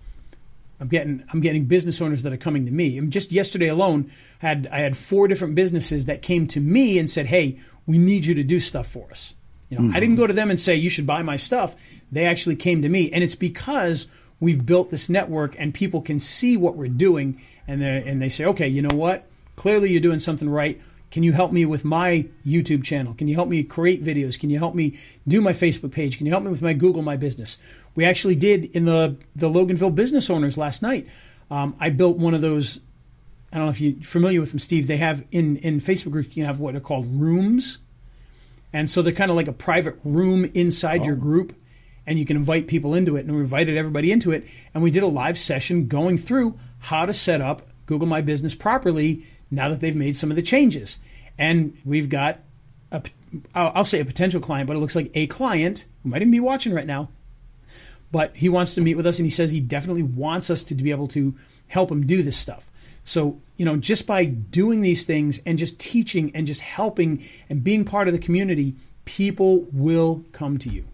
I'm 0.79 0.88
getting 0.88 1.23
I'm 1.32 1.41
getting 1.41 1.65
business 1.65 2.01
owners 2.01 2.23
that 2.23 2.32
are 2.32 2.38
coming 2.38 2.65
to 2.65 2.71
me. 2.71 2.99
Mean, 2.99 3.12
just 3.12 3.32
yesterday 3.32 3.67
alone, 3.67 4.12
I 4.41 4.47
had 4.47 4.69
I 4.71 4.77
had 4.79 4.95
four 4.95 5.27
different 5.27 5.55
businesses 5.55 6.05
that 6.05 6.21
came 6.21 6.47
to 6.47 6.60
me 6.60 6.97
and 6.97 7.10
said, 7.10 7.27
"Hey, 7.27 7.60
we 7.86 7.97
need 7.97 8.25
you 8.25 8.34
to 8.36 8.43
do 8.43 8.60
stuff 8.60 8.88
for 8.88 9.12
us." 9.12 9.34
You 9.69 9.77
know, 9.77 9.84
mm-hmm. 9.86 9.95
I 9.95 9.99
didn't 9.99 10.15
go 10.15 10.25
to 10.25 10.34
them 10.34 10.49
and 10.49 10.60
say 10.60 10.75
you 10.75 10.89
should 10.89 11.05
buy 11.05 11.21
my 11.21 11.36
stuff. 11.36 11.75
They 12.12 12.25
actually 12.25 12.55
came 12.55 12.82
to 12.82 12.89
me, 12.89 13.12
and 13.12 13.23
it's 13.23 13.36
because 13.36 14.08
we've 14.39 14.65
built 14.65 14.89
this 14.89 15.10
network 15.10 15.55
and 15.60 15.73
people 15.73 16.01
can 16.01 16.19
see 16.19 16.55
what 16.55 16.75
we're 16.77 16.88
doing, 16.88 17.41
and 17.67 17.82
they 17.82 18.03
and 18.05 18.21
they 18.21 18.29
say, 18.29 18.45
"Okay, 18.45 18.67
you 18.67 18.82
know 18.82 18.95
what? 18.95 19.27
Clearly, 19.58 19.91
you're 19.91 20.01
doing 20.01 20.19
something 20.19 20.49
right. 20.49 20.79
Can 21.12 21.24
you 21.24 21.32
help 21.32 21.52
me 21.52 21.65
with 21.65 21.84
my 21.84 22.28
YouTube 22.45 22.84
channel? 22.84 23.15
Can 23.15 23.28
you 23.28 23.36
help 23.36 23.50
me 23.50 23.63
create 23.63 24.04
videos? 24.04 24.39
Can 24.39 24.50
you 24.50 24.60
help 24.60 24.76
me 24.76 25.00
do 25.28 25.41
my 25.41 25.54
Facebook 25.54 25.91
page? 25.91 26.17
Can 26.17 26.26
you 26.26 26.32
help 26.32 26.43
me 26.43 26.52
with 26.52 26.62
my 26.62 26.74
Google 26.74 27.02
My 27.02 27.17
Business? 27.17 27.58
We 27.95 28.06
actually 28.06 28.36
did 28.36 28.65
in 28.65 28.86
the 28.86 29.17
the 29.36 29.50
Loganville 29.50 29.95
business 29.95 30.30
owners 30.30 30.58
last 30.58 30.82
night. 30.82 31.08
Um, 31.50 31.76
I 31.80 31.89
built 31.89 32.17
one 32.17 32.34
of 32.34 32.41
those. 32.41 32.80
I 33.52 33.58
don't 33.58 33.65
know 33.65 33.72
if 33.72 33.82
you're 33.82 34.02
familiar 34.04 34.39
with 34.39 34.52
them, 34.52 34.60
Steve. 34.60 34.86
They 34.86 34.98
have 34.98 35.26
in 35.32 35.58
in 35.58 35.80
Facebook 35.80 36.12
groups 36.12 36.38
you 36.38 36.45
have 36.45 36.60
what 36.60 36.76
are 36.76 36.80
called 36.80 37.08
rooms, 37.08 37.80
and 38.72 38.88
so 38.88 39.02
they're 39.02 39.12
kind 39.12 39.32
of 39.32 39.38
like 39.38 39.48
a 39.48 39.54
private 39.54 40.00
room 40.04 40.45
inside 40.54 41.02
oh. 41.02 41.06
your 41.06 41.15
group, 41.15 41.56
and 42.06 42.19
you 42.19 42.26
can 42.26 42.38
invite 42.38 42.67
people 42.67 42.93
into 42.93 43.15
it. 43.15 43.26
And 43.26 43.34
we 43.34 43.41
invited 43.41 43.76
everybody 43.78 44.12
into 44.12 44.32
it, 44.32 44.45
and 44.76 44.84
we 44.84 44.91
did 44.91 45.02
a 45.02 45.08
live 45.08 45.39
session 45.39 45.88
going 45.88 46.19
through 46.19 46.60
how 46.82 47.08
to 47.08 47.13
set 47.13 47.41
up 47.41 47.63
Google 47.88 48.08
My 48.08 48.22
Business 48.22 48.54
properly 48.54 49.26
now 49.51 49.69
that 49.69 49.79
they've 49.79 49.95
made 49.95 50.15
some 50.15 50.29
of 50.29 50.35
the 50.35 50.41
changes. 50.41 50.97
And 51.38 51.77
we've 51.85 52.09
got 52.09 52.39
a, 52.91 53.01
I'll 53.55 53.85
say 53.85 53.99
a 53.99 54.05
potential 54.05 54.41
client, 54.41 54.67
but 54.67 54.75
it 54.75 54.79
looks 54.79 54.95
like 54.95 55.12
a 55.13 55.27
client 55.27 55.85
who 56.03 56.09
might 56.09 56.21
even 56.21 56.31
be 56.31 56.39
watching 56.39 56.73
right 56.73 56.85
now. 56.85 57.09
But 58.12 58.35
he 58.35 58.49
wants 58.49 58.73
to 58.75 58.81
meet 58.81 58.95
with 58.95 59.05
us 59.05 59.19
and 59.19 59.25
he 59.25 59.29
says 59.29 59.51
he 59.51 59.59
definitely 59.59 60.03
wants 60.03 60.49
us 60.49 60.63
to 60.63 60.75
be 60.75 60.91
able 60.91 61.07
to 61.09 61.35
help 61.67 61.91
him 61.91 62.05
do 62.05 62.23
this 62.23 62.38
stuff. 62.38 62.69
So, 63.03 63.39
you 63.55 63.65
know, 63.65 63.77
just 63.77 64.05
by 64.05 64.25
doing 64.25 64.81
these 64.81 65.03
things 65.03 65.39
and 65.45 65.57
just 65.57 65.79
teaching 65.79 66.31
and 66.35 66.45
just 66.45 66.62
helping 66.62 67.23
and 67.49 67.63
being 67.63 67.85
part 67.85 68.07
of 68.07 68.13
the 68.13 68.19
community, 68.19 68.75
people 69.05 69.67
will 69.71 70.25
come 70.31 70.57
to 70.59 70.69
you. 70.69 70.85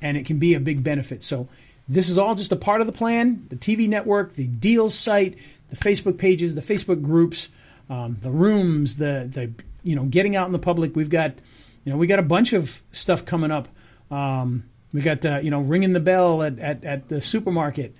And 0.00 0.16
it 0.16 0.26
can 0.26 0.38
be 0.38 0.54
a 0.54 0.60
big 0.60 0.82
benefit. 0.82 1.22
So, 1.22 1.48
this 1.88 2.10
is 2.10 2.18
all 2.18 2.34
just 2.34 2.52
a 2.52 2.56
part 2.56 2.82
of 2.82 2.86
the 2.86 2.92
plan 2.92 3.46
the 3.48 3.56
TV 3.56 3.88
network, 3.88 4.34
the 4.34 4.46
deals 4.46 4.94
site, 4.94 5.38
the 5.70 5.76
Facebook 5.76 6.18
pages, 6.18 6.54
the 6.54 6.60
Facebook 6.60 7.02
groups 7.02 7.48
um, 7.90 8.16
the 8.16 8.30
rooms, 8.30 8.96
the 8.96 9.28
the 9.30 9.52
you 9.82 9.96
know 9.96 10.04
getting 10.04 10.36
out 10.36 10.46
in 10.46 10.52
the 10.52 10.58
public. 10.58 10.94
We've 10.94 11.10
got 11.10 11.34
you 11.84 11.92
know 11.92 11.98
we 11.98 12.06
got 12.06 12.18
a 12.18 12.22
bunch 12.24 12.52
of 12.52 12.82
stuff 12.92 13.24
coming 13.24 13.50
up. 13.50 13.68
Um, 14.10 14.68
we 14.92 15.00
got 15.00 15.24
uh, 15.24 15.40
you 15.42 15.50
know 15.50 15.60
ringing 15.60 15.92
the 15.92 16.00
bell 16.00 16.42
at, 16.42 16.58
at, 16.58 16.84
at 16.84 17.08
the 17.08 17.20
supermarket, 17.20 17.94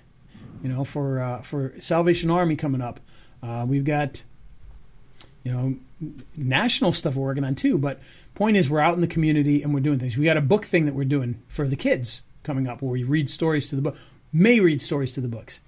you 0.63 0.69
know 0.69 0.85
for 0.85 1.21
uh, 1.21 1.43
for 1.43 1.75
Salvation 1.79 2.31
Army 2.31 2.57
coming 2.57 2.81
up. 2.81 3.01
Uh, 3.43 3.65
we've 3.67 3.85
got 3.85 4.23
you 5.43 5.53
know 5.53 5.77
national 6.37 6.93
stuff 6.93 7.17
we're 7.17 7.25
working 7.25 7.45
on 7.45 7.55
too. 7.55 7.79
But 7.79 8.01
point 8.35 8.57
is, 8.57 8.69
we're 8.69 8.81
out 8.81 8.95
in 8.95 9.01
the 9.01 9.07
community 9.07 9.63
and 9.63 9.73
we're 9.73 9.81
doing 9.81 9.99
things. 9.99 10.19
We 10.19 10.25
got 10.25 10.37
a 10.37 10.43
book 10.43 10.65
thing 10.65 10.87
that 10.87 10.95
we're 10.95 11.05
doing 11.05 11.43
for 11.49 11.67
the 11.67 11.77
kids 11.77 12.23
coming 12.43 12.69
up, 12.69 12.83
where 12.83 12.93
we 12.93 13.05
read 13.05 13.29
stories 13.31 13.69
to 13.71 13.77
the 13.77 13.83
book, 13.83 13.97
may 14.33 14.61
read 14.61 14.81
stories 14.81 15.13
to 15.13 15.21
the 15.21 15.29
books 15.29 15.61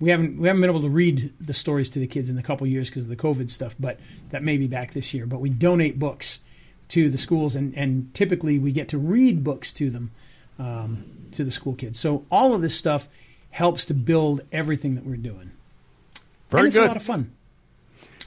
we 0.00 0.10
haven't 0.10 0.38
we 0.38 0.48
haven't 0.48 0.62
been 0.62 0.70
able 0.70 0.82
to 0.82 0.88
read 0.88 1.32
the 1.38 1.52
stories 1.52 1.90
to 1.90 1.98
the 1.98 2.06
kids 2.06 2.30
in 2.30 2.38
a 2.38 2.42
couple 2.42 2.66
years 2.66 2.88
because 2.88 3.04
of 3.04 3.10
the 3.10 3.16
COVID 3.16 3.50
stuff, 3.50 3.76
but 3.78 4.00
that 4.30 4.42
may 4.42 4.56
be 4.56 4.66
back 4.66 4.92
this 4.92 5.12
year. 5.12 5.26
But 5.26 5.40
we 5.40 5.50
donate 5.50 5.98
books 5.98 6.40
to 6.88 7.10
the 7.10 7.18
schools, 7.18 7.54
and, 7.54 7.76
and 7.76 8.12
typically 8.14 8.58
we 8.58 8.72
get 8.72 8.88
to 8.88 8.98
read 8.98 9.44
books 9.44 9.70
to 9.72 9.90
them 9.90 10.10
um, 10.58 11.04
to 11.32 11.44
the 11.44 11.50
school 11.50 11.74
kids. 11.74 12.00
So 12.00 12.24
all 12.30 12.54
of 12.54 12.62
this 12.62 12.74
stuff 12.74 13.08
helps 13.50 13.84
to 13.86 13.94
build 13.94 14.40
everything 14.50 14.94
that 14.94 15.04
we're 15.04 15.16
doing. 15.16 15.52
Very 16.48 16.60
and 16.62 16.66
it's 16.66 16.76
good. 16.76 16.84
a 16.84 16.88
lot 16.88 16.96
of 16.96 17.02
fun. 17.02 17.32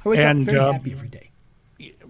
I 0.06 0.10
wake 0.10 0.20
And, 0.20 0.40
up 0.42 0.46
very 0.46 0.60
uh, 0.60 0.72
happy 0.74 0.92
every 0.92 1.08
day. 1.10 1.30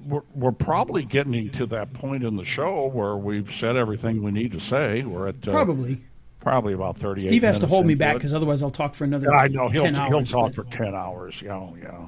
We're, 0.06 0.22
we're 0.36 0.52
probably 0.52 1.04
getting 1.04 1.50
to 1.52 1.66
that 1.68 1.94
point 1.94 2.24
in 2.24 2.36
the 2.36 2.44
show 2.44 2.88
where 2.88 3.16
we've 3.16 3.54
said 3.54 3.78
everything 3.78 4.22
we 4.22 4.32
need 4.32 4.52
to 4.52 4.60
say. 4.60 5.04
We're 5.04 5.30
at 5.30 5.48
uh, 5.48 5.52
Probably. 5.52 6.04
Probably 6.44 6.74
about 6.74 6.98
38 6.98 7.26
Steve 7.26 7.44
has 7.44 7.60
to 7.60 7.68
hold 7.68 7.86
me 7.86 7.96
back 7.96 8.16
because 8.16 8.34
otherwise 8.34 8.62
I'll 8.62 8.70
talk 8.70 8.94
for 8.94 9.06
another 9.06 9.34
I 9.34 9.48
know 9.48 9.70
he'll 9.70 9.84
10 9.84 9.96
he'll 9.96 10.24
talk 10.24 10.54
but- 10.54 10.56
for 10.56 10.64
ten 10.66 10.94
hours. 10.94 11.42
Yeah, 11.42 11.70
yeah. 11.82 12.08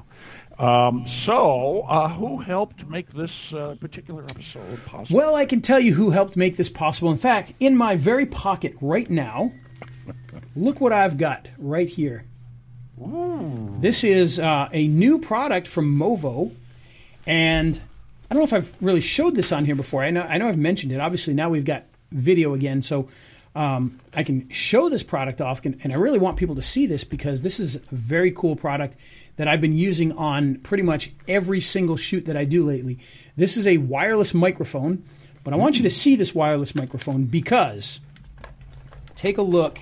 Um, 0.58 1.06
so, 1.06 1.82
uh, 1.82 2.08
who 2.08 2.38
helped 2.38 2.88
make 2.88 3.12
this 3.12 3.52
uh, 3.52 3.76
particular 3.78 4.22
episode 4.22 4.82
possible? 4.86 5.18
Well, 5.18 5.34
I 5.34 5.44
can 5.44 5.60
tell 5.60 5.78
you 5.78 5.92
who 5.92 6.10
helped 6.10 6.34
make 6.34 6.56
this 6.56 6.70
possible. 6.70 7.10
In 7.10 7.18
fact, 7.18 7.52
in 7.60 7.76
my 7.76 7.94
very 7.96 8.24
pocket 8.24 8.74
right 8.80 9.08
now, 9.10 9.52
look 10.56 10.80
what 10.80 10.94
I've 10.94 11.18
got 11.18 11.48
right 11.58 11.88
here. 11.88 12.24
This 13.80 14.02
is 14.02 14.40
uh, 14.40 14.70
a 14.72 14.88
new 14.88 15.18
product 15.18 15.68
from 15.68 15.94
Movo, 15.94 16.54
and 17.26 17.78
I 18.30 18.34
don't 18.34 18.40
know 18.40 18.44
if 18.44 18.54
I've 18.54 18.74
really 18.80 19.02
showed 19.02 19.34
this 19.34 19.52
on 19.52 19.66
here 19.66 19.74
before. 19.74 20.02
I 20.02 20.08
know 20.08 20.22
I 20.22 20.38
know 20.38 20.48
I've 20.48 20.56
mentioned 20.56 20.92
it. 20.92 21.00
Obviously, 21.00 21.34
now 21.34 21.50
we've 21.50 21.66
got 21.66 21.84
video 22.10 22.54
again, 22.54 22.80
so 22.80 23.08
um, 23.56 23.98
I 24.14 24.22
can 24.22 24.50
show 24.50 24.90
this 24.90 25.02
product 25.02 25.40
off, 25.40 25.64
and, 25.64 25.80
and 25.82 25.90
I 25.90 25.96
really 25.96 26.18
want 26.18 26.36
people 26.36 26.54
to 26.56 26.62
see 26.62 26.86
this 26.86 27.04
because 27.04 27.40
this 27.40 27.58
is 27.58 27.76
a 27.76 27.80
very 27.90 28.30
cool 28.30 28.54
product 28.54 28.96
that 29.36 29.48
I've 29.48 29.62
been 29.62 29.76
using 29.76 30.12
on 30.12 30.56
pretty 30.56 30.82
much 30.82 31.12
every 31.26 31.62
single 31.62 31.96
shoot 31.96 32.26
that 32.26 32.36
I 32.36 32.44
do 32.44 32.64
lately. 32.64 32.98
This 33.34 33.56
is 33.56 33.66
a 33.66 33.78
wireless 33.78 34.34
microphone, 34.34 35.04
but 35.42 35.54
I 35.54 35.56
want 35.56 35.78
you 35.78 35.82
to 35.84 35.90
see 35.90 36.16
this 36.16 36.34
wireless 36.34 36.74
microphone 36.74 37.24
because 37.24 38.00
take 39.14 39.38
a 39.38 39.42
look. 39.42 39.80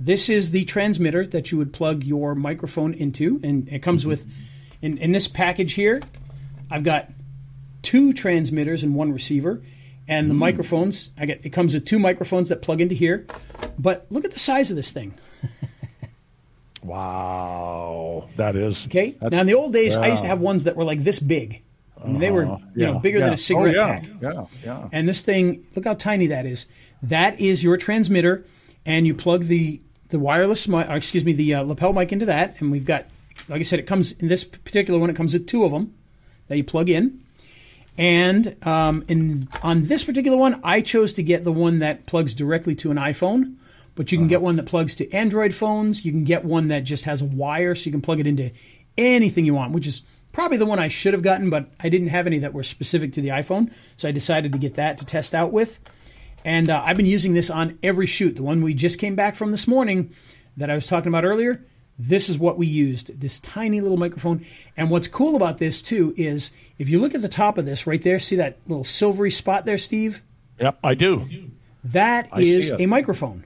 This 0.00 0.28
is 0.28 0.50
the 0.50 0.64
transmitter 0.64 1.24
that 1.28 1.52
you 1.52 1.58
would 1.58 1.72
plug 1.72 2.02
your 2.02 2.34
microphone 2.34 2.92
into, 2.92 3.40
and 3.44 3.68
it 3.68 3.84
comes 3.84 4.04
with 4.04 4.28
in, 4.82 4.98
in 4.98 5.12
this 5.12 5.28
package 5.28 5.74
here. 5.74 6.02
I've 6.72 6.82
got 6.82 7.10
two 7.82 8.12
transmitters 8.12 8.82
and 8.82 8.96
one 8.96 9.12
receiver, 9.12 9.62
and 10.08 10.30
the 10.30 10.34
microphones. 10.34 11.10
I 11.18 11.26
get 11.26 11.44
it 11.44 11.50
comes 11.50 11.74
with 11.74 11.84
two 11.84 11.98
microphones 11.98 12.48
that 12.48 12.62
plug 12.62 12.80
into 12.80 12.94
here. 12.94 13.26
But 13.78 14.06
look 14.10 14.24
at 14.24 14.32
the 14.32 14.38
size 14.38 14.70
of 14.70 14.76
this 14.76 14.90
thing. 14.90 15.14
Wow, 16.82 18.28
that 18.36 18.54
is 18.54 18.86
Okay. 18.86 19.10
that's- 19.20 19.32
now 19.32 19.40
in 19.40 19.46
the 19.48 19.54
old 19.54 19.72
days, 19.72 19.96
I 19.96 20.06
used 20.06 20.22
to 20.22 20.28
have 20.28 20.40
ones 20.40 20.64
that 20.64 20.76
were 20.76 20.84
like 20.84 21.02
this 21.02 21.18
big. 21.18 21.62
I 22.02 22.06
mean, 22.08 22.20
they 22.20 22.30
were 22.30 22.44
Uh, 22.46 22.58
you 22.76 22.86
know 22.86 22.92
yeah, 22.94 22.98
bigger 23.00 23.18
yeah. 23.18 23.24
than 23.24 23.34
a 23.34 23.36
cigarette 23.36 23.74
oh, 23.74 23.78
yeah, 23.80 23.98
pack. 24.00 24.08
Yeah, 24.22 24.44
yeah. 24.64 24.88
And 24.92 25.08
this 25.08 25.20
thing, 25.22 25.64
look 25.74 25.84
how 25.84 25.94
tiny 25.94 26.28
that 26.28 26.46
is. 26.46 26.66
That 27.02 27.40
is 27.40 27.64
your 27.64 27.76
transmitter, 27.76 28.44
and 28.84 29.04
you 29.06 29.14
plug 29.14 29.44
the 29.46 29.80
the 30.10 30.20
wireless, 30.20 30.68
mic, 30.68 30.88
or 30.88 30.94
excuse 30.94 31.24
me, 31.24 31.32
the 31.32 31.54
uh, 31.54 31.62
lapel 31.62 31.92
mic 31.92 32.12
into 32.12 32.26
that. 32.26 32.54
And 32.60 32.70
we've 32.70 32.84
got, 32.84 33.06
like 33.48 33.58
I 33.58 33.64
said, 33.64 33.80
it 33.80 33.86
comes 33.88 34.12
in 34.12 34.28
this 34.28 34.44
particular 34.44 35.00
one. 35.00 35.10
It 35.10 35.16
comes 35.16 35.32
with 35.32 35.46
two 35.48 35.64
of 35.64 35.72
them 35.72 35.92
that 36.46 36.56
you 36.56 36.62
plug 36.62 36.88
in. 36.88 37.20
And 37.98 38.56
um, 38.66 39.04
in 39.08 39.48
on 39.62 39.86
this 39.86 40.04
particular 40.04 40.36
one, 40.36 40.60
I 40.62 40.80
chose 40.80 41.12
to 41.14 41.22
get 41.22 41.44
the 41.44 41.52
one 41.52 41.78
that 41.78 42.06
plugs 42.06 42.34
directly 42.34 42.74
to 42.76 42.90
an 42.90 42.96
iPhone. 42.96 43.56
But 43.94 44.12
you 44.12 44.18
can 44.18 44.28
get 44.28 44.42
one 44.42 44.56
that 44.56 44.66
plugs 44.66 44.94
to 44.96 45.10
Android 45.10 45.54
phones. 45.54 46.04
You 46.04 46.12
can 46.12 46.24
get 46.24 46.44
one 46.44 46.68
that 46.68 46.80
just 46.80 47.06
has 47.06 47.22
a 47.22 47.24
wire, 47.24 47.74
so 47.74 47.86
you 47.86 47.92
can 47.92 48.02
plug 48.02 48.20
it 48.20 48.26
into 48.26 48.52
anything 48.98 49.46
you 49.46 49.54
want, 49.54 49.72
which 49.72 49.86
is 49.86 50.02
probably 50.32 50.58
the 50.58 50.66
one 50.66 50.78
I 50.78 50.88
should 50.88 51.14
have 51.14 51.22
gotten, 51.22 51.48
but 51.48 51.70
I 51.80 51.88
didn't 51.88 52.08
have 52.08 52.26
any 52.26 52.38
that 52.40 52.52
were 52.52 52.62
specific 52.62 53.14
to 53.14 53.22
the 53.22 53.30
iPhone, 53.30 53.72
so 53.96 54.06
I 54.06 54.12
decided 54.12 54.52
to 54.52 54.58
get 54.58 54.74
that 54.74 54.98
to 54.98 55.06
test 55.06 55.34
out 55.34 55.50
with. 55.50 55.80
And 56.44 56.68
uh, 56.68 56.82
I've 56.84 56.98
been 56.98 57.06
using 57.06 57.32
this 57.32 57.48
on 57.48 57.78
every 57.82 58.06
shoot. 58.06 58.36
The 58.36 58.42
one 58.42 58.60
we 58.60 58.74
just 58.74 58.98
came 58.98 59.16
back 59.16 59.34
from 59.34 59.50
this 59.50 59.66
morning 59.66 60.12
that 60.58 60.70
I 60.70 60.74
was 60.74 60.86
talking 60.86 61.08
about 61.08 61.24
earlier, 61.24 61.64
this 61.98 62.28
is 62.28 62.38
what 62.38 62.58
we 62.58 62.66
used 62.66 63.20
this 63.20 63.38
tiny 63.40 63.80
little 63.80 63.96
microphone. 63.96 64.44
And 64.76 64.90
what's 64.90 65.08
cool 65.08 65.34
about 65.36 65.58
this, 65.58 65.80
too, 65.80 66.12
is 66.16 66.50
if 66.78 66.88
you 66.90 67.00
look 67.00 67.14
at 67.14 67.22
the 67.22 67.28
top 67.28 67.56
of 67.58 67.64
this 67.64 67.86
right 67.86 68.02
there, 68.02 68.18
see 68.18 68.36
that 68.36 68.58
little 68.66 68.84
silvery 68.84 69.30
spot 69.30 69.64
there, 69.64 69.78
Steve? 69.78 70.22
Yep, 70.60 70.78
I 70.84 70.94
do. 70.94 71.26
That 71.84 72.28
I 72.32 72.40
is 72.40 72.70
a 72.70 72.86
microphone. 72.86 73.44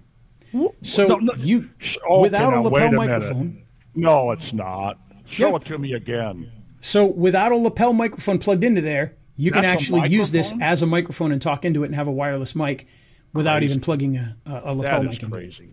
So 0.82 1.06
No, 1.06 1.16
no, 1.18 1.34
you, 1.36 1.70
oh, 2.08 2.14
okay, 2.16 2.22
without 2.22 2.50
now, 2.50 2.60
a 2.60 2.62
lapel 2.62 2.88
a 2.88 2.90
minute. 2.90 2.96
microphone, 3.08 3.62
No, 3.94 4.30
it's 4.32 4.52
not. 4.52 4.98
Show 5.26 5.50
Yeah. 5.50 5.56
it 5.56 5.64
to 5.66 5.78
me 5.78 5.92
again. 5.92 6.50
So 6.80 7.06
without 7.06 7.52
a 7.52 7.56
lapel 7.56 7.92
microphone 7.92 8.38
plugged 8.38 8.64
into 8.64 8.80
there, 8.80 9.14
you 9.36 9.52
can 9.52 9.62
That's 9.62 9.74
a 9.74 9.76
actually 9.94 10.08
use 10.08 10.32
this 10.32 10.52
as 10.60 10.82
a 10.82 10.86
microphone 10.86 11.30
and 11.30 11.40
talk 11.40 11.64
into 11.64 11.82
it 11.82 11.86
and 11.86 11.94
have 11.94 12.08
a 12.08 12.12
wireless 12.12 12.56
mic 12.56 12.86
without 13.32 13.58
Crazy. 13.58 13.66
even 13.66 13.80
plugging 13.80 14.16
a, 14.16 14.36
a, 14.44 14.50
a 14.64 14.74
lapel 14.74 15.02
That 15.02 15.04
mic 15.04 15.18
is 15.18 15.22
in. 15.22 15.30
crazy. 15.30 15.68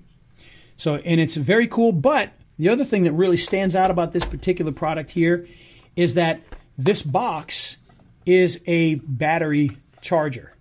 So 0.75 0.95
and 0.97 1.19
it's 1.19 1.36
very 1.36 1.67
cool. 1.67 1.91
But 1.91 2.34
the 2.58 2.70
other 2.70 2.84
thing 2.86 3.03
that 3.03 3.14
really 3.14 3.38
stands 3.38 3.76
out 3.76 3.91
about 3.91 4.14
this 4.14 4.26
particular 4.26 4.72
product 4.72 5.12
here 5.12 5.47
is 5.95 6.14
that 6.16 6.41
this 6.78 7.01
box 7.01 7.78
is 8.26 8.62
a 8.68 8.95
battery 8.95 9.78
charger. 10.01 10.53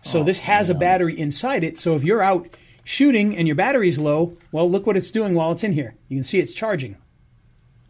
So 0.00 0.22
this 0.24 0.40
has 0.40 0.70
a 0.70 0.74
battery 0.74 1.18
inside 1.18 1.64
it. 1.64 1.76
So 1.78 1.94
if 1.94 2.04
you're 2.04 2.22
out 2.22 2.48
shooting 2.84 3.36
and 3.36 3.46
your 3.46 3.56
battery's 3.56 3.98
low, 3.98 4.36
well, 4.52 4.70
look 4.70 4.86
what 4.86 4.96
it's 4.96 5.10
doing 5.10 5.34
while 5.34 5.52
it's 5.52 5.64
in 5.64 5.72
here. 5.72 5.94
You 6.08 6.16
can 6.16 6.24
see 6.24 6.38
it's 6.38 6.54
charging 6.54 6.96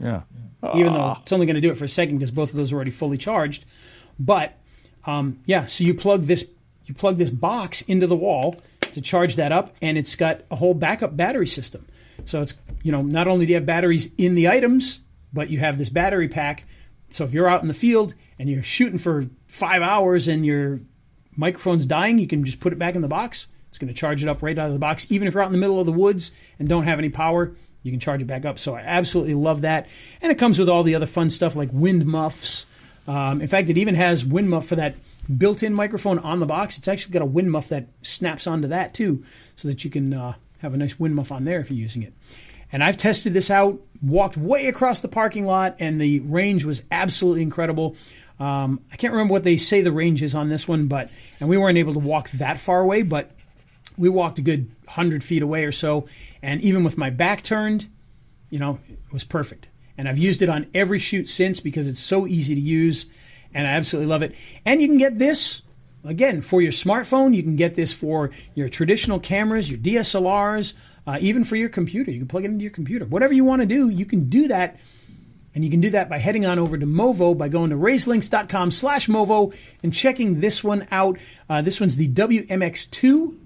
Yeah. 0.00 0.22
even 0.74 0.92
though 0.94 1.18
it's 1.22 1.32
only 1.32 1.46
going 1.46 1.54
to 1.54 1.60
do 1.60 1.70
it 1.70 1.76
for 1.76 1.84
a 1.84 1.88
second 1.88 2.18
because 2.18 2.30
both 2.32 2.50
of 2.50 2.56
those 2.56 2.72
are 2.72 2.76
already 2.76 2.90
fully 2.90 3.18
charged. 3.18 3.64
But 4.18 4.56
um, 5.06 5.38
yeah, 5.46 5.66
so 5.66 5.84
you 5.84 5.94
plug 5.94 6.22
this 6.24 6.48
you 6.86 6.94
plug 6.94 7.18
this 7.18 7.30
box 7.30 7.82
into 7.82 8.06
the 8.06 8.16
wall 8.16 8.56
to 8.80 9.00
charge 9.00 9.36
that 9.36 9.52
up, 9.52 9.76
and 9.82 9.98
it's 9.98 10.16
got 10.16 10.40
a 10.50 10.56
whole 10.56 10.74
backup 10.74 11.16
battery 11.16 11.46
system. 11.46 11.86
So 12.24 12.40
it's 12.42 12.54
you 12.82 12.92
know 12.92 13.02
not 13.02 13.28
only 13.28 13.46
do 13.46 13.52
you 13.52 13.56
have 13.56 13.66
batteries 13.66 14.12
in 14.16 14.34
the 14.34 14.48
items, 14.48 15.04
but 15.32 15.50
you 15.50 15.58
have 15.58 15.78
this 15.78 15.90
battery 15.90 16.28
pack. 16.28 16.64
So 17.10 17.24
if 17.24 17.32
you're 17.32 17.48
out 17.48 17.62
in 17.62 17.68
the 17.68 17.74
field 17.74 18.14
and 18.38 18.48
you're 18.48 18.62
shooting 18.62 18.98
for 18.98 19.26
five 19.46 19.82
hours 19.82 20.28
and 20.28 20.44
your 20.44 20.80
microphone's 21.36 21.86
dying, 21.86 22.18
you 22.18 22.26
can 22.26 22.44
just 22.44 22.60
put 22.60 22.72
it 22.72 22.78
back 22.78 22.94
in 22.94 23.02
the 23.02 23.08
box. 23.08 23.48
It's 23.68 23.78
going 23.78 23.88
to 23.88 23.98
charge 23.98 24.22
it 24.22 24.28
up 24.28 24.42
right 24.42 24.58
out 24.58 24.66
of 24.66 24.72
the 24.72 24.78
box. 24.78 25.06
Even 25.10 25.28
if 25.28 25.34
you're 25.34 25.42
out 25.42 25.46
in 25.46 25.52
the 25.52 25.58
middle 25.58 25.78
of 25.78 25.86
the 25.86 25.92
woods 25.92 26.32
and 26.58 26.68
don't 26.68 26.84
have 26.84 26.98
any 26.98 27.08
power, 27.08 27.54
you 27.82 27.90
can 27.90 28.00
charge 28.00 28.20
it 28.20 28.26
back 28.26 28.44
up. 28.44 28.58
So 28.58 28.74
I 28.74 28.80
absolutely 28.80 29.34
love 29.34 29.60
that. 29.62 29.86
And 30.20 30.32
it 30.32 30.38
comes 30.38 30.58
with 30.58 30.68
all 30.68 30.82
the 30.82 30.94
other 30.94 31.06
fun 31.06 31.30
stuff 31.30 31.56
like 31.56 31.70
wind 31.72 32.06
muffs. 32.06 32.66
Um, 33.06 33.40
in 33.40 33.48
fact, 33.48 33.70
it 33.70 33.78
even 33.78 33.94
has 33.94 34.24
wind 34.24 34.50
muff 34.50 34.66
for 34.66 34.76
that 34.76 34.96
built-in 35.36 35.74
microphone 35.74 36.18
on 36.18 36.40
the 36.40 36.46
box. 36.46 36.78
It's 36.78 36.88
actually 36.88 37.12
got 37.12 37.22
a 37.22 37.26
wind 37.26 37.50
muff 37.50 37.68
that 37.68 37.88
snaps 38.02 38.46
onto 38.46 38.68
that 38.68 38.94
too, 38.94 39.24
so 39.56 39.68
that 39.68 39.84
you 39.84 39.90
can 39.90 40.12
uh, 40.12 40.34
have 40.58 40.74
a 40.74 40.76
nice 40.76 40.98
wind 40.98 41.14
muff 41.14 41.30
on 41.30 41.44
there 41.44 41.60
if 41.60 41.70
you're 41.70 41.78
using 41.78 42.02
it. 42.02 42.12
And 42.70 42.84
I've 42.84 42.96
tested 42.96 43.32
this 43.32 43.50
out, 43.50 43.80
walked 44.02 44.36
way 44.36 44.66
across 44.66 45.00
the 45.00 45.08
parking 45.08 45.46
lot, 45.46 45.76
and 45.78 46.00
the 46.00 46.20
range 46.20 46.64
was 46.64 46.82
absolutely 46.90 47.42
incredible. 47.42 47.96
Um, 48.38 48.80
I 48.92 48.96
can't 48.96 49.12
remember 49.12 49.32
what 49.32 49.42
they 49.42 49.56
say 49.56 49.80
the 49.80 49.92
range 49.92 50.22
is 50.22 50.34
on 50.34 50.48
this 50.48 50.68
one, 50.68 50.86
but 50.86 51.10
and 51.40 51.48
we 51.48 51.56
weren't 51.56 51.78
able 51.78 51.92
to 51.94 51.98
walk 51.98 52.30
that 52.30 52.60
far 52.60 52.80
away, 52.80 53.02
but 53.02 53.30
we 53.96 54.08
walked 54.08 54.38
a 54.38 54.42
good 54.42 54.70
hundred 54.86 55.24
feet 55.24 55.42
away 55.42 55.64
or 55.64 55.72
so, 55.72 56.06
and 56.42 56.60
even 56.60 56.84
with 56.84 56.96
my 56.96 57.10
back 57.10 57.42
turned, 57.42 57.88
you 58.50 58.58
know, 58.58 58.78
it 58.88 59.12
was 59.12 59.24
perfect. 59.24 59.68
And 59.96 60.08
I've 60.08 60.18
used 60.18 60.42
it 60.42 60.48
on 60.48 60.66
every 60.72 61.00
shoot 61.00 61.28
since 61.28 61.58
because 61.58 61.88
it's 61.88 62.00
so 62.00 62.26
easy 62.26 62.54
to 62.54 62.60
use, 62.60 63.06
and 63.52 63.66
I 63.66 63.70
absolutely 63.70 64.08
love 64.08 64.22
it. 64.22 64.34
And 64.64 64.80
you 64.80 64.86
can 64.86 64.98
get 64.98 65.18
this 65.18 65.62
again 66.04 66.40
for 66.40 66.62
your 66.62 66.72
smartphone. 66.72 67.34
You 67.34 67.42
can 67.42 67.56
get 67.56 67.74
this 67.74 67.92
for 67.92 68.30
your 68.54 68.68
traditional 68.68 69.18
cameras, 69.18 69.70
your 69.70 69.80
DSLRs, 69.80 70.74
uh, 71.08 71.16
even 71.22 71.42
for 71.42 71.56
your 71.56 71.70
computer. 71.70 72.10
You 72.10 72.18
can 72.18 72.28
plug 72.28 72.44
it 72.44 72.50
into 72.50 72.62
your 72.62 72.70
computer. 72.70 73.06
Whatever 73.06 73.32
you 73.32 73.42
want 73.42 73.62
to 73.62 73.66
do, 73.66 73.88
you 73.88 74.04
can 74.04 74.28
do 74.28 74.46
that. 74.48 74.78
And 75.54 75.64
you 75.64 75.70
can 75.70 75.80
do 75.80 75.88
that 75.90 76.10
by 76.10 76.18
heading 76.18 76.44
on 76.44 76.58
over 76.58 76.76
to 76.76 76.84
Movo 76.84 77.36
by 77.36 77.48
going 77.48 77.70
to 77.70 77.76
raiselinks.com 77.76 78.70
slash 78.70 79.08
Movo 79.08 79.56
and 79.82 79.94
checking 79.94 80.40
this 80.40 80.62
one 80.62 80.86
out. 80.90 81.18
Uh, 81.48 81.62
this 81.62 81.80
one's 81.80 81.96
the 81.96 82.08
WMX2. 82.08 83.38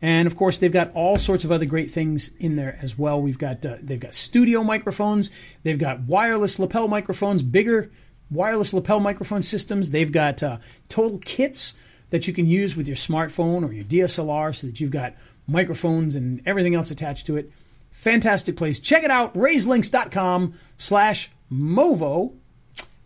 And 0.00 0.28
of 0.28 0.36
course, 0.36 0.56
they've 0.56 0.72
got 0.72 0.92
all 0.94 1.18
sorts 1.18 1.42
of 1.42 1.50
other 1.50 1.64
great 1.64 1.90
things 1.90 2.30
in 2.38 2.54
there 2.54 2.78
as 2.80 2.96
well. 2.96 3.20
We've 3.20 3.36
got 3.36 3.66
uh, 3.66 3.78
they've 3.82 3.98
got 3.98 4.14
studio 4.14 4.62
microphones, 4.62 5.32
they've 5.64 5.78
got 5.78 6.02
wireless 6.02 6.60
lapel 6.60 6.86
microphones, 6.86 7.42
bigger 7.42 7.90
wireless 8.30 8.72
lapel 8.72 9.00
microphone 9.00 9.42
systems. 9.42 9.90
They've 9.90 10.12
got 10.12 10.44
uh, 10.44 10.58
total 10.88 11.18
kits 11.18 11.74
that 12.10 12.28
you 12.28 12.32
can 12.32 12.46
use 12.46 12.76
with 12.76 12.86
your 12.86 12.96
smartphone 12.96 13.68
or 13.68 13.72
your 13.72 13.84
DSLR, 13.84 14.54
so 14.54 14.68
that 14.68 14.80
you've 14.80 14.90
got 14.90 15.14
microphones 15.50 16.16
and 16.16 16.40
everything 16.46 16.74
else 16.74 16.90
attached 16.90 17.26
to 17.26 17.36
it. 17.36 17.50
Fantastic 17.90 18.56
place. 18.56 18.78
Check 18.78 19.02
it 19.02 19.10
out. 19.10 19.34
Raiselinks.com 19.34 20.54
slash 20.78 21.30
Movo, 21.52 22.34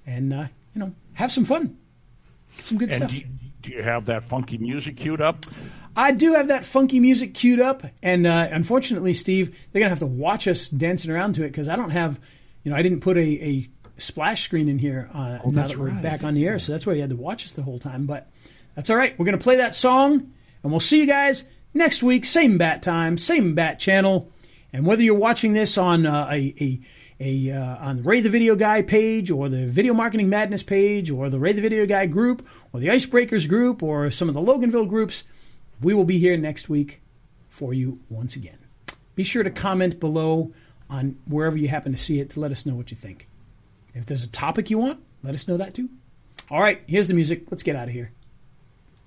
and 0.07 0.33
uh, 0.33 0.45
you 0.75 0.81
know 0.81 0.93
have 1.15 1.33
some 1.33 1.45
fun. 1.45 1.77
Get 2.57 2.67
some 2.67 2.79
good 2.79 2.91
And 2.91 2.97
stuff. 2.99 3.11
do 3.11 3.17
you, 3.19 3.27
do 3.63 3.71
you 3.71 3.83
have 3.83 4.05
that 4.07 4.25
funky 4.25 4.59
music 4.59 4.97
queued 4.97 5.21
up? 5.23 5.45
I 5.97 6.11
do 6.13 6.35
have 6.35 6.49
that 6.49 6.65
funky 6.65 7.01
music 7.01 7.35
queued 7.35 7.61
up, 7.61 7.85
and 8.03 8.27
uh, 8.27 8.49
unfortunately, 8.51 9.15
Steve, 9.15 9.67
they're 9.73 9.81
gonna 9.81 9.89
have 9.91 9.99
to 10.01 10.07
watch 10.07 10.47
us 10.47 10.69
dancing 10.69 11.11
around 11.11 11.35
to 11.37 11.45
it 11.45 11.49
because 11.49 11.69
I 11.69 11.77
don't 11.77 11.91
have, 11.91 12.21
you 12.65 12.71
know, 12.71 12.77
I 12.77 12.83
didn't 12.83 13.01
put 13.01 13.17
a, 13.17 13.21
a 13.21 13.69
splash 13.97 14.43
screen 14.45 14.69
in 14.69 14.79
here 14.81 15.09
uh, 15.15 15.19
now 15.19 15.41
Oh, 15.45 15.51
that's 15.53 15.69
that 15.71 15.79
we're 15.79 15.89
right. 15.91 16.03
back 16.03 16.23
on 16.25 16.35
the 16.35 16.47
air, 16.47 16.59
so 16.59 16.73
that's 16.73 16.87
why 16.87 16.93
you 16.95 17.01
had 17.01 17.11
to 17.11 17.17
watch 17.17 17.45
us 17.45 17.53
the 17.53 17.63
whole 17.63 17.79
time. 17.79 18.07
But 18.07 18.29
that's 18.75 18.91
all 18.91 18.97
right. 18.97 19.19
We're 19.19 19.25
gonna 19.25 19.39
play 19.39 19.57
that 19.57 19.75
song, 19.75 20.33
and 20.63 20.73
we'll 20.73 20.81
see 20.81 21.01
you 21.01 21.07
guys 21.07 21.45
next 21.75 22.03
week, 22.03 22.25
same 22.25 22.57
bat 22.57 22.83
time, 22.83 23.19
same 23.19 23.55
bat 23.55 23.79
channel. 23.79 24.31
And 24.73 24.87
whether 24.87 25.03
you're 25.03 25.15
watching 25.15 25.53
this 25.53 25.77
on 25.77 26.07
uh, 26.07 26.29
a, 26.31 26.55
a, 26.61 26.81
a 27.21 27.53
uh, 27.53 27.77
on 27.87 27.99
the 27.99 28.03
Ray 28.03 28.21
the 28.21 28.31
Video 28.31 28.57
Guy 28.57 28.83
page, 28.83 29.31
or 29.31 29.49
the 29.49 29.67
Video 29.67 29.93
Marketing 29.93 30.29
Madness 30.29 30.63
page, 30.63 31.11
or 31.11 31.29
the 31.29 31.39
Ray 31.39 31.53
the 31.53 31.61
Video 31.61 31.87
Guy 31.87 32.07
group, 32.07 32.47
or 32.73 32.81
the 32.81 32.89
Icebreakers 32.89 33.49
group, 33.49 33.83
or 33.83 34.11
some 34.11 34.29
of 34.29 34.35
the 34.35 34.41
Loganville 34.41 34.89
groups, 34.89 35.25
we 35.81 35.95
will 35.95 36.05
be 36.05 36.19
here 36.19 36.37
next 36.37 36.69
week 36.69 37.03
for 37.49 37.75
you 37.75 38.01
once 38.09 38.35
again. 38.35 38.59
Be 39.15 39.23
sure 39.23 39.45
to 39.45 39.51
comment 39.51 40.01
below 40.01 40.53
on 40.91 41.17
wherever 41.27 41.57
you 41.57 41.69
happen 41.69 41.93
to 41.93 41.99
see 41.99 42.19
it 42.19 42.31
to 42.31 42.41
let 42.41 42.51
us 42.51 42.67
know 42.67 42.75
what 42.75 42.91
you 42.91 42.97
think. 42.97 43.29
If 43.95 44.07
there's 44.07 44.25
a 44.25 44.29
topic 44.29 44.71
you 44.71 44.79
want, 44.79 45.01
let 45.23 45.35
us 45.35 45.47
know 45.47 45.57
that 45.57 45.75
too. 45.75 45.89
All 46.51 46.61
right, 46.61 46.83
here's 46.87 47.07
the 47.07 47.15
music. 47.15 47.45
Let's 47.51 47.63
get 47.63 47.77
out 47.77 47.89
of 47.89 47.95
here. 47.95 48.13